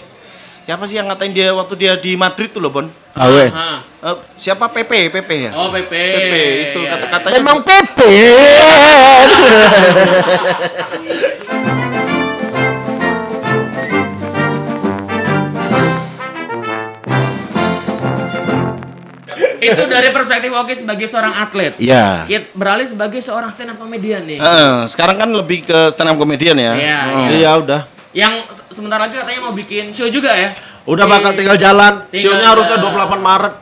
siapa 0.65 0.87
sih 0.87 0.97
yang 0.97 1.09
ngatain 1.09 1.33
dia 1.33 1.53
waktu 1.53 1.75
dia 1.77 1.93
di 2.01 2.17
Madrid 2.17 2.49
tuh 2.49 2.65
loh, 2.65 2.73
Bon? 2.73 2.89
Awe. 3.11 3.47
Hah. 3.51 3.83
Eh, 4.01 4.17
siapa 4.39 4.71
PP, 4.71 5.13
PP 5.13 5.31
ya? 5.51 5.53
Oh, 5.53 5.69
PP. 5.69 5.93
PP 5.93 6.33
itu 6.71 6.81
Iya, 6.81 6.97
kata-katanya 6.97 7.35
Memang 7.37 7.59
Pepe. 7.61 8.09
Itu 19.63 19.83
dari 19.85 20.09
perspektif 20.09 20.51
Oki 20.51 20.75
sebagai 20.75 21.05
seorang 21.05 21.35
atlet. 21.35 21.77
Iya. 21.77 22.25
Kita 22.25 22.51
beralih 22.53 22.87
sebagai 22.87 23.21
seorang 23.21 23.49
stand 23.49 23.71
up 23.71 23.79
comedian 23.79 24.25
nih. 24.25 24.39
Heeh, 24.39 24.75
sekarang 24.87 25.17
kan 25.17 25.29
lebih 25.31 25.63
ke 25.63 25.79
stand 25.89 26.09
up 26.09 26.17
comedian 26.17 26.57
ya. 26.57 26.73
Iya, 26.75 26.99
Hmm. 26.99 27.21
iya. 27.23 27.31
Iya 27.37 27.51
udah. 27.57 27.81
Yang 28.11 28.33
se- 28.51 28.67
sebentar 28.73 28.99
lagi 28.99 29.15
katanya 29.15 29.41
mau 29.41 29.53
bikin 29.53 29.93
show 29.93 30.09
juga 30.09 30.33
ya. 30.33 30.51
Udah 30.83 31.05
bakal 31.05 31.31
tinggal 31.33 31.55
jalan. 31.55 32.09
Tinggal 32.09 32.35
Sionya 32.35 32.49
harusnya 32.49 32.77
jalan. 32.77 32.91
28 32.91 33.21
Maret. 33.21 33.55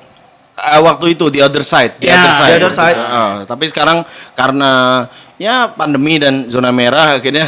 Eh, 0.59 0.81
waktu 0.81 1.15
itu 1.15 1.31
the 1.31 1.39
other 1.39 1.63
side, 1.63 1.95
the 1.97 2.11
Ya, 2.11 2.19
other 2.19 2.35
side. 2.35 2.51
The 2.51 2.57
Other 2.59 2.73
Side. 2.73 2.99
Heeh, 2.99 3.33
tapi 3.47 3.65
sekarang 3.67 4.03
karena 4.35 5.07
ya 5.39 5.71
pandemi 5.71 6.19
dan 6.19 6.51
zona 6.51 6.75
merah 6.75 7.15
akhirnya 7.15 7.47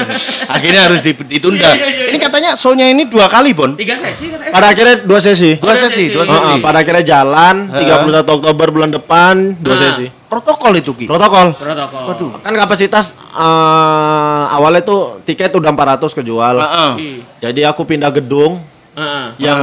akhirnya 0.54 0.86
harus 0.86 1.02
di- 1.02 1.18
ditunda. 1.28 1.66
Iya, 1.66 1.74
iya, 1.74 1.88
iya. 1.90 2.04
Ini 2.14 2.18
katanya 2.18 2.50
show-nya 2.54 2.86
ini 2.86 3.02
dua 3.04 3.26
kali, 3.26 3.50
Bon. 3.50 3.74
Tiga 3.74 3.98
sesi 3.98 4.30
katanya. 4.30 4.54
Pada 4.54 4.66
akhirnya 4.68 4.96
dua 5.02 5.18
sesi. 5.18 5.58
Dua 5.58 5.74
sesi, 5.74 6.04
dua 6.08 6.22
sesi. 6.22 6.38
sesi. 6.38 6.50
Heeh, 6.54 6.62
pada 6.62 6.78
akhirnya 6.78 7.02
jalan 7.02 7.54
31 7.68 8.30
Oktober 8.32 8.66
bulan 8.70 8.90
depan 8.90 9.58
dua 9.58 9.74
Ah. 9.74 9.80
sesi. 9.82 10.06
Protokol 10.30 10.72
itu, 10.78 10.94
Ki. 10.94 11.04
Protokol. 11.04 11.52
Protokol. 11.52 12.02
Waduh. 12.08 12.30
Kan 12.40 12.54
kapasitas 12.56 13.18
eh, 13.34 14.44
awalnya 14.48 14.80
tuh 14.80 15.18
tiket 15.22 15.50
udah 15.50 15.68
400 15.68 16.14
kejual. 16.14 16.56
Heeh. 16.56 16.92
Ih. 16.96 17.18
Jadi 17.38 17.66
aku 17.66 17.82
pindah 17.82 18.08
gedung 18.08 18.62
Heeh. 18.94 19.26
yang 19.36 19.60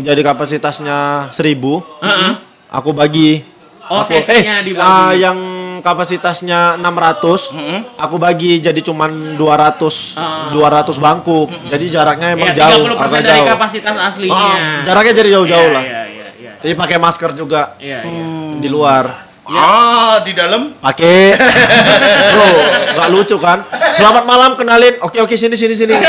jadi 0.00 0.20
kapasitasnya 0.22 0.98
1000. 1.30 1.82
Heeh. 2.00 2.32
Aku 2.70 2.90
bagi. 2.90 3.42
Oh, 3.86 4.00
Aku- 4.00 4.14
eh, 4.14 4.22
dibagi. 4.62 4.80
ah, 4.80 5.12
yang 5.12 5.36
kapasitasnya 5.82 6.78
600, 6.78 7.52
aku 7.94 8.16
bagi 8.16 8.56
jadi 8.56 8.78
cuman 8.78 9.34
200 9.34 10.16
Ah. 10.16 10.48
200 10.48 10.96
bangku. 10.96 11.50
Jadi 11.66 11.90
jaraknya 11.90 12.32
emang 12.32 12.48
Ya, 12.50 12.64
jauh, 12.64 12.86
30% 12.88 12.96
agak 13.12 13.26
dari 13.26 13.40
jauh. 13.42 13.48
kapasitas 13.50 13.96
aslinya. 13.98 14.32
Oh, 14.32 14.56
jaraknya 14.86 15.12
jadi 15.12 15.28
jauh-jauh 15.34 15.68
Iya, 15.68 15.74
lah. 15.74 15.82
Iya, 15.82 16.02
iya, 16.06 16.26
iya. 16.38 16.52
Jadi 16.58 16.72
pakai 16.72 16.96
masker 16.96 17.30
juga 17.34 17.74
Iya, 17.76 18.00
iya. 18.00 18.24
di 18.56 18.68
luar. 18.70 19.28
Ah, 19.44 20.22
di 20.22 20.32
dalam 20.32 20.70
Pakai. 20.78 21.34
Bro, 22.32 22.48
nggak 22.94 23.08
lucu 23.10 23.36
kan? 23.36 23.66
Selamat 23.90 24.22
malam, 24.22 24.54
kenalin. 24.54 25.02
Oke, 25.02 25.18
oke, 25.18 25.34
sini 25.34 25.58
sini 25.58 25.74
sini. 25.74 25.92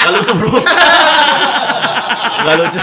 Gak 0.00 0.12
lucu, 0.12 0.32
Bro. 0.32 0.60
Gak 2.16 2.54
lucu. 2.58 2.80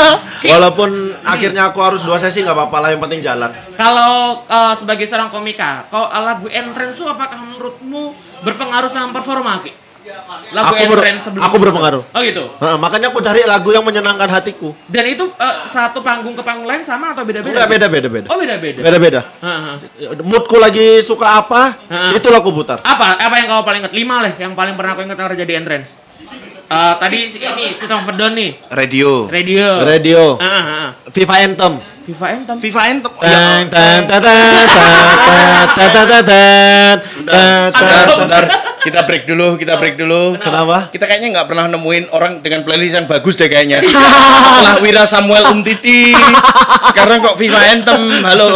Walaupun 0.56 0.90
akhirnya 1.20 1.68
aku 1.68 1.78
harus 1.84 2.00
dua 2.00 2.16
sesi 2.16 2.40
nggak 2.40 2.56
apa-apa 2.56 2.76
lah, 2.80 2.88
yang 2.96 3.02
penting 3.04 3.20
jalan. 3.20 3.50
Kalau 3.76 4.42
eh, 4.44 4.74
sebagai 4.74 5.04
seorang 5.04 5.28
komika, 5.28 5.84
kalau 5.88 6.08
lagu 6.10 6.48
entrance 6.48 6.96
itu 6.96 7.06
apakah 7.06 7.36
menurutmu 7.36 8.16
berpengaruh 8.40 8.88
sama 8.88 9.12
performa, 9.12 9.60
Ki? 9.60 9.72
Lagu 10.50 10.74
Aku 10.74 10.90
ber- 10.90 10.98
entrance 10.98 11.22
sebelum 11.28 11.42
aku 11.44 11.56
berpengaruh. 11.60 12.02
Oh 12.02 12.20
gitu. 12.24 12.42
Nah, 12.58 12.74
makanya 12.80 13.14
aku 13.14 13.22
cari 13.22 13.46
lagu 13.46 13.70
yang 13.70 13.84
menyenangkan 13.86 14.26
hatiku. 14.26 14.74
Dan 14.90 15.06
itu 15.06 15.28
eh, 15.38 15.56
satu 15.68 16.02
panggung 16.02 16.34
ke 16.34 16.42
panggung 16.42 16.66
lain 16.66 16.82
sama 16.82 17.14
atau 17.14 17.22
beda-beda? 17.22 17.54
Enggak 17.54 17.68
beda 17.70 17.86
beda 17.86 18.08
beda. 18.08 18.26
Oh 18.32 18.36
beda-beda. 18.40 18.80
Beda 18.80 18.98
beda. 18.98 19.20
Heeh. 19.22 19.74
Moodku 20.24 20.56
lagi 20.58 21.04
suka 21.04 21.38
apa, 21.38 21.76
Heeh. 21.86 22.18
itulah 22.18 22.42
aku 22.42 22.50
putar. 22.50 22.82
Apa? 22.82 23.20
Apa 23.22 23.34
yang 23.38 23.46
kau 23.52 23.62
paling 23.62 23.86
ingat? 23.86 23.94
Lima 23.94 24.24
lah 24.24 24.32
yang 24.34 24.56
paling 24.56 24.74
pernah 24.74 24.98
kau 24.98 25.04
ingat 25.04 25.18
yang 25.20 25.28
terjadi 25.36 25.52
entrance. 25.62 25.94
Uh, 26.70 26.94
tadi 27.02 27.34
ini 27.34 27.74
System 27.74 27.98
of 27.98 28.06
nih. 28.14 28.54
Radio. 28.70 29.26
Radio. 29.26 29.82
Radio. 29.82 30.38
Ah, 30.38 30.46
ah, 30.46 30.46
ah. 30.46 30.54
Uh, 30.54 30.62
uh, 30.62 30.70
uh. 30.70 31.10
FIFA 31.10 31.34
Anthem. 31.50 31.72
FIFA 32.06 32.26
Anthem. 32.30 32.56
FIFA 32.62 32.80
Anthem. 32.94 33.10
Oh, 33.10 33.22
tang 33.26 33.64
tang 33.66 33.98
iya. 33.98 34.06
tang 34.06 34.22
tang 34.22 34.38
tang 34.70 35.90
tang 35.90 35.90
tang 35.90 36.06
tang 36.06 36.24
tang. 36.30 36.96
Sebentar, 37.74 38.06
sebentar. 38.14 38.44
Kita 38.86 39.02
break 39.02 39.26
dulu, 39.26 39.58
kita 39.58 39.82
break 39.82 39.98
dulu. 39.98 40.38
Kenapa? 40.38 40.94
Kita 40.94 41.10
kayaknya 41.10 41.42
nggak 41.42 41.46
pernah 41.50 41.66
nemuin 41.74 42.14
orang 42.14 42.38
dengan 42.38 42.62
playlist 42.62 43.02
yang 43.02 43.06
bagus 43.10 43.34
deh 43.34 43.50
kayaknya. 43.50 43.82
Lah 44.62 44.78
Wira 44.78 45.02
Samuel 45.10 45.50
Umtiti. 45.50 46.14
Sekarang 46.86 47.18
kok 47.18 47.34
FIFA 47.34 47.60
Anthem. 47.66 48.02
Halo. 48.22 48.48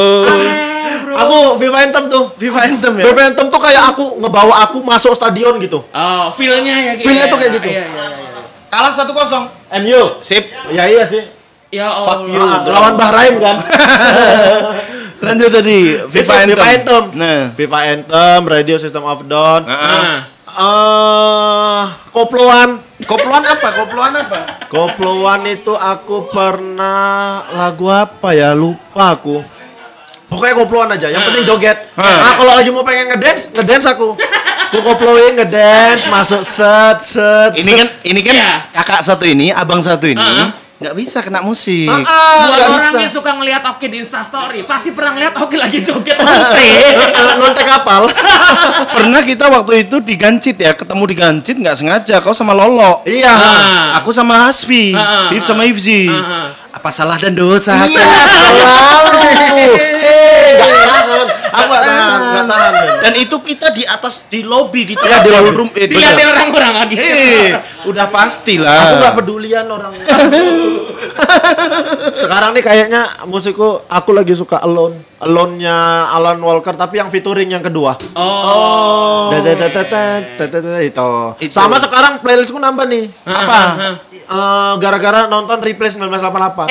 Aku 1.16 1.36
Viva 1.56 1.78
Anthem 1.80 2.04
tuh. 2.06 2.24
Viva 2.34 2.60
Anthem 2.60 2.92
ya. 2.98 3.04
Viva 3.06 3.22
Anthem 3.24 3.46
tuh 3.46 3.58
kayak 3.58 3.82
aku 3.90 4.18
ngebawa 4.18 4.54
aku 4.62 4.78
masuk 4.80 5.12
stadion 5.12 5.56
gitu. 5.58 5.80
Oh, 5.84 6.26
feel-nya 6.32 6.74
ya 6.80 6.92
Ki. 6.94 7.02
Feel-nya 7.02 7.26
tuh 7.26 7.38
kayak 7.38 7.50
Iya, 7.50 7.58
gitu. 7.58 7.68
Iya, 7.68 7.84
iya, 7.84 8.06
iya. 8.10 8.40
Kalah 8.68 8.90
1-0. 8.90 9.80
MU. 9.80 10.02
Sip. 10.20 10.44
Ya 10.68 10.84
iya 10.84 11.06
sih. 11.06 11.22
Ya 11.70 11.90
Fuck 12.02 12.26
Allah. 12.26 12.30
you. 12.30 12.42
Ah, 12.42 12.60
lawan 12.64 12.94
Bahrain 12.94 13.34
kan. 13.38 13.56
Lanjut 15.24 15.50
tadi. 15.50 15.78
Viva 16.06 16.34
Anthem. 16.36 16.52
Viva 16.52 16.66
Anthem. 16.68 17.04
Nah. 17.14 17.40
Viva 17.52 17.78
Anthem, 17.82 18.40
Radio 18.44 18.76
System 18.76 19.02
of 19.02 19.24
Down. 19.24 19.62
Nah, 19.64 20.34
Eh, 20.54 21.82
koploan. 22.14 22.78
Koploan 23.02 23.42
apa? 23.42 23.68
Koploan 23.74 24.12
apa? 24.14 24.38
Koploan 24.70 25.42
itu 25.50 25.74
aku 25.74 26.30
pernah 26.30 27.42
lagu 27.50 27.90
apa 27.90 28.30
ya? 28.30 28.54
Lupa 28.54 29.18
aku. 29.18 29.42
Pokoknya 30.24 30.54
koploan 30.56 30.88
aja, 30.88 31.06
yang 31.06 31.22
penting 31.22 31.44
joget. 31.44 31.78
Hmm. 31.92 32.02
Nah, 32.02 32.34
kalau 32.34 32.52
lagi 32.54 32.70
mau 32.70 32.82
pengen 32.82 33.12
ngedance, 33.12 33.52
ngedance 33.52 33.86
aku. 33.86 34.16
Aku 34.66 34.82
koploin 34.82 35.36
ngedance, 35.36 36.08
masuk 36.08 36.42
set 36.42 36.98
set. 36.98 37.54
Ini 37.54 37.70
kan 37.72 37.88
ini 38.02 38.20
kan 38.20 38.34
Iya. 38.34 38.52
kakak 38.72 39.00
satu 39.00 39.22
ini, 39.22 39.48
abang 39.48 39.78
satu 39.78 40.02
ini 40.04 40.18
Heeh. 40.18 40.48
nggak 40.74 40.94
bisa 40.96 41.22
kena 41.22 41.38
musik. 41.38 41.86
Ah, 41.86 42.02
ah, 42.02 42.34
buat 42.50 42.58
orang 42.66 42.82
bisa. 42.82 42.98
yang 42.98 43.12
suka 43.12 43.30
ngelihat 43.32 43.62
Oki 43.64 43.86
di 43.86 44.02
Instastory, 44.02 44.60
pasti 44.64 44.90
pernah 44.90 45.14
ngeliat 45.14 45.38
Oki 45.38 45.54
lagi 45.54 45.78
joget 45.78 46.18
lonte. 46.20 46.58
eh, 46.58 47.34
Lontek 47.36 47.62
kapal. 47.64 48.10
Pernah 48.96 49.22
kita 49.22 49.46
waktu 49.48 49.86
itu 49.86 49.96
di 50.00 50.14
Gancit 50.14 50.56
ya, 50.56 50.72
ketemu 50.72 51.02
di 51.06 51.14
Gancit 51.14 51.56
nggak 51.56 51.76
sengaja 51.76 52.18
kau 52.18 52.32
sama 52.32 52.50
Lolo. 52.52 53.04
Iya. 53.04 53.30
Ah. 53.30 54.02
Aku 54.02 54.10
sama 54.10 54.48
Hasfi, 54.48 54.90
Ah, 54.90 55.30
ah, 55.30 55.30
ah. 55.30 55.44
sama 55.44 55.62
Ifzi. 55.64 56.10
Ah, 56.10 56.18
ah. 56.18 56.46
Apa 56.84 56.92
salah 56.92 57.16
dan 57.16 57.32
dosa? 57.32 57.72
Iya, 57.88 58.28
selalu. 58.28 59.72
Nggak 60.52 60.68
tahan. 60.84 61.43
Aku 61.54 61.66
nggak 61.66 61.82
tahan, 61.82 62.44
tahan. 62.44 62.72
Dan 63.00 63.12
itu 63.14 63.36
kita 63.40 63.70
di 63.70 63.86
atas 63.86 64.26
di 64.26 64.42
lobby 64.42 64.82
di 64.84 64.94
Iya, 64.94 65.22
di 65.22 65.30
lobby. 65.30 65.50
room. 65.52 65.68
Eh, 65.70 65.86
di- 65.86 65.94
Dilihatin 65.94 66.26
orang-orang 66.26 66.72
lagi. 66.76 66.94
Eh, 66.96 67.54
udah 67.84 68.06
pastilah. 68.08 68.74
Aku 68.90 68.94
nggak 68.98 69.14
pedulian 69.16 69.66
orang. 69.66 69.92
Sekarang 72.14 72.50
nih 72.52 72.62
kayaknya 72.62 73.02
musikku 73.24 73.82
aku 73.84 74.10
lagi 74.10 74.34
suka 74.34 74.58
Alone. 74.58 75.14
Alone-nya 75.16 75.72
Alan 76.10 76.36
Walker 76.38 76.74
tapi 76.74 76.98
yang 76.98 77.08
featuring 77.08 77.48
yang 77.48 77.62
kedua. 77.62 77.96
Oh. 78.12 79.32
Dadadadadad, 79.32 80.36
Itu. 80.82 81.08
Itu. 81.40 81.48
Sama 81.50 81.80
sekarang 81.80 82.20
playlistku 82.20 82.58
nambah 82.58 82.84
nih. 82.84 83.08
Apa? 83.24 83.60
Eh, 84.12 84.72
gara-gara 84.76 85.24
nonton 85.24 85.56
replay 85.58 85.88
1988. 85.88 86.68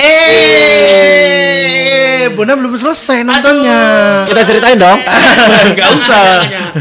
Eh, 0.94 2.30
Bunda 2.30 2.54
belum 2.54 2.74
selesai 2.74 3.22
nontonnya. 3.22 3.80
Kita 4.24 4.42
ceritain 4.44 4.73
dong. 4.78 4.98
Nggak 5.74 5.88
usah. 5.98 6.24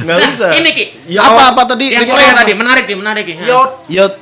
Nggak 0.03 0.17
usah. 0.33 0.49
Ini 0.57 0.69
Ki. 0.73 0.85
Ya, 1.09 1.21
apa 1.27 1.41
apa 1.53 1.61
tadi? 1.69 1.93
Yang? 1.93 2.09
Korea 2.09 2.33
tadi 2.33 2.51
menarik 2.53 2.85
nih, 2.85 2.97
menarik 2.97 3.23
nih. 3.25 3.37
Yo, 3.45 3.61
Yot. 3.89 4.13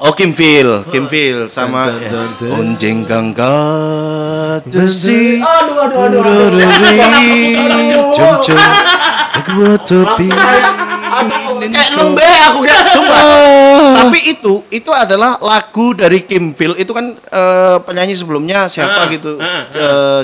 Oh 0.00 0.16
Kim 0.16 0.32
Phil, 0.32 0.80
Kim 0.88 1.04
Phil 1.12 1.44
sama. 1.52 1.92
Onjeng 2.40 3.04
Gangga 3.04 3.52
Desi 4.64 5.36
Aduh, 5.36 5.76
aduh, 5.76 5.98
aduh, 6.08 6.20
aduh. 6.24 8.08
Jom-jom 8.16 8.56
Kedua 9.36 9.76
topi 9.84 10.24
Langsung 11.10 11.58
kayak 11.58 11.66
aduh 11.66 11.74
kayak 11.74 11.92
lembe 11.98 12.28
aku 12.46 12.58
kayak 12.62 12.84
Sumpah. 12.90 13.22
Tapi 14.00 14.18
itu 14.30 14.52
itu 14.70 14.90
adalah 14.90 15.36
lagu 15.42 15.92
dari 15.92 16.22
Kim 16.22 16.54
Phil 16.54 16.78
itu 16.78 16.90
kan 16.90 17.14
eh, 17.14 17.76
penyanyi 17.82 18.14
sebelumnya 18.14 18.70
siapa 18.70 19.04
Ah, 19.04 19.10
gitu. 19.10 19.36
ah, 19.38 19.66
Eh, 19.70 20.20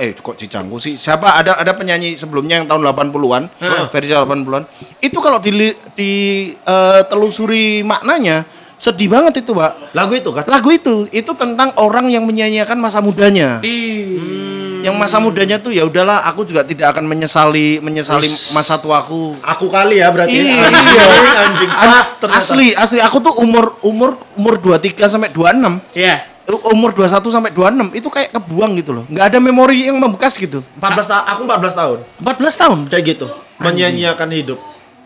eh 0.00 0.10
kok 0.16 0.34
Ji 0.36 0.46
Changwo 0.48 0.76
sih? 0.80 0.96
Siapa 0.96 1.36
ada 1.36 1.60
ada 1.60 1.72
penyanyi 1.76 2.16
sebelumnya 2.16 2.60
yang 2.60 2.66
tahun 2.66 2.82
80-an, 2.84 3.42
Ah. 3.60 3.86
versi 3.88 4.12
80-an. 4.12 4.64
Itu 5.00 5.18
kalau 5.20 5.38
di 5.38 5.52
di 5.94 6.12
eh, 6.54 7.00
telusuri 7.06 7.84
maknanya 7.84 8.44
sedih 8.74 9.08
banget 9.08 9.40
itu, 9.40 9.56
Pak. 9.56 9.96
lagu 9.96 10.12
itu 10.12 10.28
kan. 10.28 10.44
Lagu 10.44 10.68
itu 10.68 11.08
itu 11.08 11.32
tentang 11.38 11.72
orang 11.80 12.10
yang 12.10 12.26
menyanyiakan 12.28 12.76
masa 12.76 13.00
mudanya. 13.00 13.62
Ih. 13.64 14.53
Yang 14.84 14.96
masa 15.00 15.16
mudanya 15.16 15.56
tuh 15.56 15.72
ya 15.72 15.88
udahlah, 15.88 16.28
aku 16.28 16.44
juga 16.44 16.60
tidak 16.60 16.92
akan 16.92 17.08
menyesali 17.08 17.80
menyesali 17.80 18.28
masa 18.52 18.76
tuaku. 18.76 19.32
Aku 19.40 19.72
kali 19.72 20.04
ya 20.04 20.12
berarti. 20.12 20.36
Iya. 20.36 20.68
Anjing, 20.68 21.00
anjing 21.32 21.70
pas 21.72 22.08
ternyata. 22.20 22.44
Asli, 22.44 22.68
asli 22.76 23.00
aku 23.00 23.16
tuh 23.24 23.32
umur 23.40 23.80
umur 23.80 24.20
umur 24.36 24.60
23 24.60 25.08
sampai 25.08 25.32
26. 25.32 25.80
Iya. 25.96 26.28
Umur 26.68 26.92
21 26.92 27.32
sampai 27.32 27.56
26 27.56 27.96
itu 27.96 28.08
kayak 28.12 28.36
kebuang 28.36 28.76
gitu 28.76 28.92
loh. 28.92 29.04
nggak 29.08 29.32
ada 29.32 29.38
memori 29.40 29.88
yang 29.88 29.96
membekas 29.96 30.36
gitu. 30.36 30.60
14 30.76 31.08
tahun, 31.08 31.24
aku 31.32 31.40
14 31.48 31.72
tahun. 31.72 31.98
14 32.20 32.60
tahun. 32.60 32.78
Kayak 32.92 33.04
gitu. 33.16 33.26
Menyanyiakan 33.64 34.28
hidup. 34.36 34.58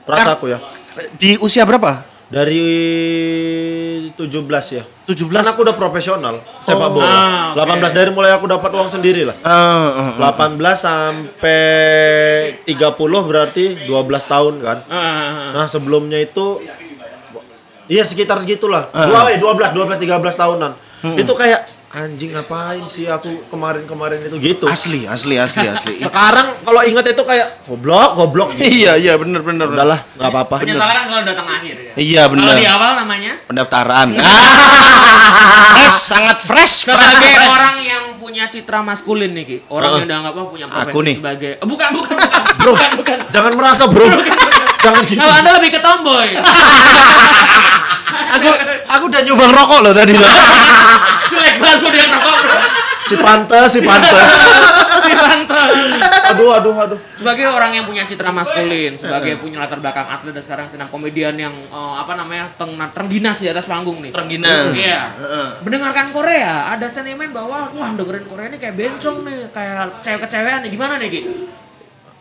Rasaku 0.02 0.50
ya. 0.50 0.58
Di 1.14 1.38
usia 1.38 1.62
berapa? 1.62 2.02
Dari 2.28 2.64
17 4.12 4.76
ya. 4.76 4.84
17. 5.08 5.32
Kan 5.32 5.48
aku 5.48 5.64
udah 5.64 5.72
profesional 5.72 6.44
sepak 6.60 6.88
bola. 6.92 7.08
Ah, 7.08 7.56
oke. 7.56 7.88
18 7.88 7.96
dari 7.96 8.10
mulai 8.12 8.36
aku 8.36 8.44
dapat 8.44 8.68
uang 8.68 8.92
sendiri 8.92 9.24
lah. 9.24 9.36
Ah, 9.40 10.12
ah, 10.20 10.28
ah. 10.28 10.32
18 10.36 10.60
sampai 10.76 11.62
30 12.68 13.24
berarti 13.24 13.80
12 13.88 14.24
tahun 14.28 14.54
kan. 14.60 14.78
Ah, 14.92 14.96
ah, 14.96 15.08
ah. 15.24 15.50
Nah, 15.56 15.66
sebelumnya 15.66 16.20
itu 16.20 16.60
Iya 17.88 18.04
sekitar 18.04 18.36
segitulah. 18.44 18.92
Dua, 18.92 19.32
eh, 19.32 19.40
12, 19.40 19.72
12, 19.72 19.96
13 19.96 20.36
tahunan. 20.36 20.72
Itu 21.16 21.32
kayak 21.32 21.77
anjing 21.98 22.30
ngapain 22.30 22.86
sih 22.86 23.04
aku 23.04 23.50
kemarin-kemarin 23.50 24.22
itu 24.22 24.38
gitu. 24.38 24.64
Asli, 24.70 25.02
asli, 25.02 25.34
asli, 25.34 25.66
asli. 25.66 25.98
Sekarang 26.06 26.54
kalau 26.62 26.86
inget 26.86 27.10
itu 27.10 27.22
kayak 27.22 27.58
goblok, 27.66 28.14
goblok. 28.14 28.48
Gitu. 28.54 28.86
iya, 28.86 28.94
iya, 28.94 29.18
bener, 29.18 29.42
bener. 29.42 29.66
Udahlah, 29.66 29.98
nggak 30.14 30.30
apa-apa. 30.30 30.56
Penyesalan 30.62 31.02
selalu 31.02 31.24
datang 31.26 31.48
akhir 31.50 31.74
ya. 31.74 31.92
Iya, 31.98 32.22
Kalau 32.24 32.32
bener. 32.38 32.54
di 32.54 32.66
awal 32.66 32.90
namanya 32.96 33.32
Pendaftaran. 33.44 34.08
fresh, 35.74 35.98
sangat 35.98 36.38
fresh. 36.40 36.86
fresh, 36.86 36.94
sebagai 36.94 37.34
fresh. 37.34 37.58
orang 37.58 37.78
yang 37.82 38.04
punya 38.16 38.44
citra 38.46 38.78
maskulin 38.80 39.30
nih 39.34 39.44
Ki. 39.44 39.56
Orang 39.66 39.90
Heeh. 39.90 39.98
yang 40.04 40.08
dianggap 40.08 40.32
apa 40.32 40.46
punya 40.46 40.66
profesi 40.68 40.92
Aku 40.92 40.98
nih. 41.02 41.16
sebagai 41.18 41.50
Eh, 41.56 41.66
bukan 41.66 41.88
bukan 41.90 42.14
bukan. 42.14 42.42
Bro, 42.58 42.72
bukan 42.74 42.90
bukan. 42.96 43.18
Jangan 43.28 43.52
merasa, 43.58 43.82
Bro. 43.86 44.06
Jangan 44.78 45.02
gitu. 45.04 45.20
Kalau 45.20 45.34
Anda 45.34 45.50
lebih 45.58 45.70
ke 45.74 45.80
tomboy. 45.82 46.28
aku 48.28 48.48
aku 48.88 49.04
udah 49.10 49.20
nyoba 49.26 49.44
rokok 49.52 49.78
loh 49.84 49.92
tadi 49.94 50.12
loh. 50.14 50.26
Jelek 51.28 51.56
banget 51.60 51.90
dia 51.92 52.04
ngerokok, 52.08 52.34
Bro. 52.40 52.58
Si 53.08 53.14
pantes, 53.16 53.68
si 53.72 53.80
pantes. 53.82 54.12
Si 55.08 55.14
Banten. 55.16 55.70
Aduh, 56.28 56.52
aduh, 56.52 56.74
aduh. 56.76 56.98
sebagai 57.16 57.48
orang 57.48 57.72
yang 57.72 57.88
punya 57.88 58.04
citra 58.04 58.28
maskulin, 58.28 59.00
sebagai 59.00 59.40
punya 59.40 59.64
latar 59.64 59.80
belakang 59.80 60.04
atlet 60.04 60.36
dan 60.36 60.44
sekarang 60.44 60.66
sedang 60.68 60.92
komedian 60.92 61.32
yang 61.40 61.54
eh, 61.54 61.94
apa 61.96 62.12
namanya 62.12 62.52
teng 62.60 62.76
terengginas 62.92 63.40
di 63.40 63.48
atas 63.48 63.64
panggung 63.64 63.96
nih. 64.04 64.12
Terengginas. 64.12 64.76
Iya. 64.76 65.08
Heeh. 65.16 65.48
Mendengarkan 65.64 66.12
Korea, 66.12 66.68
ada 66.68 66.84
statement 66.84 67.32
bahwa 67.32 67.72
wah 67.72 67.90
dengerin 67.96 68.28
Korea 68.28 68.46
ini 68.52 68.58
kayak 68.60 68.76
bencong 68.76 69.24
nih, 69.24 69.38
kayak 69.56 70.04
cewek 70.04 70.20
kecewean 70.28 70.60
nih. 70.68 70.70
Gimana 70.76 71.00
nih, 71.00 71.08
Ki? 71.08 71.20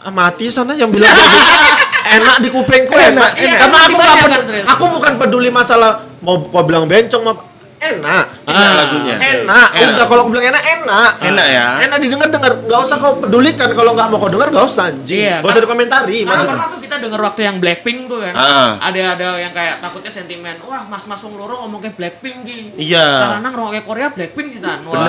Ah, 0.07 0.09
mati 0.09 0.47
sana 0.47 0.71
yang 0.71 0.87
bilang 0.87 1.11
gitu. 1.11 1.37
enak 2.15 2.35
di 2.39 2.47
kupengku 2.47 2.95
enak, 2.95 3.35
Iya, 3.35 3.59
karena 3.59 3.77
aku 3.77 3.91
nggak 3.91 3.99
banyak 3.99 4.17
ped- 4.17 4.31
kan, 4.31 4.41
serius. 4.41 4.65
aku 4.65 4.83
bukan 4.89 5.13
peduli 5.17 5.49
masalah 5.51 6.01
mau 6.21 6.41
kau 6.41 6.63
bilang 6.63 6.85
bencong 6.85 7.21
mau 7.21 7.35
enak 7.77 8.25
Enak 8.41 8.73
lagunya. 8.73 9.15
enak 9.19 9.67
Enak. 9.75 9.93
udah 9.93 10.05
kalau 10.07 10.21
aku 10.23 10.29
bilang 10.31 10.47
enak 10.47 10.63
enak 10.63 11.11
Enak 11.21 11.45
ya. 11.45 11.65
enak 11.83 11.97
didengar 11.99 12.27
dengar 12.27 12.51
nggak 12.57 12.79
usah 12.79 12.97
kau 12.97 13.19
pedulikan 13.19 13.69
kalau 13.69 13.91
nggak 13.91 14.07
mau 14.07 14.17
kau 14.17 14.29
dengar 14.29 14.47
nggak 14.47 14.65
usah 14.65 14.87
anjing 14.87 15.21
Iya, 15.21 15.35
nggak 15.37 15.51
usah 15.51 15.61
dikomentari 15.61 16.17
Karena 16.17 16.29
maksudnya 16.31 16.49
pernah 16.49 16.65
tuh 16.65 16.79
kita 16.79 16.95
denger 16.97 17.19
waktu 17.21 17.41
yang 17.43 17.55
Blackpink 17.59 18.07
tuh 18.07 18.17
kan. 18.17 18.33
Ah. 18.33 18.71
Ada 18.81 18.99
ada 19.13 19.27
yang 19.37 19.51
kayak 19.51 19.77
takutnya 19.77 20.09
sentimen, 20.09 20.55
wah 20.63 20.81
mas-mas 20.83 21.19
wong 21.19 21.35
loro 21.35 21.61
ngomong 21.61 21.79
kayak 21.79 21.93
Blackpink 21.93 22.37
Ki. 22.41 22.73
Iya. 22.79 23.35
Karena 23.35 23.45
ngerokok 23.45 23.69
kayak 23.69 23.85
Korea 23.85 24.07
Blackpink 24.09 24.47
sih 24.49 24.57
San. 24.57 24.81
Wah. 24.81 24.97
Ah, 24.97 25.05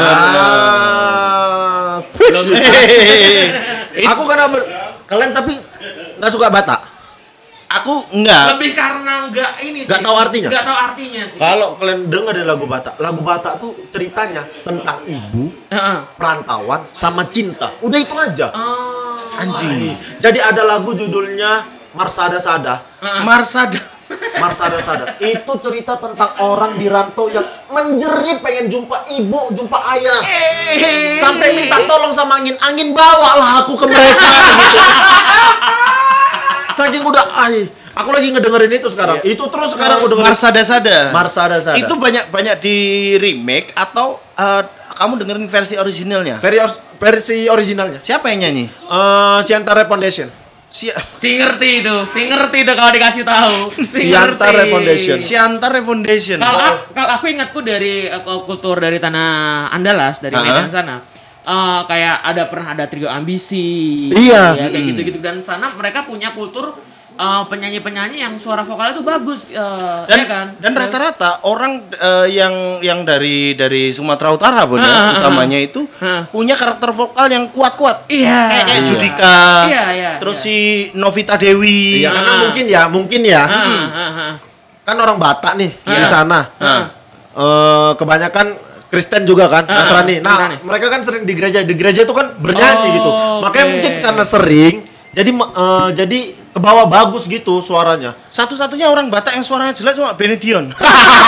Belum 2.13 2.45
aku 4.05 4.23
karena 4.25 4.45
kalian 5.09 5.33
tapi 5.33 5.53
nggak 6.19 6.31
suka 6.31 6.49
Batak 6.49 6.81
Aku 7.69 8.01
enggak. 8.17 8.57
lebih 8.57 8.73
karena 8.73 9.29
enggak 9.29 9.61
ini 9.61 9.85
sih. 9.85 9.93
Nggak 9.93 10.01
tahu 10.01 10.17
artinya? 10.17 10.49
Enggak 10.49 10.65
tahu 10.65 10.79
artinya 10.81 11.23
sih. 11.29 11.37
kalau 11.37 11.77
kalian 11.77 12.01
dengar 12.09 12.33
dari 12.33 12.49
lagu 12.49 12.65
Batak 12.65 12.97
lagu 12.97 13.21
Batak 13.21 13.61
tuh 13.61 13.77
ceritanya 13.89 14.41
tentang 14.63 15.05
ibu 15.05 15.53
Heeh. 15.69 15.99
perantauan 16.17 16.89
sama 16.93 17.29
cinta 17.29 17.69
udah 17.81 17.99
itu 17.99 18.15
aja 18.17 18.49
Oh. 18.53 18.97
Anjing. 19.39 19.95
Jadi 20.19 20.41
ada 20.41 20.65
lagu 20.65 20.91
judulnya 20.93 21.63
Marsada 21.93 22.41
Sada. 22.41 22.83
Marsada. 23.23 23.79
Marsada 24.41 24.79
Sada. 24.79 25.05
Itu 25.19 25.59
cerita 25.61 25.99
tentang 25.99 26.35
orang 26.41 26.79
di 26.79 26.87
rantau 26.87 27.29
yang 27.29 27.45
menjerit 27.69 28.41
pengen 28.41 28.67
jumpa 28.71 29.05
ibu, 29.19 29.53
jumpa 29.53 29.79
ayah. 29.99 30.19
Sampai 31.19 31.55
minta 31.55 31.79
tolong 31.85 32.11
sama 32.15 32.41
angin. 32.41 32.57
Angin 32.63 32.95
bawalah 32.95 33.63
aku 33.63 33.75
ke 33.77 33.87
mereka 33.87 34.27
gitu. 34.27 34.81
Saking 36.79 37.03
udah 37.03 37.25
ay, 37.35 37.67
aku 37.99 38.11
lagi 38.15 38.31
ngedengerin 38.31 38.71
itu 38.71 38.87
sekarang. 38.87 39.19
Itu 39.27 39.51
terus 39.51 39.75
sekarang 39.75 39.99
aku 39.99 40.15
dengerin 40.15 40.31
Marsada 40.31 40.63
Sada. 40.63 40.99
Marsada 41.11 41.59
Sada. 41.59 41.79
Itu 41.79 41.99
banyak 41.99 42.31
banyak 42.31 42.57
di 42.63 42.77
remake 43.19 43.75
atau 43.75 44.23
eh, 44.39 44.63
kamu 44.99 45.23
dengerin 45.23 45.47
versi 45.47 45.75
originalnya? 45.79 46.43
versi 46.43 46.79
versi 46.99 47.39
originalnya. 47.47 48.03
Siapa 48.03 48.31
yang 48.35 48.47
nyanyi? 48.47 48.67
Eh 48.67 49.41
Siantara 49.43 49.87
Foundation. 49.87 50.27
Si 50.69 50.87
Si 50.93 51.29
ngerti 51.35 51.81
itu, 51.81 51.97
si 52.05 52.25
ngerti 52.25 52.59
itu 52.61 52.73
kalau 52.73 52.91
dikasih 52.91 53.25
tahu. 53.25 53.73
Si 53.83 54.07
Siantara 54.07 54.53
ngerti. 54.55 54.71
Foundation. 54.71 55.17
Siantara 55.17 55.81
Foundation. 55.81 56.39
Kalau 56.39 56.59
aku, 56.59 56.77
kalau 56.93 57.11
aku 57.11 57.25
ingatku 57.27 57.61
dari 57.61 58.05
eh, 58.05 58.21
kultur 58.45 58.77
dari 58.77 58.97
tanah 58.97 59.29
Andalas 59.69 60.19
dari 60.19 60.33
Ah. 60.33 60.43
Medan 60.43 60.69
sana. 60.69 60.97
eh, 61.41 61.81
kayak 61.83 62.17
ada 62.23 62.45
pernah 62.45 62.69
ada 62.71 62.85
trio 62.85 63.09
ambisi 63.09 63.65
Iya. 64.11 64.53
ya, 64.55 64.67
kayak 64.69 64.85
gitu-gitu 64.87 65.19
dan 65.19 65.41
sana 65.41 65.73
mereka 65.73 66.05
punya 66.05 66.31
kultur 66.31 66.77
eh, 67.19 67.43
penyanyi-penyanyi 67.45 68.19
yang 68.19 68.35
suara 68.35 68.63
vokalnya 68.63 68.95
itu 68.95 69.03
bagus 69.03 69.51
eh, 69.51 70.01
dan 70.07 70.15
ya 70.15 70.25
kan 70.25 70.47
dan 70.57 70.73
rata-rata 70.73 71.43
orang 71.43 71.73
eh, 71.91 72.27
yang 72.33 72.55
yang 72.79 73.03
dari 73.03 73.53
dari 73.53 73.91
Sumatera 73.91 74.31
Utara 74.31 74.63
pun 74.65 74.79
ya, 74.79 74.87
Ah, 74.87 74.95
ah, 74.95 75.03
ah. 75.05 75.19
utamanya 75.19 75.59
itu 75.59 75.83
Ah. 75.99 76.23
punya 76.27 76.55
karakter 76.55 76.91
vokal 76.91 77.27
yang 77.27 77.51
kuat-kuat. 77.51 78.07
iya 78.07 78.47
Kayak, 78.49 78.65
kayak 78.65 78.79
Iya. 78.79 78.89
Judika. 78.89 79.37
Iya, 79.67 79.85
iya, 79.93 80.13
Terus 80.17 80.39
iya. 80.39 80.45
si 80.45 80.57
Novita 80.95 81.35
Dewi. 81.35 82.01
Iya 82.01 82.11
karena 82.13 82.33
Ah. 82.33 82.39
mungkin 82.41 82.65
ya, 82.65 82.83
mungkin 82.87 83.21
ya. 83.23 83.43
Ah. 83.43 84.33
Kan 84.83 84.97
orang 84.97 85.19
Batak 85.19 85.55
nih 85.55 85.69
di 85.75 86.05
sana. 86.07 86.49
Eh, 87.35 87.91
kebanyakan 87.95 88.47
Kristen 88.89 89.23
juga 89.23 89.47
kan, 89.47 89.63
Ah, 89.63 89.85
Nasrani. 89.85 90.17
Nah, 90.19 90.33
Nasrani. 90.33 90.57
mereka 90.65 90.87
kan 90.89 91.01
sering 91.03 91.23
di 91.23 91.37
gereja, 91.37 91.61
di 91.61 91.77
gereja 91.77 92.03
itu 92.03 92.11
kan 92.11 92.33
bernyanyi 92.35 92.89
Oh, 92.89 92.95
gitu. 92.95 93.11
Makanya 93.45 93.67
oke. 93.67 93.73
mungkin 93.75 93.93
karena 94.01 94.25
sering, 94.25 94.75
jadi 95.13 95.31
eh, 95.31 95.89
jadi 95.93 96.19
ke 96.59 96.61
bawah 96.61 96.85
bagus 96.85 97.25
gitu 97.25 97.63
suaranya. 97.63 98.19
Satu-satunya 98.29 98.91
orang 98.91 99.07
Batak 99.07 99.33
yang 99.33 99.47
suaranya 99.47 99.71
jelek 99.71 99.95
cuma 99.95 100.11
Benedion. 100.13 100.75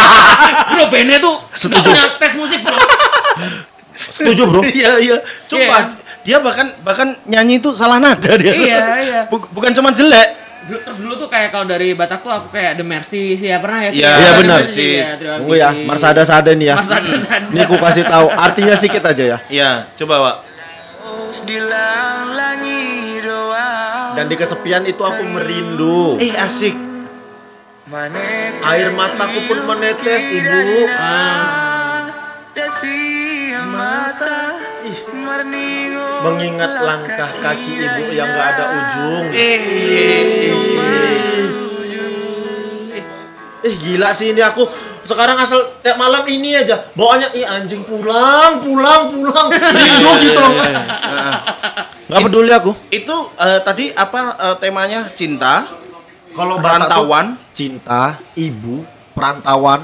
bro 0.71 0.85
bandnya 0.87 1.19
tuh 1.19 1.39
Setuju. 1.53 1.87
punya 1.87 2.05
tes 2.19 2.35
musik 2.35 2.61
bro 2.61 2.75
Setuju, 4.11 4.43
Bro? 4.45 4.61
Iya 4.65 4.93
iya. 4.99 5.17
Cuma 5.45 5.63
Iya. 5.63 5.79
dia 6.21 6.39
bahkan 6.41 6.67
bahkan 6.81 7.09
nyanyi 7.25 7.61
itu 7.61 7.71
salah 7.73 8.01
nada 8.01 8.33
dia. 8.35 8.51
Iya, 8.51 8.85
iya. 8.99 9.21
Bu- 9.31 9.47
bukan 9.51 9.71
cuma 9.71 9.93
jelek. 9.93 10.41
Terus 10.61 10.99
dulu 10.99 11.19
tuh 11.19 11.29
kayak 11.29 11.51
kalau 11.51 11.67
dari 11.67 11.93
Batak 11.93 12.21
tuh 12.21 12.31
aku 12.31 12.49
kayak 12.49 12.79
The 12.79 12.85
Mercy 12.85 13.35
sih 13.35 13.49
ya 13.49 13.59
pernah 13.59 13.87
ya 13.87 13.91
Iya, 13.91 14.11
Iya, 14.11 14.31
benar. 14.39 14.59
Mercy, 14.63 14.89
ya, 14.95 15.03
Sis. 15.03 15.11
Trio 15.19 15.33
Tunggu 15.37 15.55
ya. 15.55 15.71
Marsada 15.85 16.23
Sada 16.23 16.51
nih 16.51 16.67
ya. 16.67 16.77
Marsada 16.79 17.13
Sada. 17.13 17.47
Ini 17.47 17.61
aku 17.61 17.77
kasih 17.77 18.05
tahu 18.05 18.27
artinya 18.31 18.75
sedikit 18.75 19.03
aja 19.05 19.25
ya. 19.27 19.39
Iya, 19.47 19.71
coba 19.95 20.15
Pak. 20.19 20.35
Dan 24.19 24.27
di 24.27 24.35
kesepian 24.35 24.83
itu 24.83 24.99
aku 24.99 25.23
merindu. 25.31 26.19
Eh 26.19 26.35
asik. 26.35 26.75
Air 28.67 28.91
mataku 28.99 29.39
pun 29.47 29.59
menetes, 29.71 30.25
Ibu. 30.43 30.91
Mengingat 36.21 36.73
langkah 36.85 37.31
kaki 37.33 37.81
ibu 37.81 38.05
yang 38.13 38.29
gak 38.29 38.47
ada 38.53 38.65
ujung. 38.77 39.27
Eh. 39.31 39.61
Gila 43.81 44.11
sih 44.13 44.35
ini 44.35 44.43
aku 44.43 44.67
sekarang 45.11 45.35
asal 45.43 45.59
tiap 45.83 45.99
malam 45.99 46.23
ini 46.31 46.55
aja. 46.55 46.79
Bawaannya 46.95 47.35
ih 47.35 47.43
anjing 47.43 47.83
pulang 47.83 48.63
pulang 48.63 49.11
pulang. 49.11 49.47
Rindu 49.51 50.11
gitu 50.23 50.39
loh. 50.39 50.53
nggak 52.07 52.21
peduli 52.31 52.51
aku. 52.55 52.71
Itu 52.95 53.17
eh, 53.35 53.59
tadi 53.67 53.91
apa 53.91 54.39
eh, 54.39 54.57
temanya? 54.63 55.11
Cinta, 55.11 55.67
kalau 56.39 56.63
perantauan, 56.63 57.35
cinta 57.51 58.15
ibu 58.39 58.87
perantauan 59.11 59.83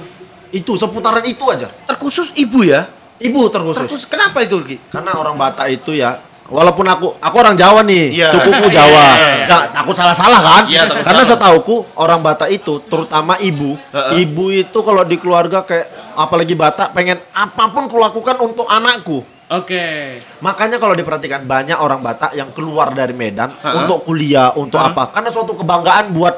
itu 0.54 0.78
seputaran 0.78 1.26
itu 1.26 1.42
aja. 1.50 1.66
Terkhusus 1.90 2.30
ibu 2.38 2.62
ya. 2.62 2.86
ibu 3.16 3.48
terkhusus. 3.48 3.88
Terkhusus 3.88 4.06
kenapa 4.12 4.44
itu 4.44 4.60
Ki? 4.60 4.76
karena 4.92 5.16
orang 5.16 5.40
Batak 5.40 5.72
itu 5.72 5.96
ya 5.96 6.20
walaupun 6.48 6.84
aku 6.84 7.06
aku 7.16 7.36
orang 7.36 7.54
Jawa 7.54 7.82
nih 7.82 8.12
Iya. 8.12 8.28
sukuku 8.30 8.66
Iya, 8.66 8.74
Jawa 8.76 9.06
iya, 9.08 9.26
iya. 9.34 9.44
nggak 9.44 9.62
takut 9.72 9.94
salah-salah 9.94 10.40
kan 10.40 10.62
Iya, 10.66 10.82
takut 10.84 11.02
karena 11.02 11.22
salah. 11.22 11.32
setauku 11.32 11.76
orang 11.96 12.20
Batak 12.20 12.48
itu 12.50 12.78
terutama 12.82 13.34
ibu 13.38 13.74
Heeh. 13.88 14.22
ibu 14.22 14.44
itu 14.48 14.78
kalau 14.80 15.02
di 15.02 15.16
keluarga 15.16 15.60
kayak 15.60 15.86
apalagi 16.14 16.54
Batak 16.54 16.90
pengen 16.90 17.18
apa 17.32 17.64
pun 17.68 17.86
kulakukan 17.86 18.36
untuk 18.40 18.64
anakku 18.64 19.26
Oke. 19.48 20.18
makanya 20.38 20.76
kalau 20.76 20.92
diperhatikan 20.92 21.42
banyak 21.42 21.74
orang 21.74 21.98
Batak 21.98 22.32
yang 22.32 22.50
keluar 22.50 22.90
dari 22.90 23.12
Medan 23.12 23.50
Heeh. 23.52 23.78
untuk 23.78 24.02
kuliah 24.02 24.50
untuk 24.52 24.76
Heeh. 24.76 24.90
apa 24.92 25.10
karena 25.10 25.28
suatu 25.28 25.54
kebanggaan 25.54 26.10
buat 26.10 26.34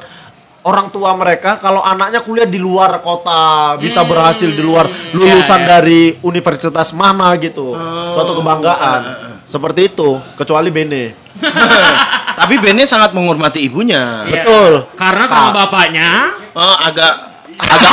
orang 0.60 0.88
tua 0.88 1.14
mereka 1.14 1.56
kalau 1.56 1.80
anaknya 1.80 2.20
kuliah 2.20 2.44
di 2.44 2.56
luar 2.56 3.00
kota 3.00 3.76
bisa 3.76 4.02
Hmm. 4.02 4.10
berhasil 4.10 4.48
di 4.48 4.60
luar 4.60 4.84
lulusan 5.10 5.32
Iya, 5.54 5.64
iya. 5.64 5.68
dari 5.70 6.00
universitas 6.20 6.92
mana 6.92 7.32
gitu 7.36 7.72
Oh. 7.72 8.12
suatu 8.12 8.36
kebanggaan 8.36 9.00
seperti 9.48 9.88
itu 9.88 10.20
kecuali 10.36 10.68
Bene 10.68 11.04
Tapi 12.38 12.54
Bene 12.62 12.86
sangat 12.86 13.10
menghormati 13.12 13.66
ibunya. 13.66 14.22
Iya. 14.24 14.46
Betul. 14.46 14.72
Karena 14.94 15.26
sama 15.26 15.50
bapaknya 15.50 16.30
Oh, 16.54 16.76
agak 16.80 17.12
agak 17.58 17.92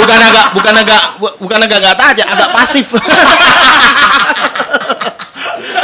bukan 0.00 0.18
agak 0.18 0.46
bukan 0.56 0.74
agak 0.80 1.02
bu- 1.20 1.36
bukan 1.44 1.58
agak 1.68 1.78
gak 1.84 2.00
aja, 2.00 2.24
agak 2.24 2.48
pasif. 2.56 2.96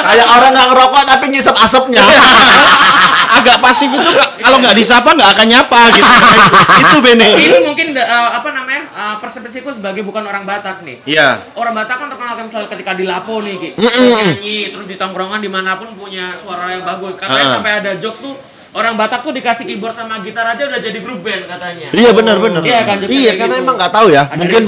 kayak 0.03 0.27
orang 0.27 0.51
nggak 0.55 0.69
ngerokok 0.75 1.03
tapi 1.07 1.25
ngisep 1.31 1.55
asapnya 1.55 2.03
agak 3.39 3.59
pasif 3.61 3.91
itu 3.91 4.11
kalau 4.43 4.59
nggak 4.63 4.77
disapa 4.79 5.09
nggak 5.15 5.31
akan 5.35 5.47
nyapa 5.49 5.81
gitu. 5.91 6.07
itu 6.83 6.97
Bene. 7.03 7.29
ini 7.37 7.59
mungkin 7.63 7.89
eh, 7.97 8.29
apa 8.31 8.49
namanya? 8.55 8.83
uh, 8.95 9.17
persepsiku 9.19 9.75
sebagai 9.75 10.07
bukan 10.07 10.23
orang 10.25 10.47
Batak 10.47 10.87
nih. 10.87 11.03
Iya. 11.05 11.43
Orang 11.59 11.75
Batak 11.75 11.97
kan 11.99 12.09
terkenal 12.09 12.35
kan 12.39 12.45
misalnya 12.47 12.69
ketika 12.71 12.93
di 12.95 13.05
Lapo 13.05 13.43
nih, 13.43 13.55
Ki. 13.59 13.71
Nyanyi, 13.81 14.59
terus 14.71 14.87
di 14.87 14.95
tongkrongan 14.95 15.41
di 15.43 15.51
mana 15.51 15.77
pun 15.77 15.91
punya 15.99 16.33
suara 16.39 16.71
yang 16.73 16.85
bagus. 16.87 17.19
Katanya 17.19 17.45
Ah. 17.45 17.53
sampai 17.59 17.73
ada 17.83 17.93
jokes 17.99 18.21
tuh 18.23 18.35
orang 18.75 18.95
Batak 18.99 19.23
tuh 19.23 19.31
dikasih 19.31 19.65
keyboard 19.65 19.95
sama 19.95 20.19
gitar 20.21 20.45
aja 20.51 20.67
udah 20.67 20.81
jadi 20.83 20.99
grup 20.99 21.23
band 21.23 21.47
katanya. 21.47 21.89
Iya 21.95 22.11
benar 22.11 22.37
benar. 22.43 22.63
Iya 22.67 22.81
kan, 22.83 22.97
Iya 23.07 23.33
karena 23.39 23.55
gitu. 23.57 23.65
emang 23.65 23.75
nggak 23.79 23.93
tahu 23.95 24.07
ya. 24.11 24.23
Ada 24.27 24.39
Mungkin 24.39 24.63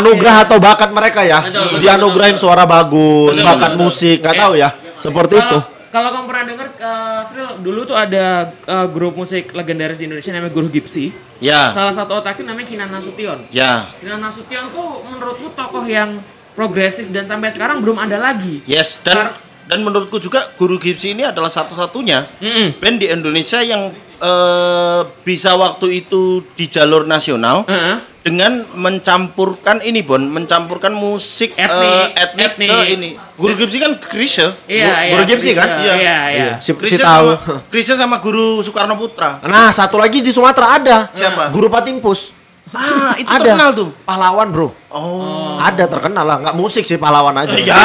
anugerah 0.00 0.36
ya. 0.40 0.44
atau 0.48 0.56
bakat 0.58 0.90
mereka 0.90 1.20
ya. 1.22 1.38
Betul, 1.44 1.64
betul, 1.68 1.80
Dianugerahin 1.84 2.36
betul, 2.36 2.44
suara 2.48 2.64
bagus, 2.64 3.36
Betul, 3.36 3.44
bakat 3.44 3.60
betul, 3.60 3.78
betul. 3.78 3.84
musik, 3.92 4.16
nggak 4.24 4.36
tahu 4.40 4.52
ya. 4.56 4.68
Seperti 4.98 5.34
itu. 5.36 5.58
Kalau 5.94 6.10
kamu 6.10 6.26
pernah 6.26 6.44
denger 6.50 6.68
uh, 6.82 7.22
Sril, 7.22 7.48
dulu 7.62 7.86
tuh 7.86 7.94
ada 7.94 8.50
uh, 8.66 8.86
grup 8.90 9.14
musik 9.14 9.54
legendaris 9.54 9.94
di 9.94 10.10
Indonesia 10.10 10.34
namanya 10.34 10.50
Guru 10.50 10.66
Gipsy. 10.66 11.14
Ya. 11.38 11.70
Salah 11.70 11.94
satu 11.94 12.18
otaknya 12.18 12.50
namanya 12.50 12.66
Kinan 12.66 12.90
Nasution. 12.90 13.46
Ya. 13.54 13.86
Kinan 14.02 14.18
Nasution 14.18 14.74
tuh 14.74 15.06
menurutku 15.06 15.54
tokoh 15.54 15.86
yang 15.86 16.18
progresif 16.58 17.14
dan 17.14 17.30
sampai 17.30 17.54
sekarang 17.54 17.78
belum 17.78 17.94
ada 18.02 18.18
lagi. 18.18 18.58
Yes, 18.66 19.06
dan 19.06 19.38
dan 19.64 19.80
menurutku 19.80 20.18
juga 20.18 20.52
Guru 20.54 20.76
Gipsy 20.76 21.12
ini 21.12 21.22
adalah 21.22 21.48
satu-satunya 21.48 22.26
Mm-mm. 22.38 22.76
band 22.76 22.96
di 22.98 23.06
Indonesia 23.06 23.60
yang 23.60 23.88
eh, 24.16 25.00
bisa 25.22 25.54
waktu 25.54 26.00
itu 26.00 26.44
di 26.52 26.66
jalur 26.66 27.04
nasional 27.04 27.64
Heeh. 27.64 27.96
dengan 28.20 28.60
mencampurkan 28.72 29.80
ini 29.80 30.00
Bon, 30.00 30.20
mencampurkan 30.20 30.92
musik 30.92 31.52
eh, 31.54 31.64
Etnik, 31.64 32.08
etnik, 32.14 32.44
etnik. 32.46 32.68
ke 32.68 32.78
ini. 32.90 33.10
Guru 33.34 33.52
Gipsy 33.54 33.78
kan 33.78 33.92
Krisya. 33.96 34.48
Iya, 34.64 34.92
iya. 35.00 35.12
Guru 35.12 35.22
Gipsy 35.26 35.52
kan? 35.52 35.68
Iya, 35.76 35.92
Iya. 35.92 35.94
iya, 35.96 36.16
iya. 36.28 36.52
Si, 36.56 36.72
tahu. 36.72 36.96
sama, 36.96 37.34
Krisya 37.68 37.94
sama 37.96 38.16
Guru 38.20 38.60
Soekarno 38.60 38.96
Putra. 38.96 39.40
Nah, 39.42 39.68
satu 39.68 39.96
lagi 39.96 40.20
di 40.20 40.28
Sumatera 40.28 40.76
ada. 40.76 40.96
Siapa? 41.10 41.52
Guru 41.52 41.68
Patimpus. 41.68 42.32
Ah, 42.74 43.14
itu 43.14 43.28
ada. 43.28 43.38
terkenal 43.44 43.70
tuh. 43.70 43.88
Pahlawan, 44.02 44.50
Bro. 44.50 44.68
Oh. 44.90 45.54
Ada 45.60 45.86
terkenal 45.86 46.26
lah, 46.26 46.36
nggak 46.42 46.56
musik 46.56 46.82
sih 46.82 46.98
pahlawan 46.98 47.34
aja. 47.36 47.54
Ya, 47.54 47.76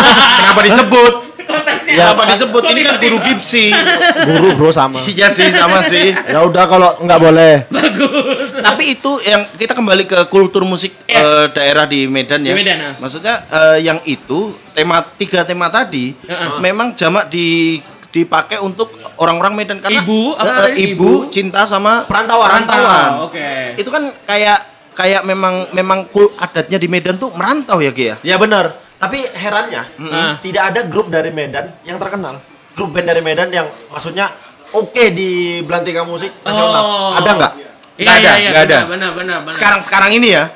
kenapa 0.40 0.60
disebut? 0.64 1.27
Konteksnya 1.58 1.86
Ya, 1.90 2.04
Kenapa 2.06 2.22
disebut? 2.26 2.62
Ini 2.66 2.80
kan 2.82 2.94
Guru 2.98 3.18
Gipsy. 3.20 3.66
Guru, 4.28 4.48
Bro 4.54 4.70
sama. 4.70 5.00
Iya 5.04 5.28
sih, 5.28 5.48
sama 5.50 5.82
sih. 5.84 6.12
Ya 6.28 6.40
udah 6.40 6.64
kalau 6.64 6.90
nggak 6.98 7.18
boleh. 7.18 7.52
bagus. 7.68 8.54
Tapi 8.54 8.94
itu 8.94 9.10
yang 9.22 9.42
kita 9.52 9.72
kembali 9.72 10.04
ke 10.04 10.18
kultur 10.26 10.62
musik 10.62 10.92
Iya. 11.04 11.18
eh, 11.18 11.44
daerah 11.50 11.84
di 11.84 12.04
Medan 12.04 12.40
ya. 12.40 12.52
Di 12.52 12.56
Medan, 12.56 12.78
ah. 12.78 12.94
Maksudnya 12.98 13.34
eh, 13.44 13.78
yang 13.82 13.98
itu 14.04 14.52
tema 14.70 15.02
tiga 15.12 15.42
tema 15.42 15.66
tadi 15.68 16.14
Heeh. 16.16 16.58
memang 16.58 16.92
jamak 16.92 17.26
di 17.26 17.78
dipakai 18.08 18.56
untuk 18.56 18.88
orang-orang 19.16 19.52
Medan 19.54 19.78
karena 19.78 20.00
Ibu, 20.00 20.20
apa 20.34 20.66
tadi? 20.66 20.80
ibu, 20.88 21.28
Ibu? 21.28 21.30
cinta 21.30 21.64
sama 21.64 22.04
Perantauan. 22.04 22.48
perantauan. 22.48 23.08
Oh, 23.14 23.28
Oke. 23.28 23.76
Itu 23.76 23.88
kan 23.88 24.08
kayak 24.24 24.58
kayak 24.92 25.22
memang 25.22 25.68
memang 25.70 26.08
kul 26.08 26.32
adatnya 26.34 26.74
di 26.74 26.88
Medan 26.88 27.14
tuh 27.14 27.30
merantau 27.30 27.78
ya 27.78 27.90
Ki 27.90 28.04
ya. 28.08 28.16
Ya 28.24 28.36
benar. 28.36 28.72
Tapi 28.98 29.18
herannya, 29.22 29.82
Mm. 29.94 30.32
tidak 30.42 30.62
ada 30.68 30.80
grup 30.84 31.06
dari 31.06 31.30
Medan 31.30 31.70
yang 31.82 31.96
terkenal. 31.96 32.42
Grup 32.74 32.90
band 32.90 33.06
dari 33.06 33.18
Medan 33.18 33.46
yang 33.48 33.66
maksudnya 33.88 34.26
oke 34.68 35.04
di 35.10 35.62
belantika 35.62 36.02
musik 36.02 36.30
nasional. 36.40 36.82
Oh. 36.82 37.10
Ada 37.14 37.30
nggak? 37.32 37.52
Iya, 37.54 37.70
Nggak 37.98 38.14
ada, 38.14 38.22
iya, 38.28 38.34
iya, 38.36 38.48
nggak 38.48 38.64
ada. 38.64 38.78
benar, 38.78 38.88
Benar, 38.88 39.10
benar, 39.12 39.38
benar. 39.42 39.54
Sekarang 39.54 39.80
sekarang 39.80 40.10
ini 40.12 40.28
ya. 40.30 40.50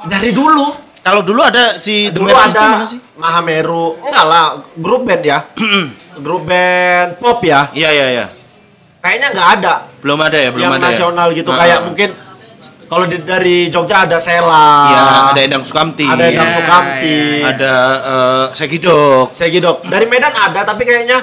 Dari 0.00 0.30
dulu. 0.30 0.68
Kalau 0.98 1.24
dulu 1.24 1.40
ada 1.40 1.76
si 1.76 2.08
The 2.08 2.20
Dulu 2.20 2.28
System 2.28 2.60
ada 2.74 2.84
sih? 2.84 3.00
Mahameru. 3.16 3.96
Enggak 4.02 4.26
lah, 4.26 4.46
grup 4.76 5.02
band 5.04 5.24
ya. 5.24 5.38
grup 6.18 6.42
band 6.44 7.16
pop 7.16 7.40
ya. 7.40 7.72
Iya 7.72 7.88
iya 7.90 8.06
iya. 8.10 8.26
Kayaknya 8.98 9.28
nggak 9.30 9.48
ada 9.56 9.74
Belum 9.98 10.18
ada 10.20 10.36
ya, 10.36 10.50
belum 10.52 10.62
yang 10.62 10.74
ada. 10.74 10.80
ya? 10.80 10.86
nasional 10.92 11.28
gitu. 11.32 11.48
Ah, 11.48 11.58
Kayak 11.58 11.80
mungkin 11.88 12.08
kalau 12.88 13.04
di- 13.04 13.20
dari 13.20 13.68
Jogja 13.68 14.02
ada 14.02 14.16
Sela. 14.16 14.68
Iya, 14.88 15.02
ada 15.30 15.40
Endang 15.40 15.62
Sukamti. 15.62 16.02
Ada 16.02 16.24
Endang 16.26 16.48
Iya, 16.48 16.56
Sukamti. 16.56 17.18
iya. 17.38 17.46
Ada 17.46 17.74
eh, 18.02 18.44
Segidok. 18.52 19.26
Segidok. 19.30 19.76
Dari 19.84 20.06
Medan 20.06 20.32
ada 20.32 20.60
tapi 20.62 20.82
kayaknya 20.82 21.20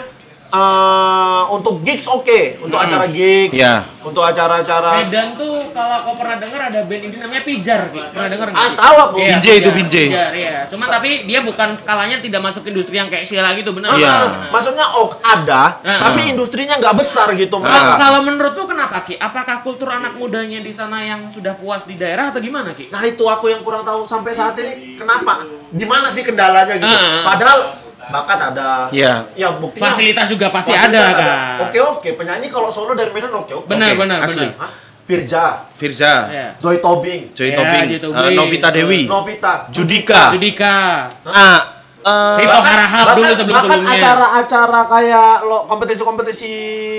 eh, 0.48 1.44
untuk 1.50 1.82
gigs 1.82 2.06
oke, 2.06 2.62
untuk 2.62 2.78
acara 2.78 3.06
gigs, 3.08 3.58
Iya. 3.58 3.82
untuk 4.02 4.22
acara-acara 4.22 5.02
Medan 5.02 5.34
tuh 5.34 5.70
kalau 5.70 5.98
kau 6.04 6.16
pernah 6.16 6.38
dengar 6.38 6.62
ada 6.68 6.80
band 6.84 7.04
ini 7.04 7.16
namanya 7.16 7.42
Pijar, 7.42 7.82
Ki. 7.90 8.02
pernah 8.10 8.30
dengar 8.30 8.48
nggak? 8.50 8.62
Ah, 8.62 8.72
tahu 8.74 8.96
aku. 9.02 9.18
Iya, 9.18 9.30
Binjai 9.36 9.56
itu, 9.56 9.70
Pijar, 9.70 9.76
Binjai. 9.76 10.06
Pijar, 10.08 10.32
iya. 10.34 10.56
Cuma 10.66 10.86
tapi 10.86 11.10
dia 11.26 11.40
bukan 11.42 11.70
skalanya 11.74 12.18
tidak 12.20 12.42
masuk 12.42 12.64
industri 12.66 12.96
yang 12.96 13.08
kayak 13.08 13.26
Sheila 13.26 13.52
gitu, 13.54 13.72
benar? 13.72 13.96
Iya. 13.96 14.10
Ah, 14.12 14.28
maksudnya 14.50 14.86
oh 14.94 15.10
ada, 15.20 15.82
Ah. 15.82 16.00
tapi 16.02 16.30
industrinya 16.30 16.76
nggak 16.76 16.96
besar 16.96 17.34
gitu. 17.34 17.58
Nah, 17.58 17.96
kalau 17.96 18.22
menurutmu 18.22 18.66
kenapa 18.66 19.02
Ki? 19.02 19.16
Apakah 19.16 19.62
kultur 19.62 19.90
anak 19.90 20.16
mudanya 20.16 20.60
di 20.60 20.72
sana 20.72 21.02
yang 21.02 21.28
sudah 21.28 21.56
puas 21.56 21.84
di 21.84 21.96
daerah 21.96 22.30
atau 22.30 22.40
gimana 22.40 22.72
Ki? 22.72 22.88
Nah 22.88 23.02
itu 23.02 23.24
aku 23.24 23.48
yang 23.48 23.60
kurang 23.60 23.82
tahu 23.82 24.04
sampai 24.04 24.32
saat 24.32 24.56
ini 24.58 24.96
kenapa? 24.96 25.44
Di 25.68 25.84
mana 25.84 26.08
sih 26.08 26.22
kendalanya 26.22 26.76
gitu? 26.76 26.88
Ah. 26.88 27.26
Padahal 27.26 27.60
bakat 28.08 28.40
ada. 28.48 28.70
Iya. 28.90 29.26
Ya 29.34 29.50
buktinya. 29.54 29.88
Fasilitas 29.88 30.28
juga 30.28 30.48
pasti 30.50 30.72
fasilitas 30.72 31.14
ada, 31.14 31.20
kan? 31.20 31.38
Oke 31.64 31.80
oke, 31.80 32.10
penyanyi 32.14 32.48
kalau 32.48 32.68
solo 32.68 32.94
dari 32.94 33.10
Medan 33.10 33.32
oke 33.32 33.54
oke. 33.56 33.68
Benar, 33.68 33.90
Oke, 33.90 34.00
benar, 34.00 34.20
asli. 34.22 34.46
benar. 34.46 34.60
Hah? 34.60 34.72
Firja, 35.06 35.44
Firza, 35.78 36.14
Iya. 36.26 36.48
Joy 36.58 36.82
Tobing, 36.82 37.30
Joy 37.32 37.54
Ya, 37.54 37.56
Tobing, 37.56 37.86
Joy 37.88 37.94
eh, 37.94 38.02
Tobing. 38.02 38.36
Novita 38.36 38.70
Dewi, 38.70 39.02
Novita, 39.06 39.54
Judika. 39.70 40.34
Judika. 40.34 40.76
Ah, 41.24 41.62
eh, 42.02 42.36
Rito 42.42 42.58
Harahap 42.60 43.06
dulu 43.12 43.22
bahkan 43.22 43.38
sebelum-sebelumnya. 43.38 43.94
acara-acara 43.94 44.82
kayak 44.88 45.32
lo 45.44 45.70
kompetisi-kompetisi 45.70 46.54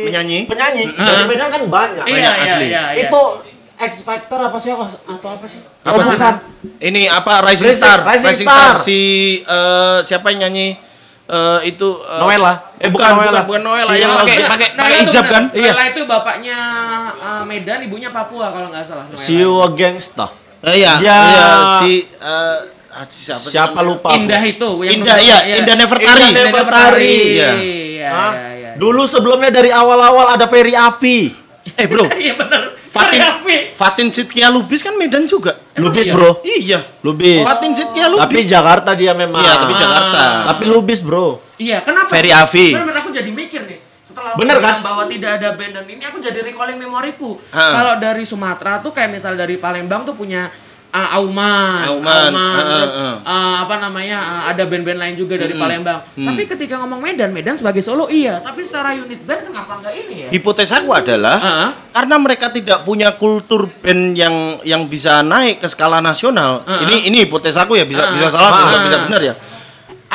Penyanyi. 0.05 0.47
penyanyi 0.47 0.87
Heeh. 0.87 1.03
dari 1.03 1.25
Medan 1.25 1.51
kan 1.51 1.63
banyak. 1.63 2.05
Iya, 2.05 2.15
Banyak, 2.15 2.35
iya, 2.37 2.47
asli. 2.47 2.67
iya, 2.69 2.83
iya. 2.93 3.03
Itu 3.03 3.21
X 3.77 3.93
Factor 4.03 4.39
apa 4.41 4.57
sih 4.57 4.71
apa 4.71 4.87
atau 4.87 5.29
apa 5.33 5.45
sih? 5.45 5.59
Apa 5.83 5.91
Oh, 5.93 6.01
sih? 6.01 6.15
bukan. 6.15 6.35
ini 6.79 7.03
apa 7.07 7.43
Rising, 7.43 7.69
Rising- 7.69 7.75
Star, 7.77 7.99
Rising 8.05 8.37
Star. 8.39 8.73
si 8.79 8.99
eh, 9.43 9.99
siapa 10.01 10.31
yang 10.31 10.47
nyanyi 10.47 10.79
eh, 11.27 11.61
itu 11.67 11.89
eh, 11.99 12.19
Noella. 12.19 12.55
Eh, 12.77 12.87
bukan 12.87 13.03
bukan 13.09 13.11
Noella. 13.17 13.31
bukan, 13.33 13.45
bukan 13.45 13.61
Noella 13.63 13.87
Si 13.87 13.95
yang 13.97 14.13
pakai 14.15 14.37
pakai- 14.45 14.73
hijab 15.03 15.25
kan? 15.27 15.43
Iya. 15.51 15.71
Noella 15.71 15.85
itu 15.89 16.01
bapaknya 16.05 16.59
uh, 17.17 17.43
Medan, 17.43 17.79
ibunya 17.83 18.09
Papua 18.09 18.51
kalau 18.51 18.69
nggak 18.71 18.83
salah. 18.83 19.05
You 19.27 19.59
a 19.59 19.69
gangsta. 19.71 20.27
Eh, 20.63 20.81
iya, 20.81 20.97
Dia- 20.97 21.13
iya, 21.29 21.47
si 21.77 21.91
si 23.07 23.21
siapa, 23.23 23.45
Siapa 23.45 23.81
lupa? 23.81 24.09
aku. 24.09 24.19
Indah 24.19 24.41
itu. 24.41 24.69
yang 24.83 24.93
Indah, 24.97 25.15
nomor- 25.15 25.27
iya, 25.45 25.55
Indah 25.55 25.75
Nevertari. 25.77 26.07
Indah 26.09 26.27
Indah 26.27 26.45
Nevertari. 26.45 27.05
Iya, 27.05 27.21
Iya. 27.21 27.51
iya, 27.53 28.11
iya, 28.25 28.49
iya. 28.57 28.71
Dulu 28.75 29.03
sebelumnya 29.05 29.51
dari 29.51 29.69
awal-awal 29.69 30.33
ada 30.33 30.47
Ferry 30.47 30.73
Afi. 30.73 31.29
Eh 31.77 31.85
bro, 31.85 32.07
Iya 32.09 32.39
benar. 32.39 32.63
Fatin 32.97 33.21
Fatin. 33.77 34.07
Sitkia 34.09 34.49
Lubis 34.49 34.81
kan 34.81 34.97
Medan 34.97 35.29
juga. 35.29 35.61
Lubis, 35.77 36.09
iya? 36.09 36.15
Bro. 36.17 36.31
Iya. 36.43 36.81
Lubis. 37.05 37.45
Fatin 37.45 37.73
Sitkia 37.77 38.07
Lubis. 38.09 38.25
Tapi 38.25 38.41
Jakarta 38.43 38.91
dia 38.97 39.13
memang. 39.13 39.45
Iya, 39.45 39.55
tapi 39.61 39.75
Jakarta. 39.77 40.23
Tapi 40.49 40.65
Lubis, 40.65 41.01
Bro. 41.05 41.45
Iya, 41.61 41.85
kenapa? 41.85 42.09
Ferry 42.09 42.33
Afi. 42.33 42.73
Benar, 42.73 42.97
aku 43.05 43.11
jadi 43.13 43.31
mikir 43.31 43.63
nih. 43.69 43.79
Setelah 44.07 44.33
Bener, 44.39 44.57
kan? 44.63 44.81
bahwa 44.81 45.05
tidak 45.11 45.37
ada 45.43 45.53
band 45.59 45.73
dan 45.77 45.85
ini 45.85 46.01
aku 46.07 46.23
jadi 46.23 46.41
recalling 46.41 46.79
memoriku. 46.81 47.37
Ha. 47.53 47.65
Kalau 47.75 47.95
dari 48.01 48.25
Sumatera 48.25 48.81
tuh 48.81 48.95
kayak 48.95 49.13
misal 49.13 49.37
dari 49.37 49.61
Palembang 49.61 50.09
tuh 50.09 50.17
punya 50.17 50.49
uh, 50.97 51.17
Auman, 51.21 51.85
Auman, 51.93 52.33
ha, 52.33 52.49
terus 52.57 52.93
ha. 52.97 53.09
uh, 53.21 53.55
apa 53.69 53.75
namanya 53.85 54.19
uh, 54.25 54.43
ada 54.49 54.65
band-band 54.65 54.99
lain 54.99 55.15
juga 55.15 55.37
dari 55.37 55.53
Palembang. 55.53 56.01
Tapi 56.17 56.43
ketika 56.49 56.81
ngomong 56.81 57.01
Medan, 57.05 57.31
Medan 57.37 57.61
sebagai 57.61 57.85
Solo 57.85 58.09
iya, 58.09 58.41
tapi 58.41 58.65
secara 58.65 58.97
unit 58.97 59.21
band 59.29 59.53
kenapa 59.53 59.73
enggak 59.85 59.95
ini 60.01 60.15
ya? 60.25 60.29
Hipotesaku 60.33 60.89
adalah 60.91 61.37
Heeh. 61.37 61.71
karena 61.93 62.17
mereka 62.17 62.47
tidak 62.49 62.79
punya 62.89 63.13
kultur 63.15 63.69
band 63.85 64.17
yang 64.17 64.35
yang 64.65 64.89
bisa 64.89 65.21
naik 65.21 65.61
ke 65.61 65.69
skala 65.69 66.01
nasional. 66.01 66.65
Heeh. 66.65 66.81
Ini 66.89 66.97
ini 67.13 67.17
hipotesaku 67.29 67.77
ya 67.77 67.85
bisa 67.85 68.09
Heeh. 68.09 68.15
bisa 68.17 68.33
salah 68.33 68.51
Heeh. 68.51 68.65
juga 68.65 68.79
bisa 68.89 68.97
benar 69.05 69.23
ya. 69.23 69.35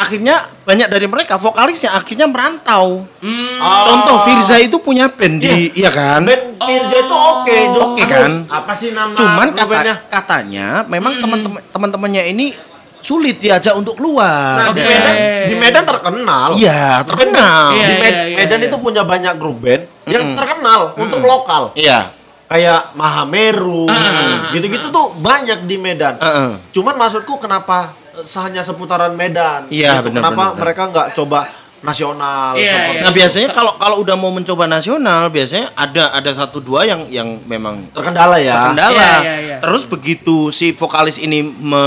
Akhirnya 0.01 0.35
banyak 0.65 0.89
dari 0.89 1.05
mereka 1.05 1.37
vokalisnya 1.37 1.93
akhirnya 1.93 2.25
merantau. 2.25 3.05
Hmm, 3.21 3.61
Oh. 3.61 3.83
Contoh 3.85 4.17
Firza 4.25 4.57
itu 4.57 4.81
punya 4.81 5.05
band 5.05 5.37
di 5.37 5.69
iya 5.77 5.93
kan? 5.93 6.25
Band 6.25 6.57
Firja 6.57 6.97
itu 6.97 7.13
Oh. 7.13 7.45
oke 7.45 7.57
dong. 7.71 7.91
Oke 7.93 8.03
kan? 8.03 8.31
Apa 8.49 8.73
sih 8.73 8.89
nama 8.91 9.13
Cuman 9.13 9.53
kata, 9.53 10.09
katanya 10.09 10.67
memang 10.85 11.21
teman-teman 11.21 11.61
teman-temannya 11.69 12.23
ini 12.27 12.49
sulit 12.97 13.37
diajak 13.37 13.73
untuk 13.73 13.97
keluar. 13.97 14.57
Nah, 14.57 14.73
di 14.73 14.81
Oke. 14.81 14.89
Medan, 14.89 15.15
di 15.45 15.55
Medan 15.55 15.83
terkenal. 15.83 16.49
Iya, 16.53 17.01
terkenal. 17.01 17.65
Iya, 17.73 17.85
Di 17.87 17.95
Med- 17.95 18.13
iya, 18.13 18.25
iya, 18.25 18.37
Medan 18.37 18.59
iya. 18.59 18.67
itu 18.69 18.77
punya 18.77 19.01
banyak 19.01 19.33
grup 19.37 19.57
band 19.57 19.85
yang 20.05 20.33
terkenal 20.33 20.93
untuk 20.95 21.21
lokal. 21.21 21.73
Iya. 21.73 22.13
Kayak 22.45 22.91
Mahameru, 22.93 23.87
Ah, 23.87 24.51
gitu-gitu 24.51 24.91
tuh 24.91 25.15
banyak 25.15 25.65
di 25.65 25.77
Medan. 25.77 26.19
Heeh. 26.19 26.51
Cuman 26.71 26.93
maksudku 26.95 27.39
kenapa 27.39 27.95
hanya 28.13 28.61
seputaran 28.61 29.13
Medan? 29.13 29.67
Iya, 29.67 29.99
Gitu. 29.99 30.09
benar, 30.09 30.21
Kenapa 30.21 30.43
benar. 30.47 30.59
mereka 30.59 30.81
nggak 30.87 31.07
coba 31.13 31.39
nasional 31.81 32.53
Iya, 32.53 32.69
seperti 32.69 32.93
iya. 32.93 33.01
Nah 33.01 33.11
biasanya 33.11 33.49
kalau 33.49 33.73
kalau 33.73 33.97
udah 33.99 34.13
mau 34.13 34.29
mencoba 34.29 34.65
nasional 34.65 35.27
biasanya 35.27 35.73
ada 35.73 36.11
ada 36.11 36.29
satu 36.29 36.59
dua 36.59 36.85
yang 36.85 37.09
yang 37.09 37.41
memang 37.45 37.89
terkendala 37.89 38.37
ya? 38.37 38.69
terkendala. 38.69 38.93
Iya, 38.93 39.13
iya, 39.17 39.35
iya. 39.39 39.57
Terus 39.59 39.83
begitu 39.83 40.35
si 40.51 40.71
vokalis 40.71 41.17
ini 41.17 41.41
me- 41.41 41.81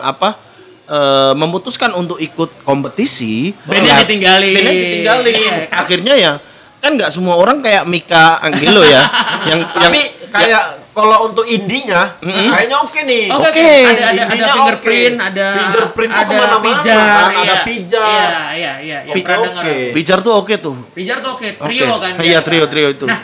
apa 0.00 0.38
eh, 0.84 1.32
memutuskan 1.34 1.90
untuk 1.92 2.18
ikut 2.18 2.62
kompetisi, 2.62 3.50
Bandnya 3.64 3.92
ya, 3.92 4.02
ditinggalin. 4.02 4.52
bandnya 4.52 4.74
ditinggalin. 4.76 5.34
Iya, 5.34 5.54
kan? 5.66 5.80
Akhirnya 5.80 6.14
ya 6.14 6.32
kan 6.78 6.90
nggak 6.92 7.10
semua 7.10 7.34
orang 7.34 7.58
kayak 7.58 7.82
Mika 7.84 8.38
Angelo 8.38 8.82
ya, 8.82 9.02
yang 9.48 9.60
Tapi 9.70 10.00
yang 10.02 10.30
kayak 10.30 10.62
kalau 10.92 11.18
untuk 11.24 11.48
indinya 11.48 12.04
kayaknya 12.20 12.76
oke 12.84 13.00
nih. 13.08 13.24
Oke, 13.32 13.48
Oke. 13.48 13.64
oke. 13.64 13.68
Ada 13.88 14.04
ada 14.04 14.22
ada 14.28 14.44
fingerprint, 14.52 15.16
oke. 15.16 15.28
ada 15.32 15.46
Fingerprint 15.56 16.10
tuh 16.12 16.20
ada 16.20 16.28
ke 16.28 16.34
mana-mana 16.36 16.60
pijar, 16.68 17.00
kan, 17.00 17.30
ada 17.32 17.40
iya. 17.56 17.56
pijar. 17.64 18.28
Iya, 18.28 18.42
iya, 18.52 18.72
iya. 18.84 18.98
Yang 19.08 19.16
Pi- 19.16 19.24
pernah 19.24 19.40
oke. 19.40 19.48
dengar. 19.48 19.94
Pijar 19.96 20.18
tuh 20.20 20.32
oke 20.36 20.54
tuh. 20.60 20.74
Pijar 20.92 21.16
tuh 21.24 21.30
oke, 21.32 21.48
Oke. 21.48 21.64
trio 21.64 21.94
kan. 21.96 22.12
Iya, 22.20 22.38
trio, 22.44 22.64
trio 22.68 22.88
itu. 22.92 23.04
Nah, 23.08 23.20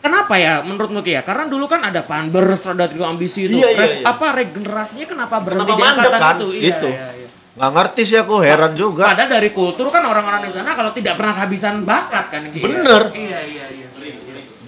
kenapa 0.00 0.34
ya 0.40 0.64
menurutmu 0.64 1.00
Ki 1.04 1.12
ya? 1.12 1.22
Karena 1.22 1.44
dulu 1.44 1.68
kan 1.68 1.80
ada 1.84 2.00
Panbers, 2.00 2.64
ada 2.64 2.88
trio 2.88 3.04
ambisi 3.04 3.44
itu. 3.44 3.60
Iya, 3.60 3.68
iya, 3.68 3.84
iya. 4.00 4.04
Apa 4.08 4.26
regenerasinya 4.32 5.04
kenapa 5.04 5.36
berhenti 5.44 5.68
Kenapa 5.68 5.76
di 5.76 5.84
angkatan 5.92 6.20
kan? 6.24 6.34
itu? 6.40 6.48
Iya, 6.56 6.70
Itu. 6.72 6.88
iya, 6.88 7.06
iya. 7.20 7.28
Nggak 7.60 7.70
ngerti 7.76 8.02
sih 8.08 8.16
aku, 8.16 8.34
heran 8.40 8.72
juga. 8.72 9.12
Padahal 9.12 9.28
dari 9.28 9.50
kultur 9.52 9.92
kan 9.92 10.00
orang-orang 10.08 10.48
di 10.48 10.50
sana 10.56 10.72
kalau 10.72 10.88
tidak 10.96 11.20
pernah 11.20 11.36
kehabisan 11.36 11.84
bakat 11.84 12.32
kan 12.32 12.40
gitu. 12.48 12.64
Bener. 12.64 13.12
Iya, 13.12 13.40
iya, 13.44 13.64
iya. 13.68 13.86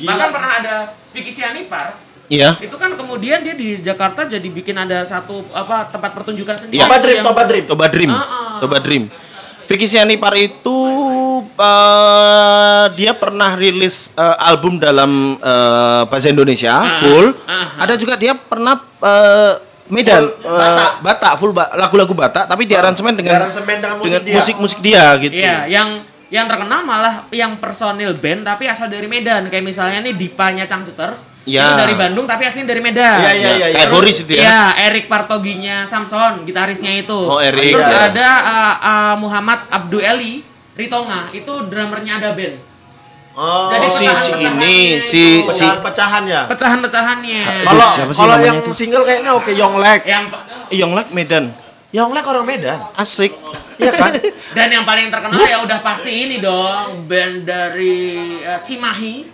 Bahkan 0.04 0.28
pernah 0.34 0.52
ada 0.60 0.74
Vicky 1.08 1.32
Sianipar 1.32 2.11
Iya. 2.32 2.56
itu 2.58 2.72
kan 2.74 2.90
kemudian 2.92 3.38
dia 3.38 3.52
di 3.52 3.76
Jakarta 3.78 4.24
jadi 4.24 4.42
bikin 4.44 4.72
ada 4.74 5.04
satu 5.04 5.44
apa 5.52 5.84
tempat 5.86 6.10
pertunjukan 6.12 6.56
sendiri. 6.56 6.80
Iya. 6.80 6.86
Toba 6.86 6.96
Dream, 6.98 7.12
yang- 7.14 7.26
Toba 7.26 7.42
Dream. 7.44 7.64
Toba 7.66 7.86
Dream. 7.86 8.10
Ah, 8.10 8.16
ah. 8.16 8.56
Toba 8.56 8.78
Dream. 8.78 9.04
Vicky 9.62 9.86
Sianipar 9.86 10.32
itu 10.34 10.78
eh, 11.54 12.84
dia 12.94 13.12
pernah 13.14 13.52
rilis 13.54 14.10
eh, 14.12 14.36
album 14.42 14.76
dalam 14.76 15.36
eh, 15.36 16.02
bahasa 16.04 16.28
Indonesia 16.28 16.72
full. 16.98 17.32
ah. 17.44 17.76
Ada 17.78 17.94
juga 17.94 18.16
dia 18.16 18.32
pernah 18.34 18.80
eh, 18.80 19.52
Medan 19.88 20.24
Full 20.24 20.46
Batak. 20.46 20.92
Batak 21.00 21.32
full 21.36 21.52
ba- 21.52 21.72
lagu-lagu 21.74 22.12
Batak 22.12 22.44
tapi 22.46 22.64
di 22.64 22.72
aransemen 22.72 23.12
dengan 23.12 23.44
Diaransemen 23.44 23.76
dengan 23.76 23.96
musik 23.98 24.22
dia. 24.22 24.34
musik-musik 24.34 24.78
dia 24.80 25.04
gitu. 25.18 25.34
Iya, 25.36 25.56
yang 25.68 25.88
yang 26.32 26.48
terkenal 26.48 26.80
malah 26.80 27.28
yang 27.28 27.60
personil 27.60 28.16
band 28.16 28.42
tapi 28.42 28.64
asal 28.64 28.88
dari 28.88 29.04
Medan. 29.04 29.52
Kayak 29.52 29.68
misalnya 29.68 30.00
nih 30.00 30.16
Dipanya 30.16 30.64
Cangcuter 30.64 31.12
itu 31.42 31.52
Iya. 31.52 31.74
dari 31.74 31.92
Bandung 31.92 32.24
tapi 32.24 32.46
aslinya 32.46 32.70
dari 32.70 32.80
Medan. 32.80 33.18
Iya, 33.20 33.30
iya, 33.34 33.50
iya. 33.52 33.66
Kayak 33.68 33.84
Terus- 33.84 33.92
Boris 33.92 34.16
itu 34.16 34.32
ya. 34.32 34.42
Iya, 34.42 34.60
Erik 34.88 35.06
Partoginya 35.06 35.76
Samson, 35.84 36.42
gitarisnya 36.42 36.92
itu. 36.96 37.18
Oh, 37.18 37.36
Erik. 37.36 37.76
Terus 37.76 37.84
Iya. 37.84 38.08
ada 38.08 38.28
uh, 38.40 38.74
uh, 38.80 39.14
Muhammad 39.18 39.60
Abdu 39.68 39.98
Eli 39.98 40.40
Ritonga, 40.72 41.28
itu 41.30 41.52
drummernya 41.68 42.16
ada 42.16 42.32
band. 42.32 42.56
Oh, 43.32 43.64
Jadi 43.64 43.86
Oh, 43.88 43.92
si 43.92 44.04
si 44.08 44.32
ini 44.38 44.76
itu. 44.96 45.04
si 45.04 45.22
si 45.40 45.64
pecahan-pecahan 45.64 46.22
ya. 46.24 46.42
Pecahan-pecahannya. 46.48 47.42
Kalau 47.64 47.84
siapa 47.90 48.12
sih 48.12 48.20
kalau 48.20 48.36
namanya 48.36 48.48
yang 48.48 48.58
itu? 48.60 48.70
single 48.72 49.04
kayaknya 49.04 49.32
oke 49.32 49.50
Yonglek. 49.52 50.00
Yang 50.04 50.24
Yonglek 50.70 51.08
Medan. 51.12 51.44
Yonglek 51.92 52.24
orang 52.24 52.44
Medan. 52.48 52.80
Asik. 52.96 53.36
Iya 53.76 53.92
kan? 53.92 54.16
dan 54.56 54.68
yang 54.72 54.84
paling 54.88 55.12
terkenal 55.12 55.44
ya 55.44 55.60
udah 55.60 55.78
pasti 55.84 56.08
ini 56.08 56.40
dong, 56.40 57.04
band 57.04 57.44
dari 57.44 58.40
uh, 58.40 58.60
Cimahi. 58.64 59.28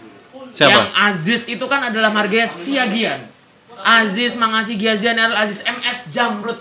Siapa? 0.51 0.71
Yang 0.75 0.87
Aziz 0.99 1.43
itu 1.47 1.65
kan 1.71 1.87
adalah 1.87 2.11
marga 2.11 2.51
Siagian. 2.51 3.31
Aziz 3.79 4.35
Mangasi 4.35 4.75
Giazian 4.75 5.15
adalah 5.15 5.47
Aziz 5.47 5.63
MS 5.63 6.11
Jamrut. 6.11 6.59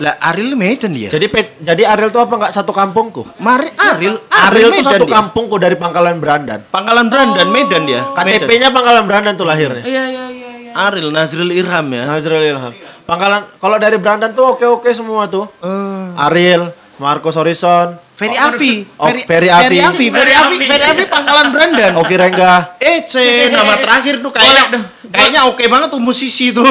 Lah 0.00 0.14
Ariel 0.22 0.54
Medan 0.54 0.94
dia. 0.94 1.10
jadi 1.10 1.26
Pet- 1.26 1.58
jadi 1.58 1.82
Ariel 1.82 2.14
tuh 2.14 2.22
apa 2.22 2.38
nggak 2.38 2.54
satu 2.54 2.70
kampungku? 2.70 3.26
Mari 3.42 3.74
Ariel 3.74 4.22
Ariel 4.30 4.70
tuh 4.70 4.78
Medan 4.78 4.92
satu 4.96 5.04
dia. 5.04 5.14
kampungku 5.18 5.58
dari 5.58 5.74
Pangkalan 5.74 6.16
Berandan. 6.22 6.62
Pangkalan 6.70 7.10
Brandan 7.10 7.50
Medan 7.50 7.82
dia. 7.84 8.06
KTP-nya 8.14 8.70
Pangkalan 8.70 9.04
Berandan 9.04 9.34
tuh 9.34 9.44
lahirnya. 9.44 9.82
Iya 9.82 10.04
iya 10.06 10.24
iya 10.30 10.39
iya. 10.70 10.86
Ariel 10.86 11.10
Nazril 11.10 11.50
Irham 11.50 11.86
ya. 11.90 12.06
Nazrul 12.06 12.40
Ilham. 12.40 12.72
Pangkalan 13.02 13.42
kalau 13.58 13.76
dari 13.76 13.98
Berandan 13.98 14.30
tuh 14.30 14.54
oke-oke 14.54 14.90
semua 14.94 15.26
tuh. 15.26 15.50
Ariel, 16.14 16.70
Marcos 16.96 17.34
Horizon, 17.34 17.98
Ferry 18.14 18.36
Afi, 18.36 18.84
Oh, 19.00 19.08
Ferry 19.08 19.48
Afi. 19.48 19.64
Ferry 19.64 19.78
Afi, 19.80 20.06
Ferry 20.12 20.32
Afi, 20.36 20.56
Ferry 20.68 20.84
Afi 20.84 21.04
Pangkalan 21.08 21.48
Brandan. 21.50 21.92
Oki 21.98 22.14
Rengga. 22.14 22.76
Eh, 22.76 23.02
C, 23.02 23.14
nama 23.48 23.80
terakhir 23.80 24.20
tuh 24.20 24.28
kayaknya 24.28 24.84
kayaknya 25.08 25.40
oke 25.48 25.64
banget 25.66 25.88
tuh 25.88 25.98
musisi 25.98 26.52
tuh. 26.52 26.68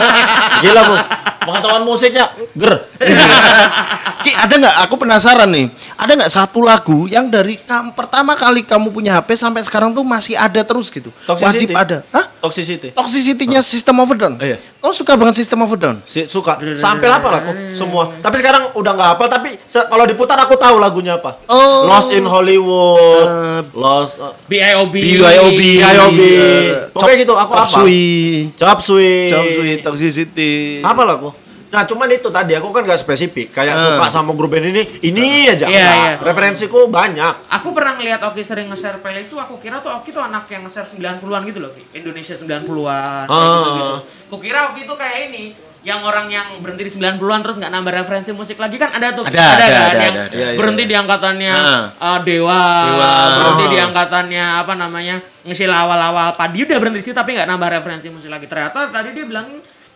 Gila, 0.64 0.80
Bu. 0.82 0.96
Pengetahuan 1.38 1.82
musiknya 1.82 2.26
ger. 2.52 2.74
Ki, 4.24 4.34
ada 4.34 4.54
nggak? 4.54 4.76
Aku 4.84 4.94
penasaran 4.96 5.46
nih. 5.48 5.70
Ada 5.94 6.12
nggak 6.14 6.32
satu 6.32 6.58
lagu 6.60 7.06
yang 7.06 7.26
dari 7.26 7.54
kam- 7.56 7.94
pertama 7.94 8.34
kali 8.34 8.62
kamu 8.62 8.90
punya 8.90 9.14
HP 9.16 9.38
sampai 9.38 9.62
sekarang 9.62 9.90
tuh 9.90 10.02
masih 10.02 10.34
ada 10.34 10.58
terus 10.60 10.90
gitu? 10.90 11.14
Toxicity. 11.24 11.70
Wajib 11.70 11.78
ada. 11.78 11.98
Hah? 12.10 12.26
Toxicity. 12.38 12.90
Toxicity-nya 12.92 13.58
System 13.60 13.98
of 13.98 14.10
a 14.10 14.16
Down. 14.16 14.34
Iya. 14.38 14.58
Kau 14.78 14.90
suka 14.90 15.14
banget 15.14 15.34
System 15.36 15.58
of 15.60 15.70
a 15.70 15.76
Down? 15.76 15.96
Si, 16.02 16.22
suka. 16.24 16.58
Sampai 16.74 17.06
apa 17.06 17.26
lah 17.28 17.38
aku 17.40 17.52
semua. 17.72 18.10
Tapi 18.18 18.36
sekarang 18.38 18.74
udah 18.74 18.92
nggak 18.92 19.08
hafal 19.14 19.26
tapi 19.28 19.54
kalau 19.66 20.04
diputar 20.04 20.38
aku 20.38 20.54
tahu 20.54 20.78
lagunya 20.78 21.14
apa. 21.14 21.38
Oh. 21.46 21.86
Lost 21.86 22.10
in 22.10 22.22
Hollywood. 22.22 23.70
Lost 23.72 24.18
uh, 24.18 24.34
BIOB. 24.46 24.94
BYOB, 24.94 25.58
BYOB. 25.78 26.20
eh, 26.20 26.90
Pokoknya 26.90 27.14
Chop- 27.14 27.22
gitu, 27.22 27.34
aku 27.34 27.52
Chop 27.52 27.58
apa? 27.60 27.70
Suey, 27.74 28.06
Chop 28.54 28.78
Suey. 28.78 29.26
Chop 29.28 29.46
Suey, 29.48 29.72
Toxicity. 29.80 30.52
Apa 30.80 31.02
lah 31.02 31.14
aku? 31.16 31.27
Nah 31.68 31.82
cuman 31.82 32.08
itu 32.08 32.28
tadi 32.28 32.52
aku 32.52 32.68
kan 32.70 32.80
gak 32.82 32.96
spesifik 32.96 33.52
Kayak 33.52 33.74
Eh. 33.74 33.82
suka 33.82 34.06
sama 34.08 34.32
grup 34.32 34.50
band 34.50 34.66
ini 34.66 34.82
Ini 35.02 35.24
aja 35.48 35.64
Iya, 35.64 35.76
Enggak. 35.78 35.96
iya. 35.96 36.12
Referensiku 36.22 36.78
banyak 36.86 37.34
Aku 37.52 37.70
pernah 37.70 37.92
ngeliat 37.94 38.20
Oki 38.22 38.40
sering 38.40 38.66
nge-share 38.66 38.98
playlist 38.98 39.28
tuh 39.28 39.38
aku 39.38 39.56
kira 39.56 39.78
tuh 39.78 39.92
Oki 39.92 40.08
tuh 40.08 40.20
anak 40.20 40.46
yang 40.46 40.62
nge-share 40.62 40.88
90-an 40.88 41.20
gitu 41.44 41.58
loh. 41.58 41.72
Indonesia 41.90 42.34
90-an 42.34 43.24
kayak 43.24 43.36
Ah. 43.38 43.56
gitu-gitu. 43.58 43.96
Kukira 44.28 44.60
Oki 44.68 44.82
tuh 44.82 44.94
kayak 44.94 45.28
ini 45.28 45.44
yang 45.78 46.02
orang 46.02 46.26
yang 46.26 46.58
berhenti 46.58 46.82
di 46.82 46.92
90-an 46.92 47.40
terus 47.40 47.56
nggak 47.56 47.70
nambah 47.70 47.92
referensi 47.94 48.32
musik 48.32 48.56
lagi 48.56 48.76
kan 48.76 48.90
ada 48.90 49.14
tuh 49.14 49.22
Ada, 49.22 49.30
ada, 49.30 49.46
ada, 49.46 49.54
kan 49.54 49.70
ada, 49.70 49.78
yang 49.78 49.94
ada, 50.10 50.24
ada. 50.24 50.34
Iya, 50.34 50.46
iya, 50.46 50.56
berhenti 50.56 50.82
iya. 50.82 50.90
di 50.90 50.96
angkatannya 50.96 51.52
Ah. 51.54 51.84
uh, 51.96 52.18
Dewa, 52.20 52.62
Dewa. 52.84 53.12
berhenti 53.36 53.64
di 53.66 53.78
Ah. 53.78 53.86
angkatannya 53.86 54.44
apa 54.58 54.72
namanya 54.74 55.16
ngesil 55.44 55.70
awal-awal 55.70 56.34
padi 56.34 56.64
udah 56.64 56.76
berhenti 56.76 56.98
di 56.98 57.04
situ 57.04 57.14
tapi 57.14 57.30
nggak 57.32 57.46
nambah 57.46 57.68
referensi 57.70 58.08
musik 58.08 58.26
lagi 58.26 58.44
ternyata 58.44 58.88
tadi 58.88 59.12
dia 59.12 59.22
bilang 59.22 59.46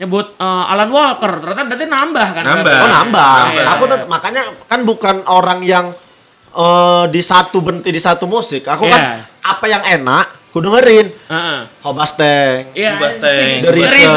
nyebut 0.02 0.34
uh, 0.34 0.66
Alan 0.66 0.90
Walker 0.90 1.30
ternyata 1.38 1.62
berarti 1.64 1.86
nambah 1.86 2.28
kan 2.32 2.42
Nambah. 2.42 2.64
berarti. 2.66 2.82
Oh 2.82 2.90
nambah 2.90 3.38
Iya, 3.48 3.62
Aku 3.70 3.84
iya. 3.84 3.92
tetap 3.92 4.08
Makanya 4.08 4.42
kan 4.64 4.80
bukan 4.82 5.16
orang 5.24 5.60
yang 5.62 5.86
eh, 6.50 7.04
Di 7.06 7.22
satu 7.22 7.58
berhenti 7.58 7.88
di 7.88 7.98
satu 7.98 8.26
musik 8.26 8.66
Aku 8.66 8.82
Iya. 8.82 8.92
kan 8.92 9.02
Apa 9.48 9.64
yang 9.66 9.80
enak 9.80 10.26
Ku 10.50 10.58
dengerin 10.58 11.06
Heeh. 11.08 11.58
Hobasteng 11.80 12.68
Iya. 12.72 12.94
Ubasteng. 12.94 13.62
The 13.62 13.70
Reason. 13.78 14.10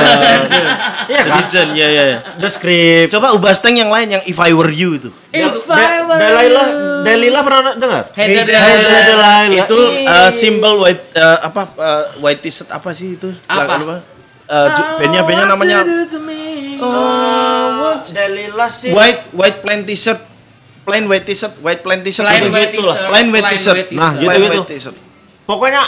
Iya 1.06 1.22
kan 1.22 1.32
Reason, 1.34 1.68
ya 1.72 1.88
ya. 1.88 2.04
ya. 2.10 2.18
The 2.36 2.50
Script 2.50 3.10
Coba 3.10 3.32
Ubasteng 3.32 3.76
yang 3.76 3.88
lain 3.88 4.10
yang 4.10 4.24
If 4.24 4.36
I 4.38 4.52
Were 4.52 4.68
You 4.68 4.98
itu. 4.98 5.14
If 5.30 5.64
Da- 5.64 5.80
I 5.80 6.02
were 6.02 6.18
Delilah 6.18 6.68
you. 6.68 6.84
Delilah 7.06 7.42
pernah 7.42 7.62
dengar? 7.76 8.04
Hey, 8.12 8.34
Hey, 8.34 8.44
Delilah. 8.44 9.02
Delilah. 9.06 9.38
Itu 9.62 9.78
uh, 10.04 10.30
simbol 10.30 10.82
white 10.82 11.14
uh, 11.14 11.46
apa 11.46 11.62
uh, 11.72 12.04
white 12.20 12.42
t-shirt 12.42 12.68
apa 12.68 12.90
sih 12.92 13.16
itu? 13.16 13.30
Apa? 13.46 14.15
Uh, 14.46 14.70
bandnya 14.98 15.22
bandnya 15.22 15.46
namanya 15.48 15.80
Oh, 16.78 17.98
Delilah 18.06 18.70
sih 18.70 18.92
white 18.92 19.32
white 19.32 19.60
plain 19.60 19.82
t-shirt 19.84 20.22
plain 20.84 21.06
white 21.06 21.26
t-shirt 21.26 21.58
white 21.60 21.82
plain 21.82 22.02
t-shirt 22.02 22.24
Plain 22.24 22.46
white 22.48 22.70
gitu 22.70 22.84
lah. 22.84 22.94
t-shirt, 22.94 23.10
plain 23.10 23.28
white 23.32 23.48
t-shirt 23.50 23.76
white 23.76 23.92
Nah, 23.92 24.12
gitu, 24.14 24.38
gitu. 24.38 24.62
white. 24.62 24.98
Pokoknya 25.44 25.82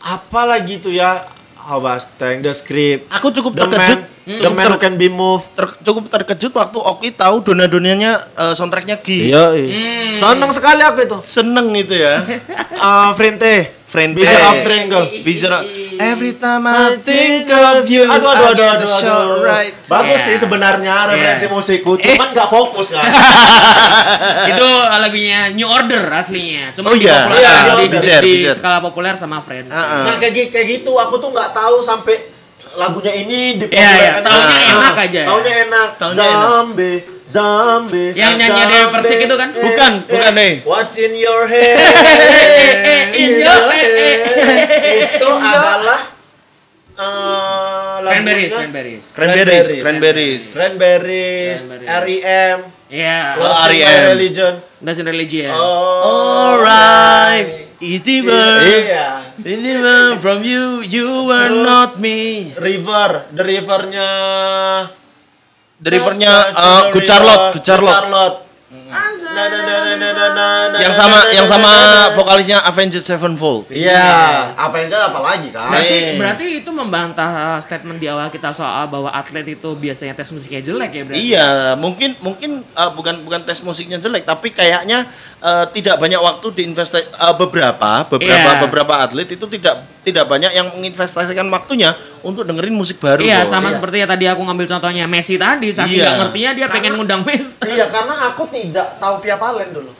apa 0.00 0.40
lagi 0.46 0.80
tuh 0.80 0.90
ya 0.90 1.20
Hobasteng, 1.62 2.40
The 2.40 2.50
Script 2.52 3.06
Aku 3.12 3.30
cukup 3.30 3.54
The 3.54 3.62
terkejut. 3.68 3.98
Man, 4.02 4.40
The 4.40 4.50
Man 4.50 4.66
Who 4.66 4.78
Can 4.78 4.94
Be 4.96 5.06
Moved 5.06 5.52
Ter- 5.54 5.78
cukup 5.80 6.08
terkejut 6.08 6.50
waktu 6.50 6.78
Oki 6.80 7.12
tahu 7.12 7.44
dona-donanya 7.44 8.18
uh, 8.34 8.50
soundtracknya 8.50 8.98
Gi. 8.98 9.30
Iya, 9.30 9.54
iya. 9.54 10.02
Seneng 10.02 10.50
sekali 10.50 10.80
aku 10.80 11.04
itu. 11.04 11.18
Seneng 11.22 11.70
itu 11.72 11.92
ya. 11.92 12.18
Eh, 12.82 13.10
Frente. 13.92 14.16
Friend 14.16 14.16
Bisa 14.16 14.32
eh, 14.34 14.48
of 14.48 14.56
Triangle. 14.64 15.04
Bisa 15.20 15.48
Every 15.92 16.32
time 16.34 16.64
I 16.64 16.96
think 16.98 17.44
of 17.46 17.84
you 17.84 18.02
Aduh, 18.02 18.24
aduh, 18.26 18.42
I 18.42 18.50
aduh, 18.50 18.64
aduh, 18.64 18.80
the 18.80 18.88
show 18.88 19.12
aduh. 19.12 19.44
right. 19.44 19.76
Bagus 19.84 20.16
Iya. 20.16 20.26
sih 20.26 20.36
sebenarnya 20.40 20.94
referensi 21.06 21.44
Iya. 21.44 21.52
musikku, 21.52 21.92
cuman 21.94 22.28
nggak 22.32 22.48
fokus 22.48 22.86
kan. 22.90 23.04
itu 24.50 24.68
lagunya 24.96 25.52
New 25.52 25.68
Order 25.68 26.08
aslinya. 26.10 26.72
Cuma 26.72 26.90
Oh 26.90 26.96
iya. 26.96 27.28
dipopuler- 27.28 27.38
Iya, 27.38 27.52
di, 27.76 27.86
di- 27.86 28.40
di 28.40 28.50
skala 28.50 28.80
populer 28.80 29.14
sama 29.14 29.38
Friend. 29.38 29.68
Ah, 29.68 30.08
Nah, 30.08 30.16
kayak, 30.16 30.48
kayak 30.48 30.66
gitu 30.72 30.96
aku 30.96 31.18
tuh 31.18 31.28
nggak 31.28 31.52
tahu 31.52 31.76
sampai 31.78 32.16
lagunya 32.72 33.12
ini 33.14 33.60
di 33.60 33.68
Iya, 33.68 33.90
iya. 33.92 34.12
Taunya 34.18 34.58
enak 34.72 34.94
aja 34.98 35.18
ya. 35.20 35.26
Taunya 35.28 35.52
enak. 35.68 35.88
Taunya 35.98 36.24
enak. 36.24 36.40
Zombie, 36.42 36.96
zombie. 37.32 38.12
Yang 38.12 38.34
nyanyi 38.36 38.62
zombie, 38.68 38.92
Persik 38.92 39.18
itu 39.24 39.34
kan? 39.40 39.48
Bukan, 39.56 39.92
eh, 40.04 40.10
bukan, 40.12 40.32
eh. 40.36 40.52
What's 40.68 40.94
in 41.00 41.12
your 41.16 41.48
head? 41.48 41.76
in 43.16 43.30
your 43.40 43.64
head. 43.72 44.20
Itu 45.16 45.30
adalah 45.32 46.00
eh, 46.92 47.96
Cranberries, 48.02 48.52
Cranberries. 48.52 49.04
Cranberries, 49.16 49.68
Cranberries. 49.80 50.44
Cranberries, 50.52 51.60
Cranberries. 51.64 51.88
R.E.M. 51.88 52.58
Iya. 52.92 53.40
My 53.40 53.48
R.E.M.. 53.72 54.00
Religion. 54.12 54.52
That's 54.84 55.00
in 55.00 55.06
religion. 55.08 55.48
Oh, 55.48 56.58
Alright, 56.60 57.70
it 57.80 58.04
even, 58.04 58.60
Iya. 58.60 59.32
it 59.40 59.60
even 59.62 60.20
from 60.20 60.44
you, 60.44 60.84
you 60.84 61.24
were 61.24 61.48
not 61.64 61.96
me. 61.96 62.50
River, 62.60 63.24
the 63.32 63.42
rivernya 63.46 64.10
Drivernya 65.82 66.32
uh, 66.54 66.82
Good 66.94 67.06
Charlotte, 67.10 67.44
Good 67.58 67.66
Charlotte. 67.66 68.38
Yang 70.78 70.94
sama 70.94 71.18
yang 71.32 71.48
sama 71.48 71.72
vokalisnya 72.18 72.60
Avenged 72.62 73.00
Sevenfold. 73.00 73.72
Iya, 73.72 74.52
Avengers 74.54 75.02
apalagi 75.08 75.48
kan? 75.50 75.72
Berarti, 75.72 75.96
berarti 76.20 76.46
itu 76.60 76.70
membantah 76.70 77.58
statement 77.64 77.96
di 77.98 78.06
awal 78.12 78.28
kita 78.28 78.52
soal 78.52 78.86
bahwa 78.92 79.08
atlet 79.08 79.56
itu 79.56 79.72
biasanya 79.72 80.12
tes 80.12 80.28
musiknya 80.30 80.60
jelek 80.60 80.90
ya 80.92 81.02
berarti. 81.08 81.22
Iya, 81.24 81.48
mungkin 81.80 82.10
mungkin 82.20 82.50
uh, 82.76 82.92
bukan 82.92 83.24
bukan 83.24 83.40
tes 83.48 83.64
musiknya 83.64 83.96
jelek, 83.96 84.28
tapi 84.28 84.52
kayaknya 84.52 85.08
uh, 85.40 85.64
tidak 85.72 85.96
banyak 85.96 86.20
waktu 86.20 86.46
diinvestasi 86.52 87.16
uh, 87.16 87.34
beberapa 87.34 88.04
beberapa 88.06 88.50
Iya. 88.52 88.60
beberapa 88.68 88.94
atlet 89.00 89.28
itu 89.32 89.46
tidak 89.48 89.82
tidak 90.02 90.26
banyak 90.26 90.50
yang 90.50 90.66
menginvestasikan 90.72 91.46
waktunya 91.46 91.94
untuk 92.20 92.42
dengerin 92.42 92.74
musik 92.74 92.98
baru. 92.98 93.22
Iya, 93.22 93.42
loh. 93.42 93.48
sama 93.48 93.70
Iya. 93.70 93.78
seperti 93.78 93.96
ya 94.02 94.06
tadi 94.06 94.24
aku 94.26 94.42
ngambil 94.42 94.66
contohnya 94.68 95.06
Messi 95.06 95.38
tadi, 95.38 95.70
saking 95.70 96.02
Iya. 96.02 96.18
ngertinya 96.18 96.50
dia 96.52 96.66
pengen 96.66 96.82
Karena- 96.82 96.96
ngundang 96.98 97.22
Messi. 97.22 97.62
Iya, 97.64 97.86
karena 97.86 98.14
aku 98.28 98.42
tidak 98.46 98.98
tahu 98.98 99.14
Via 99.18 99.36
Valen 99.36 99.70
dulu. 99.70 99.90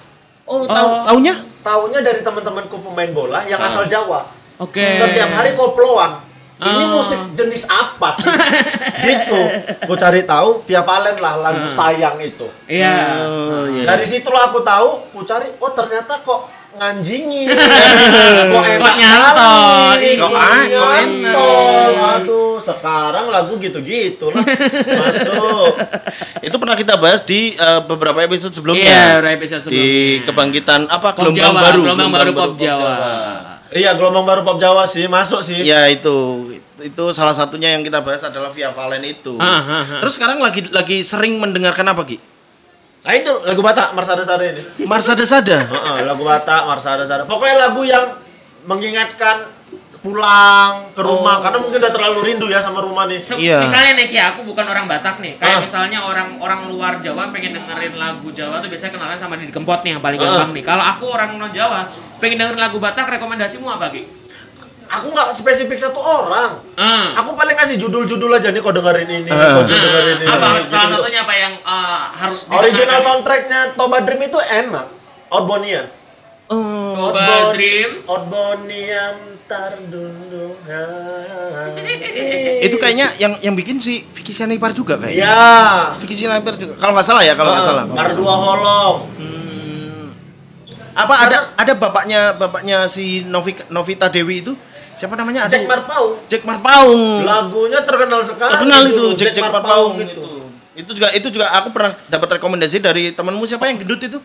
Oh, 0.43 0.67
tahu 0.67 0.89
Oh. 0.91 1.07
taunya? 1.07 1.35
Taunya 1.63 2.01
dari 2.01 2.19
teman-temanku 2.19 2.83
pemain 2.83 3.11
bola 3.11 3.39
yang 3.43 3.63
Ah. 3.63 3.71
asal 3.71 3.87
Jawa. 3.87 4.27
Oke. 4.59 4.91
Setiap 4.91 5.31
hari 5.31 5.55
koploan. 5.55 6.19
Ini 6.59 6.85
Oh. 6.85 6.95
musik 6.95 7.19
jenis 7.35 7.67
apa 7.67 8.11
sih? 8.13 8.27
gitu. 9.03 9.41
Ku 9.83 9.95
cari 9.95 10.23
tahu 10.23 10.63
Via 10.63 10.83
Valen 10.83 11.19
lah 11.19 11.35
lagu 11.41 11.67
sayang 11.67 12.19
itu. 12.19 12.47
Iya. 12.67 13.19
Oh, 13.21 13.67
iya. 13.69 13.83
Dari 13.85 14.03
situlah 14.03 14.47
aku 14.47 14.63
tahu, 14.63 15.11
ku 15.11 15.23
cari 15.23 15.47
oh 15.59 15.71
ternyata 15.71 16.23
kok 16.23 16.62
nganjingi. 16.77 17.45
kok 18.53 18.64
enak 18.64 18.81
Kok 18.81 18.95
nyantol, 18.97 19.93
kali, 19.93 20.11
kok 20.16 20.31
ah, 20.33 20.41
kok 20.41 20.66
nyantol. 20.68 21.91
enak. 21.93 22.12
Aduh, 22.23 22.55
sekarang 22.59 23.27
lagu 23.29 23.55
gitu-gitu 23.57 24.27
lah. 24.33 24.45
Masuk. 25.03 25.73
Itu 26.41 26.57
pernah 26.57 26.77
kita 26.77 26.95
bahas 26.97 27.20
di 27.23 27.55
uh, 27.57 27.85
beberapa 27.85 28.20
episode 28.23 28.53
sebelumnya. 28.53 28.85
Iya, 28.85 29.20
udah 29.20 29.33
episode 29.33 29.61
Di 29.66 29.68
sebelumnya. 29.68 30.25
kebangkitan 30.29 30.81
apa 30.89 31.09
Pop 31.12 31.31
gelombang 31.31 31.55
Jawa, 31.55 31.61
baru, 31.62 31.81
gelombang 31.85 32.11
baru 32.12 32.33
pop 32.33 32.53
Jawa. 32.57 32.93
Iya, 33.73 33.91
gelombang 33.97 34.25
baru 34.29 34.41
pop 34.45 34.59
Jawa 34.61 34.85
sih, 34.85 35.09
masuk 35.09 35.41
sih. 35.41 35.64
Ya 35.64 35.89
itu 35.89 36.49
itu 36.83 37.05
salah 37.14 37.31
satunya 37.31 37.79
yang 37.79 37.87
kita 37.87 38.03
bahas 38.03 38.27
adalah 38.27 38.51
Via 38.51 38.75
Valen 38.75 39.07
itu. 39.07 39.39
Ah, 39.39 39.62
ah, 39.62 39.73
ah. 39.87 40.01
Terus 40.03 40.18
sekarang 40.18 40.43
lagi 40.43 40.66
lagi 40.75 41.07
sering 41.07 41.39
mendengarkan 41.39 41.87
apa 41.87 42.03
Ki? 42.03 42.18
Nah, 43.03 43.13
ini 43.13 43.27
lagu 43.27 43.61
Batak 43.61 43.93
Marsada 43.93 44.23
Sada 44.23 44.45
ini. 44.45 44.63
Marsada 44.85 45.25
Sada. 45.25 45.59
Heeh, 45.67 45.99
lagu 46.03 46.23
Batak 46.23 46.63
Marsada 46.65 47.03
Sada. 47.03 47.27
Pokoknya 47.27 47.57
lagu 47.61 47.83
yang 47.83 48.15
mengingatkan 48.63 49.51
pulang 50.01 50.91
ke 50.91 50.99
rumah 50.99 51.39
karena 51.39 51.59
mungkin 51.59 51.79
udah 51.79 51.91
terlalu 51.91 52.19
rindu 52.25 52.47
ya 52.47 52.59
sama 52.59 52.79
rumah 52.79 53.07
nih. 53.07 53.19
Se- 53.19 53.39
Iya. 53.39 53.63
Misalnya 53.63 53.95
nih 53.95 54.07
Ki, 54.09 54.19
aku 54.19 54.43
bukan 54.43 54.67
orang 54.67 54.87
Batak 54.87 55.19
nih. 55.19 55.35
Kayak 55.37 55.63
misalnya 55.63 55.99
orang 56.01 56.39
orang 56.39 56.67
luar 56.67 56.99
Jawa 56.99 57.31
pengen 57.31 57.55
dengerin 57.55 57.95
lagu 57.95 58.31
Jawa 58.31 58.59
tuh 58.59 58.67
biasanya 58.67 58.93
kenalan 58.93 59.15
sama 59.17 59.35
Didi 59.35 59.51
Kempot 59.51 59.83
nih 59.83 59.95
yang 59.95 60.03
paling 60.03 60.19
Ah. 60.19 60.27
gampang 60.43 60.51
nih. 60.53 60.63
Kalau 60.63 60.83
aku 60.85 61.05
orang 61.07 61.31
non 61.37 61.51
Jawa 61.51 61.87
pengen 62.19 62.35
dengerin 62.37 62.59
lagu 62.61 62.79
Batak, 62.79 63.07
rekomendasimu 63.09 63.67
apa 63.69 63.91
Ki? 63.91 64.03
Aku 64.93 65.09
nggak 65.09 65.32
spesifik 65.32 65.80
satu 65.80 65.97
orang. 65.99 66.61
Ah. 66.76 67.16
Aku 67.24 67.32
paling 67.32 67.57
kasih 67.57 67.80
judul-judul 67.80 68.28
aja 68.28 68.53
nih 68.53 68.61
kau 68.61 68.76
dengerin 68.76 69.09
ini, 69.09 69.30
Ah. 69.32 69.57
kau 69.57 69.64
dengerin 69.64 70.20
ini. 70.20 70.28
apa 70.28 70.47
gitu, 70.61 70.68
salah 70.68 70.84
gitu. 70.84 70.97
satunya 71.01 71.20
apa 71.24 71.34
yang 71.34 71.53
uh, 71.64 72.01
harus 72.12 72.38
Original 72.53 73.01
soundtracknya 73.01 73.72
Toba 73.72 74.05
Dream 74.05 74.20
itu 74.20 74.36
enak. 74.36 74.86
Outbonian. 75.32 75.88
Oh, 76.53 77.09
Toba 77.09 77.57
Dream. 77.57 78.05
Outbonian 78.05 79.16
tardundung. 79.49 80.57
itu 82.62 82.76
kayaknya 82.78 83.12
yang 83.16 83.32
yang 83.40 83.55
bikin 83.57 83.80
si 83.80 84.05
Vicky 84.12 84.32
Sianipar 84.32 84.72
juga 84.72 85.01
kayaknya. 85.01 85.24
Ya. 85.24 85.97
Vicky 85.99 86.12
Sianipar 86.12 86.61
juga. 86.61 86.76
Kalau 86.76 86.93
nggak 86.93 87.07
salah 87.09 87.22
ya, 87.24 87.32
kalau 87.32 87.57
nggak 87.57 87.64
salah. 87.64 87.84
kalau 87.88 87.97
nggak 87.97 88.05
Mardua 88.12 88.34
Holong. 88.36 88.97
Apa 90.93 91.14
ada 91.24 91.38
ada 91.57 91.72
bapaknya 91.72 92.36
bapaknya 92.36 92.84
si 92.84 93.24
Novi, 93.24 93.57
Novita 93.72 94.12
Dewi 94.12 94.45
itu? 94.45 94.53
Siapa 95.03 95.19
namanya? 95.19 95.51
Jack 95.51 95.67
Aduh. 95.67 95.71
Marpaung. 95.75 96.13
Jack 96.31 96.43
Marpaung. 96.47 97.03
Lagunya 97.27 97.83
terkenal 97.83 98.23
sekali. 98.23 98.55
Terkenal 98.55 98.83
itu 98.87 99.05
Jack, 99.19 99.35
Jack 99.35 99.51
Marpaung 99.51 99.99
itu. 99.99 100.15
itu. 100.15 100.31
Itu 100.79 100.91
juga 100.95 101.09
itu 101.11 101.27
juga 101.27 101.51
aku 101.59 101.75
pernah 101.75 101.91
dapat 102.07 102.39
rekomendasi 102.39 102.79
dari 102.79 103.11
temanmu 103.11 103.43
siapa 103.43 103.67
yang 103.67 103.83
gendut 103.83 103.99
itu? 103.99 104.23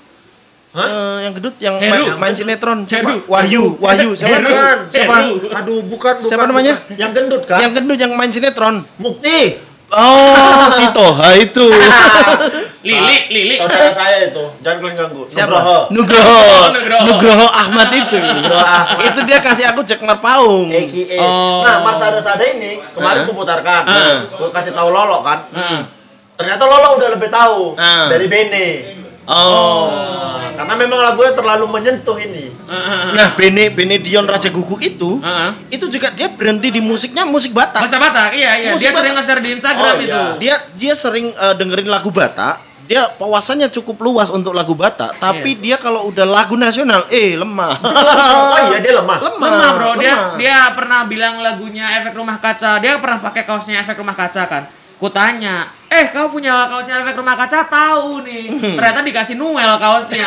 Hah? 0.77 0.85
Eh, 0.85 1.17
yang 1.25 1.33
gendut 1.33 1.55
yang 1.57 1.81
Heru. 1.81 2.13
main, 2.13 2.29
main 2.29 2.35
sinetron 2.37 2.85
siapa? 2.85 3.09
Heru. 3.09 3.25
Wahyu, 3.25 3.63
Wahyu 3.81 4.09
siapa? 4.13 4.37
Bukan. 4.37 4.77
Siapa? 4.93 5.13
Heru. 5.17 5.33
Aduh, 5.49 5.79
bukan, 5.89 6.13
bukan. 6.21 6.29
Siapa 6.29 6.45
namanya? 6.45 6.73
bukan. 6.77 6.93
Yang 7.01 7.11
gendut 7.17 7.43
kan? 7.49 7.57
Yang 7.57 7.71
gendut 7.81 7.97
yang 7.97 8.11
main 8.13 8.29
sinetron. 8.29 8.75
Mukti. 9.01 9.39
Oh, 9.87 10.67
si 10.75 10.83
Toha 10.91 11.29
itu. 11.39 11.65
Lili, 12.87 13.17
Lili. 13.31 13.55
Saudara 13.55 13.87
saya 13.91 14.27
itu. 14.27 14.43
Jangan 14.63 14.77
kalian 14.83 14.95
ganggu. 14.95 15.23
Nugroho. 15.27 15.79
Nugroho. 15.91 16.39
Nugroho. 16.71 17.03
Nugroho 17.07 17.47
Ahmad 17.51 17.89
itu. 17.91 18.17
Nugroho 18.35 18.63
Ahmad. 18.63 19.11
itu 19.11 19.19
dia 19.27 19.39
kasih 19.43 19.65
aku 19.71 19.83
Jack 19.87 20.03
Marpaung. 20.03 20.67
AKA. 20.71 21.19
Oh. 21.19 21.63
Nah, 21.63 21.83
Marsada 21.83 22.19
Sada 22.19 22.43
ini 22.47 22.79
kemarin 22.95 23.27
ku 23.27 23.35
putarkan. 23.35 23.83
Heeh. 23.87 24.17
Ku 24.35 24.51
kasih 24.51 24.75
tahu 24.75 24.91
Lolo 24.91 25.23
kan. 25.23 25.47
Heeh. 25.51 25.81
Ternyata 26.35 26.63
Lolo 26.67 26.87
udah 26.99 27.09
lebih 27.15 27.29
tahu 27.31 27.75
Heeh. 27.75 28.07
dari 28.11 28.27
Bene. 28.27 28.67
Oh. 29.27 29.91
Nah, 29.91 30.06
karena 30.57 30.73
memang 30.73 30.99
lagunya 30.99 31.31
terlalu 31.31 31.65
menyentuh 31.69 32.17
ini. 32.17 32.49
Nah, 33.13 33.37
Bene 33.37 33.69
Bene 33.69 34.01
Dion 34.01 34.25
Raja 34.25 34.49
Guguk 34.49 34.81
itu, 34.81 35.21
Heeh. 35.21 35.51
itu 35.69 35.85
juga 35.87 36.09
dia 36.09 36.27
berhenti 36.27 36.73
di 36.73 36.81
musiknya 36.81 37.23
musik 37.23 37.53
Batak. 37.53 37.85
Bahasa 37.85 38.01
Batak, 38.01 38.33
iya 38.33 38.51
iya. 38.57 38.69
Musik 38.73 38.89
Dia 38.89 38.97
sering 38.97 39.13
Batak. 39.13 39.21
nge-share 39.21 39.41
di 39.45 39.49
Instagram 39.53 39.93
Oh, 39.93 40.01
itu. 40.01 40.09
iya. 40.09 40.25
Dia 40.41 40.55
dia 40.73 40.93
sering 40.97 41.29
eh, 41.29 41.53
dengerin 41.53 41.85
lagu 41.85 42.09
Batak. 42.09 42.65
Dia 42.87 43.03
wawasannya 43.19 43.67
cukup 43.69 43.99
luas 43.99 44.31
untuk 44.31 44.55
lagu 44.55 44.71
Batak, 44.71 45.19
tapi 45.19 45.59
dia 45.59 45.75
kalau 45.75 46.07
udah 46.07 46.23
lagu 46.23 46.55
nasional, 46.55 47.03
eh 47.11 47.35
lemah. 47.35 47.75
oh 47.83 48.57
iya 48.71 48.79
dia 48.79 48.95
lemah. 48.95 49.19
lemah. 49.27 49.43
Lemah 49.51 49.69
bro, 49.75 49.91
dia 49.99 50.13
lemah. 50.15 50.35
dia 50.39 50.57
pernah 50.71 51.03
bilang 51.03 51.43
lagunya 51.43 51.99
efek 51.99 52.15
rumah 52.15 52.39
kaca. 52.39 52.79
Dia 52.79 52.95
pernah 52.95 53.19
pakai 53.19 53.43
kaosnya 53.43 53.83
efek 53.83 53.99
rumah 53.99 54.15
kaca 54.15 54.47
kan. 54.47 54.63
Ku 54.97 55.13
tanya, 55.13 55.69
eh 55.93 56.09
kau 56.09 56.33
punya 56.33 56.65
kaosnya 56.65 57.05
efek 57.05 57.21
rumah 57.21 57.37
kaca? 57.37 57.69
Tahu 57.69 58.25
nih. 58.25 58.49
Ternyata 58.73 59.05
dikasih 59.05 59.37
Noel 59.37 59.77
kaosnya. 59.77 60.25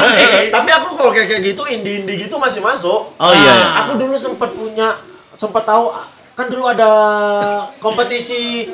Tapi 0.54 0.70
aku 0.74 0.98
kalau 0.98 1.14
kayak 1.14 1.30
kayak 1.30 1.42
gitu 1.54 1.62
indie-indie 1.62 2.26
gitu 2.26 2.34
masih 2.34 2.58
masuk. 2.58 3.14
Oh 3.14 3.30
iya. 3.30 3.54
iya. 3.54 3.66
Aku 3.86 3.94
dulu 3.94 4.18
sempat 4.18 4.50
punya 4.50 4.90
sempat 5.38 5.62
tahu 5.62 5.94
kan 6.34 6.50
dulu 6.50 6.66
ada 6.66 6.90
kompetisi 7.78 8.66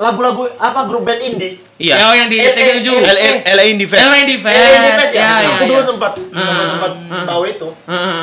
lagu-lagu 0.00 0.48
apa 0.56 0.88
grup 0.88 1.04
band 1.04 1.20
indie. 1.20 1.60
Iya. 1.76 2.08
Oh 2.08 2.14
yang 2.16 2.32
di 2.32 2.40
Eh, 2.40 2.48
eh, 2.48 2.80
T7. 2.80 2.88
eh, 2.88 3.04
LA 3.04 3.28
LA 3.54 3.64
Indie 3.68 3.86
Fest. 3.86 4.02
LA 4.02 4.16
Indie 4.24 4.40
Fest. 4.40 4.56
Eh, 4.56 4.72
indie 4.72 4.94
Fest 4.98 5.12
ya. 5.14 5.20
Ya, 5.20 5.32
ya, 5.44 5.48
aku 5.52 5.64
dulu 5.68 5.78
ya. 5.78 5.86
sempat 5.86 6.12
sempat 6.32 6.64
sempat 6.64 6.92
ah, 7.12 7.24
tahu 7.28 7.42
itu 7.44 7.68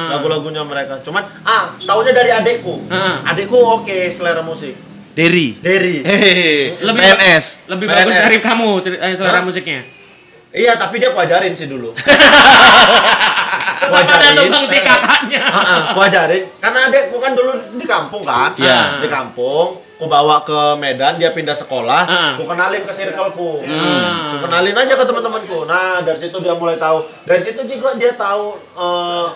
lagu-lagunya 0.09 0.65
mereka. 0.65 0.97
Cuman 1.05 1.21
ah, 1.45 1.77
taunya 1.77 2.09
dari 2.09 2.33
adekku. 2.33 2.89
Ah. 2.89 3.21
Adekku 3.29 3.53
oke 3.53 4.09
selera 4.09 4.41
musik. 4.41 4.73
Derry. 5.15 5.55
Derry. 5.63 6.03
Hehehe. 6.03 6.75
Lebih 6.83 7.01
PNS. 7.01 7.45
lebih 7.71 7.87
bagus 7.87 8.11
PNS. 8.11 8.25
dari 8.27 8.37
kamu 8.43 8.69
eh, 8.83 9.15
selera 9.15 9.39
Hah? 9.39 9.43
musiknya. 9.47 9.81
Iya, 10.55 10.75
tapi 10.75 10.99
dia 10.99 11.11
ku 11.11 11.19
ajarin 11.19 11.51
sih 11.51 11.67
dulu. 11.67 11.91
ku 11.91 11.99
Kenapa 13.91 14.15
ada 14.15 14.27
si 14.67 14.77
kakaknya? 14.79 15.41
Heeh, 15.51 15.79
ku 15.91 15.99
ajarin. 15.99 16.43
Karena 16.59 16.79
adekku 16.87 17.17
kan 17.19 17.31
dulu 17.35 17.51
di 17.75 17.85
kampung 17.85 18.23
kan. 18.23 18.55
Iya. 18.55 19.03
Di 19.03 19.07
kampung, 19.11 19.83
ku 19.99 20.05
bawa 20.07 20.47
ke 20.47 20.79
Medan, 20.79 21.19
dia 21.19 21.35
pindah 21.35 21.51
sekolah, 21.51 22.01
Ah. 22.07 22.31
ku 22.39 22.47
kenalin 22.47 22.83
ke 22.83 22.91
circleku. 22.91 23.67
Ah. 23.67 24.31
Ku 24.31 24.47
kenalin 24.47 24.75
aja 24.75 24.95
ke 24.95 25.03
teman-temanku. 25.03 25.67
Nah, 25.67 25.99
dari 26.03 26.19
situ 26.19 26.39
dia 26.39 26.55
mulai 26.55 26.79
tahu. 26.79 27.03
Dari 27.27 27.41
situ 27.43 27.61
juga 27.67 27.91
dia 27.95 28.15
tahu 28.15 28.55
eh, 28.55 29.27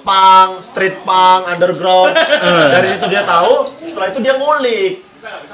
punk, 0.00 0.60
street 0.60 1.00
punk, 1.00 1.48
underground. 1.48 2.12
Dari 2.72 2.84
situ 2.86 3.08
dia 3.08 3.24
tahu, 3.24 3.68
setelah 3.80 4.12
itu 4.12 4.20
dia 4.20 4.36
ngulik. 4.36 5.08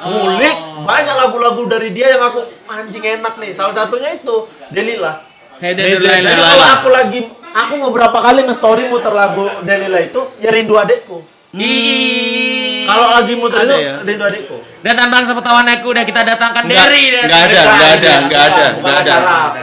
Ngulik 0.07 0.57
banyak 0.87 1.15
lagu-lagu 1.19 1.63
dari 1.67 1.91
dia 1.91 2.15
yang 2.15 2.23
aku 2.23 2.41
anjing 2.71 3.03
enak 3.03 3.35
nih. 3.43 3.51
Salah 3.51 3.75
satunya 3.75 4.15
itu 4.15 4.47
Delila. 4.71 5.19
Hey, 5.57 5.73
Dede 5.73 5.99
Jadi 5.99 6.43
kalau 6.43 6.67
aku 6.69 6.89
lagi 6.93 7.21
aku 7.57 7.75
beberapa 7.91 8.19
kali 8.21 8.45
nge-story 8.45 8.87
muter 8.93 9.11
lagu 9.11 9.49
Delila 9.65 9.99
itu 9.99 10.21
ya 10.39 10.53
rindu 10.55 10.77
adekku. 10.79 11.25
Ih. 11.57 12.85
Kalau 12.87 13.09
lagi 13.17 13.35
muter 13.35 13.65
itu 13.67 13.77
ya? 13.81 13.95
rindu 14.05 14.25
adekku. 14.29 14.57
Dan 14.85 14.95
tanpa 14.95 15.27
sepengetahuanku 15.27 15.87
udah 15.91 16.05
kita 16.07 16.21
datangkan 16.23 16.63
Enggak, 16.71 16.87
Derry 16.87 17.05
dan 17.11 17.27
enggak 17.27 17.43
ada, 17.43 17.59
enggak 17.59 17.91
ada, 17.91 18.13
enggak 18.23 18.43
ada, 18.47 18.65
enggak 18.71 18.97
ada. 19.03 19.17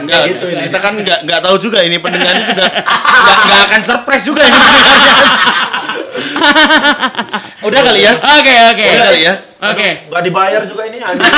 Kayak 0.04 0.22
gitu 0.36 0.46
ini. 0.52 0.62
Kita 0.68 0.78
kan 0.84 0.92
enggak 1.00 1.18
enggak 1.24 1.40
tahu 1.40 1.56
juga 1.56 1.78
ini 1.80 1.96
pendengarnya 1.96 2.44
juga 2.44 2.66
enggak 3.24 3.36
enggak 3.48 3.60
akan 3.70 3.80
surprise 3.80 4.24
juga 4.26 4.40
ini 4.44 4.58
pendengarnya. 4.60 5.14
Udah 7.66 7.80
kali 7.82 8.00
ya? 8.02 8.12
Oke, 8.14 8.54
oke. 8.70 8.84
Udah 8.86 9.04
kali 9.06 9.20
ya? 9.22 9.34
Oke. 9.64 9.88
Enggak 10.06 10.22
dibayar 10.22 10.60
juga 10.60 10.82
ini 10.84 10.98
anjing. 10.98 11.24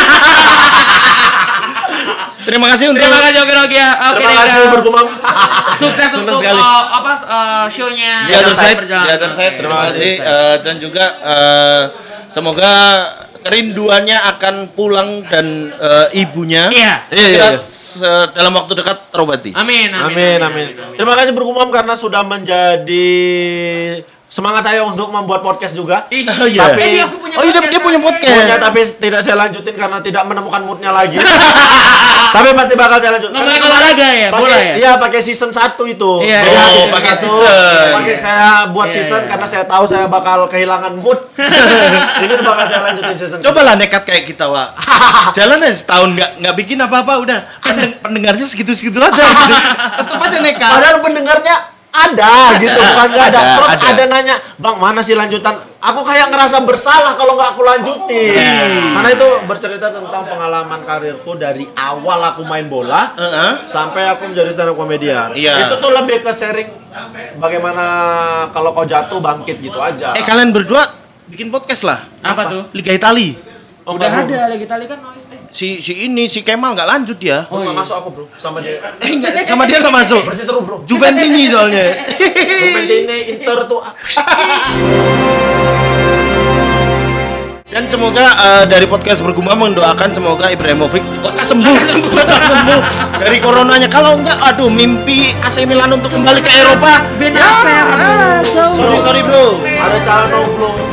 Terima 2.47 2.67
kasih 2.69 2.87
untuk 2.89 3.03
Terima 3.03 3.19
kasih 3.19 3.39
Oke 3.43 3.53
Nokia. 3.53 3.89
Oke, 3.91 4.17
Terima 4.17 4.35
kasih 4.37 4.57
Dika. 4.57 4.71
bergumam. 4.71 5.07
Sukses 5.83 6.09
Senang 6.09 6.23
untuk 6.25 6.39
sekali. 6.41 6.57
uh, 6.57 6.85
apa 6.95 7.13
uh, 7.21 7.67
show-nya. 7.67 8.15
di 8.25 8.33
other 8.33 8.55
side, 8.55 8.79
di 8.87 9.11
other 9.11 9.31
side. 9.31 9.53
Oke. 9.53 9.61
Terima 9.61 9.77
kasih. 9.85 10.13
Eh, 10.17 10.57
dan 10.63 10.75
juga 10.79 11.05
eh, 11.21 11.83
semoga 12.29 12.73
kerinduannya 13.43 14.19
akan 14.29 14.55
pulang 14.73 15.23
dan 15.27 15.71
eh, 15.71 16.07
ibunya 16.17 16.67
Iya. 16.69 16.95
Iya, 17.09 17.27
iya, 17.27 17.47
iya. 17.53 17.63
se- 17.63 18.07
dalam 18.33 18.51
waktu 18.53 18.73
dekat 18.75 19.11
terobati. 19.11 19.51
Amin, 19.53 19.91
Amin, 19.91 20.39
amin. 20.39 20.67
Terima 20.95 21.15
kasih 21.15 21.31
Bergumam 21.31 21.69
karena 21.69 21.95
sudah 21.95 22.23
menjadi 22.23 23.11
semangat 24.37 24.63
saya 24.63 24.85
untuk 24.85 25.09
membuat 25.09 25.41
podcast 25.41 25.73
juga. 25.73 26.05
Ih, 26.13 26.29
Oh, 26.29 26.45
iya. 26.45 26.69
eh, 26.69 26.93
dia 26.93 27.09
punya 27.09 27.35
Oh, 27.35 27.43
iya, 27.43 27.57
dia- 27.57 27.73
dia 27.73 27.81
punya 27.81 27.97
podcast. 27.97 28.37
Punya 28.37 28.57
tapi 28.61 28.81
tidak 29.01 29.21
saya 29.25 29.33
lanjutin 29.35 29.73
karena 29.73 29.97
tidak 29.99 30.23
menemukan 30.23 30.61
moodnya 30.61 30.93
lagi. 30.93 31.17
tapi 32.37 32.53
pasti 32.53 32.75
bakal 32.75 33.01
saya 33.01 33.17
lanjut. 33.17 33.33
Karena 33.33 33.53
olahraga 33.59 34.07
ya, 34.07 34.29
pakai- 34.29 34.37
bola 34.37 34.57
ya? 34.59 34.75
Iya, 34.77 34.91
pakai 35.01 35.21
season 35.23 35.49
1 35.49 35.89
itu. 35.89 36.11
Iya, 36.21 36.45
Jadi 36.45 36.53
iya. 36.53 36.61
habis 36.61 36.77
Oh, 36.79 36.89
pakai 36.93 37.11
satu, 37.11 37.21
season. 37.25 37.89
Pakai 37.97 38.15
saya 38.15 38.47
buat 38.69 38.87
Iya, 38.87 38.95
season 38.95 39.21
iya. 39.23 39.29
karena 39.33 39.47
saya 39.49 39.65
tahu 39.65 39.85
saya 39.87 40.05
bakal 40.07 40.39
kehilangan 40.47 40.93
mood. 40.95 41.17
Ini 42.21 42.33
bakal 42.39 42.65
saya 42.67 42.81
lanjutin 42.85 43.17
season. 43.17 43.39
Cobalah 43.41 43.73
nekat 43.75 44.05
kayak 44.05 44.25
kita, 44.27 44.45
Wak. 44.47 44.69
Jalan 45.37 45.59
aja 45.59 45.73
setahun 45.73 46.13
nggak 46.13 46.31
nggak 46.41 46.55
bikin 46.57 46.77
apa-apa 46.79 47.13
udah 47.19 47.39
Pendeng- 47.63 47.97
pendengarnya 48.01 48.45
segitu-segitu 48.45 49.01
aja. 49.01 49.25
Tetap 49.97 50.21
aja 50.21 50.39
nekat. 50.41 50.69
Padahal 50.71 50.99
pendengarnya 51.01 51.57
ada 51.97 52.61
gitu 52.61 52.77
bukan 52.77 53.09
nggak 53.15 53.27
ada. 53.33 53.41
Ada, 53.41 53.55
Terus 53.57 53.73
ada. 53.73 53.89
ada. 53.93 54.05
nanya, 54.11 54.37
"Bang, 54.61 54.77
mana 54.77 55.01
sih 55.01 55.17
lanjutan?" 55.17 55.57
Aku 55.81 56.03
kayak 56.03 56.35
ngerasa 56.35 56.67
bersalah 56.67 57.15
kalau 57.15 57.39
nggak 57.39 57.51
aku 57.55 57.63
lanjutin. 57.63 58.35
Karena 58.99 59.11
itu 59.15 59.29
bercerita 59.47 59.87
tentang 59.95 60.27
pengalaman 60.27 60.81
karirku 60.83 61.39
dari 61.39 61.63
awal 61.79 62.19
aku 62.35 62.43
main 62.43 62.67
bola 62.67 63.15
Heeh. 63.15 63.71
sampai 63.71 64.11
aku 64.11 64.29
menjadi 64.35 64.51
stand 64.51 64.71
up 64.73 64.77
comedian. 64.77 65.31
Iya. 65.33 65.63
Itu 65.69 65.79
tuh 65.79 65.95
lebih 65.95 66.21
ke 66.21 66.33
sharing 66.35 66.69
bagaimana 67.39 67.85
kalau 68.51 68.75
kau 68.75 68.89
jatuh 68.89 69.23
bangkit 69.23 69.63
gitu 69.63 69.79
aja. 69.79 70.17
Eh 70.19 70.25
kalian 70.27 70.51
berdua 70.51 70.83
bikin 71.31 71.55
podcast 71.55 71.87
lah. 71.87 72.03
Apa 72.23 72.43
tuh? 72.51 72.63
Liga 72.75 72.91
Itali. 72.91 73.46
Oh, 73.87 73.95
Udah 73.95 74.11
ada 74.27 74.51
lagi 74.51 74.67
tali 74.67 74.83
kan 74.91 74.99
noise 74.99 75.31
eh. 75.31 75.39
Si 75.55 75.79
si 75.79 76.11
ini 76.11 76.27
si 76.27 76.43
Kemal 76.43 76.75
nggak 76.75 76.91
lanjut 76.91 77.23
dia. 77.23 77.47
Bro. 77.47 77.55
Oh, 77.55 77.59
Nggak 77.63 77.71
iya. 77.71 77.83
masuk 77.87 77.95
aku, 78.03 78.09
Bro, 78.11 78.25
sama 78.35 78.59
dia. 78.59 78.83
Eh 78.99 79.15
nggak 79.15 79.47
sama 79.47 79.63
dia 79.63 79.79
nggak 79.79 79.95
masuk. 79.95 80.27
Bersih 80.27 80.43
terus, 80.43 80.63
Bro. 80.67 80.77
Juventini 80.91 81.47
soalnya. 81.47 81.87
Juventini 82.67 83.17
Inter 83.31 83.63
tuh 83.71 83.79
Dan 87.71 87.87
semoga 87.87 88.27
eh, 88.27 88.65
dari 88.67 88.91
podcast 88.91 89.23
bergumam 89.23 89.71
mendoakan 89.71 90.11
semoga 90.11 90.51
Ibrahimovic 90.51 91.07
lekas 91.23 91.47
sembuh, 91.47 91.79
lekas 92.11 92.43
sembuh 92.43 92.81
dari 93.23 93.39
coronanya. 93.39 93.87
Kalau 93.87 94.19
enggak, 94.19 94.35
aduh 94.51 94.67
mimpi 94.67 95.31
AC 95.47 95.63
Milan 95.63 95.95
untuk 95.95 96.11
kembali 96.11 96.43
ke 96.43 96.51
Eropa. 96.51 97.07
Benacer. 97.23 97.87
Ah, 97.87 98.43
jauh. 98.43 98.75
Sorry 98.75 98.99
sorry 98.99 99.23
bro. 99.23 99.63
ada 99.63 99.99
Biar 100.03 100.27
Bang. 100.27 100.86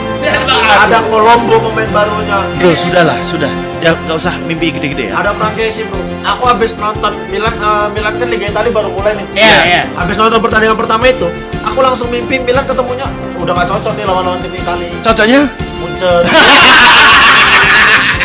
Ada 0.84 1.00
Colombo 1.08 1.60
pemain 1.70 1.90
barunya. 1.92 2.40
Bro 2.60 2.72
sudahlah 2.76 3.18
sudah, 3.28 3.52
Jangan 3.84 4.00
nggak 4.08 4.18
usah 4.20 4.34
mimpi 4.48 4.72
gede-gede 4.72 5.12
ya. 5.12 5.20
Ada 5.20 5.36
Frankesi 5.36 5.84
bro. 5.88 6.00
Aku 6.24 6.48
habis 6.48 6.80
nonton 6.80 7.12
Milan, 7.28 7.52
eh, 7.52 7.88
Milan 7.92 8.16
kan 8.16 8.28
Liga 8.32 8.48
Italia 8.48 8.72
baru 8.72 8.90
mulai 8.96 9.14
nih. 9.20 9.26
Iya, 9.36 9.60
iya. 9.68 9.84
Habis 10.00 10.16
nonton 10.16 10.40
pertandingan 10.40 10.80
pertama 10.80 11.04
itu, 11.12 11.28
aku 11.68 11.80
langsung 11.84 12.08
mimpi 12.08 12.40
Milan 12.40 12.64
ketemunya 12.64 13.08
udah 13.36 13.52
gak 13.60 13.68
cocok 13.76 13.94
nih 14.00 14.06
lawan 14.08 14.24
lawan 14.24 14.40
tim 14.40 14.56
Italia. 14.56 14.88
Cocoknya? 15.04 15.42
Munchen. 15.84 16.24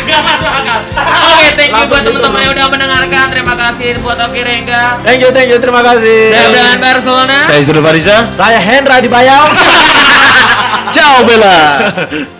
Gak 0.09 0.23
masuk 0.25 0.51
akal. 0.51 0.79
Oke, 1.29 1.47
thank 1.53 1.71
you 1.71 1.83
buat 1.85 2.01
gitu, 2.01 2.09
teman-teman 2.09 2.39
yang 2.41 2.53
udah 2.57 2.67
mendengarkan. 2.73 3.25
Terima 3.29 3.53
kasih 3.55 3.89
buat 4.01 4.17
Oki 4.17 4.41
Rengga. 4.41 4.83
thank 5.05 5.19
you, 5.21 5.29
thank 5.29 5.49
you, 5.53 5.57
terima 5.61 5.81
kasih. 5.85 6.33
Saya 6.33 6.45
Abraham 6.49 6.79
Barcelona. 6.81 7.37
Saya 7.45 7.57
Yusuf 7.61 7.77
Fariza. 7.77 8.17
Saya 8.33 8.59
Hendra 8.59 8.97
di 8.97 9.09
Bayau. 9.09 9.45
Ciao 10.95 11.21
Bella. 11.21 11.57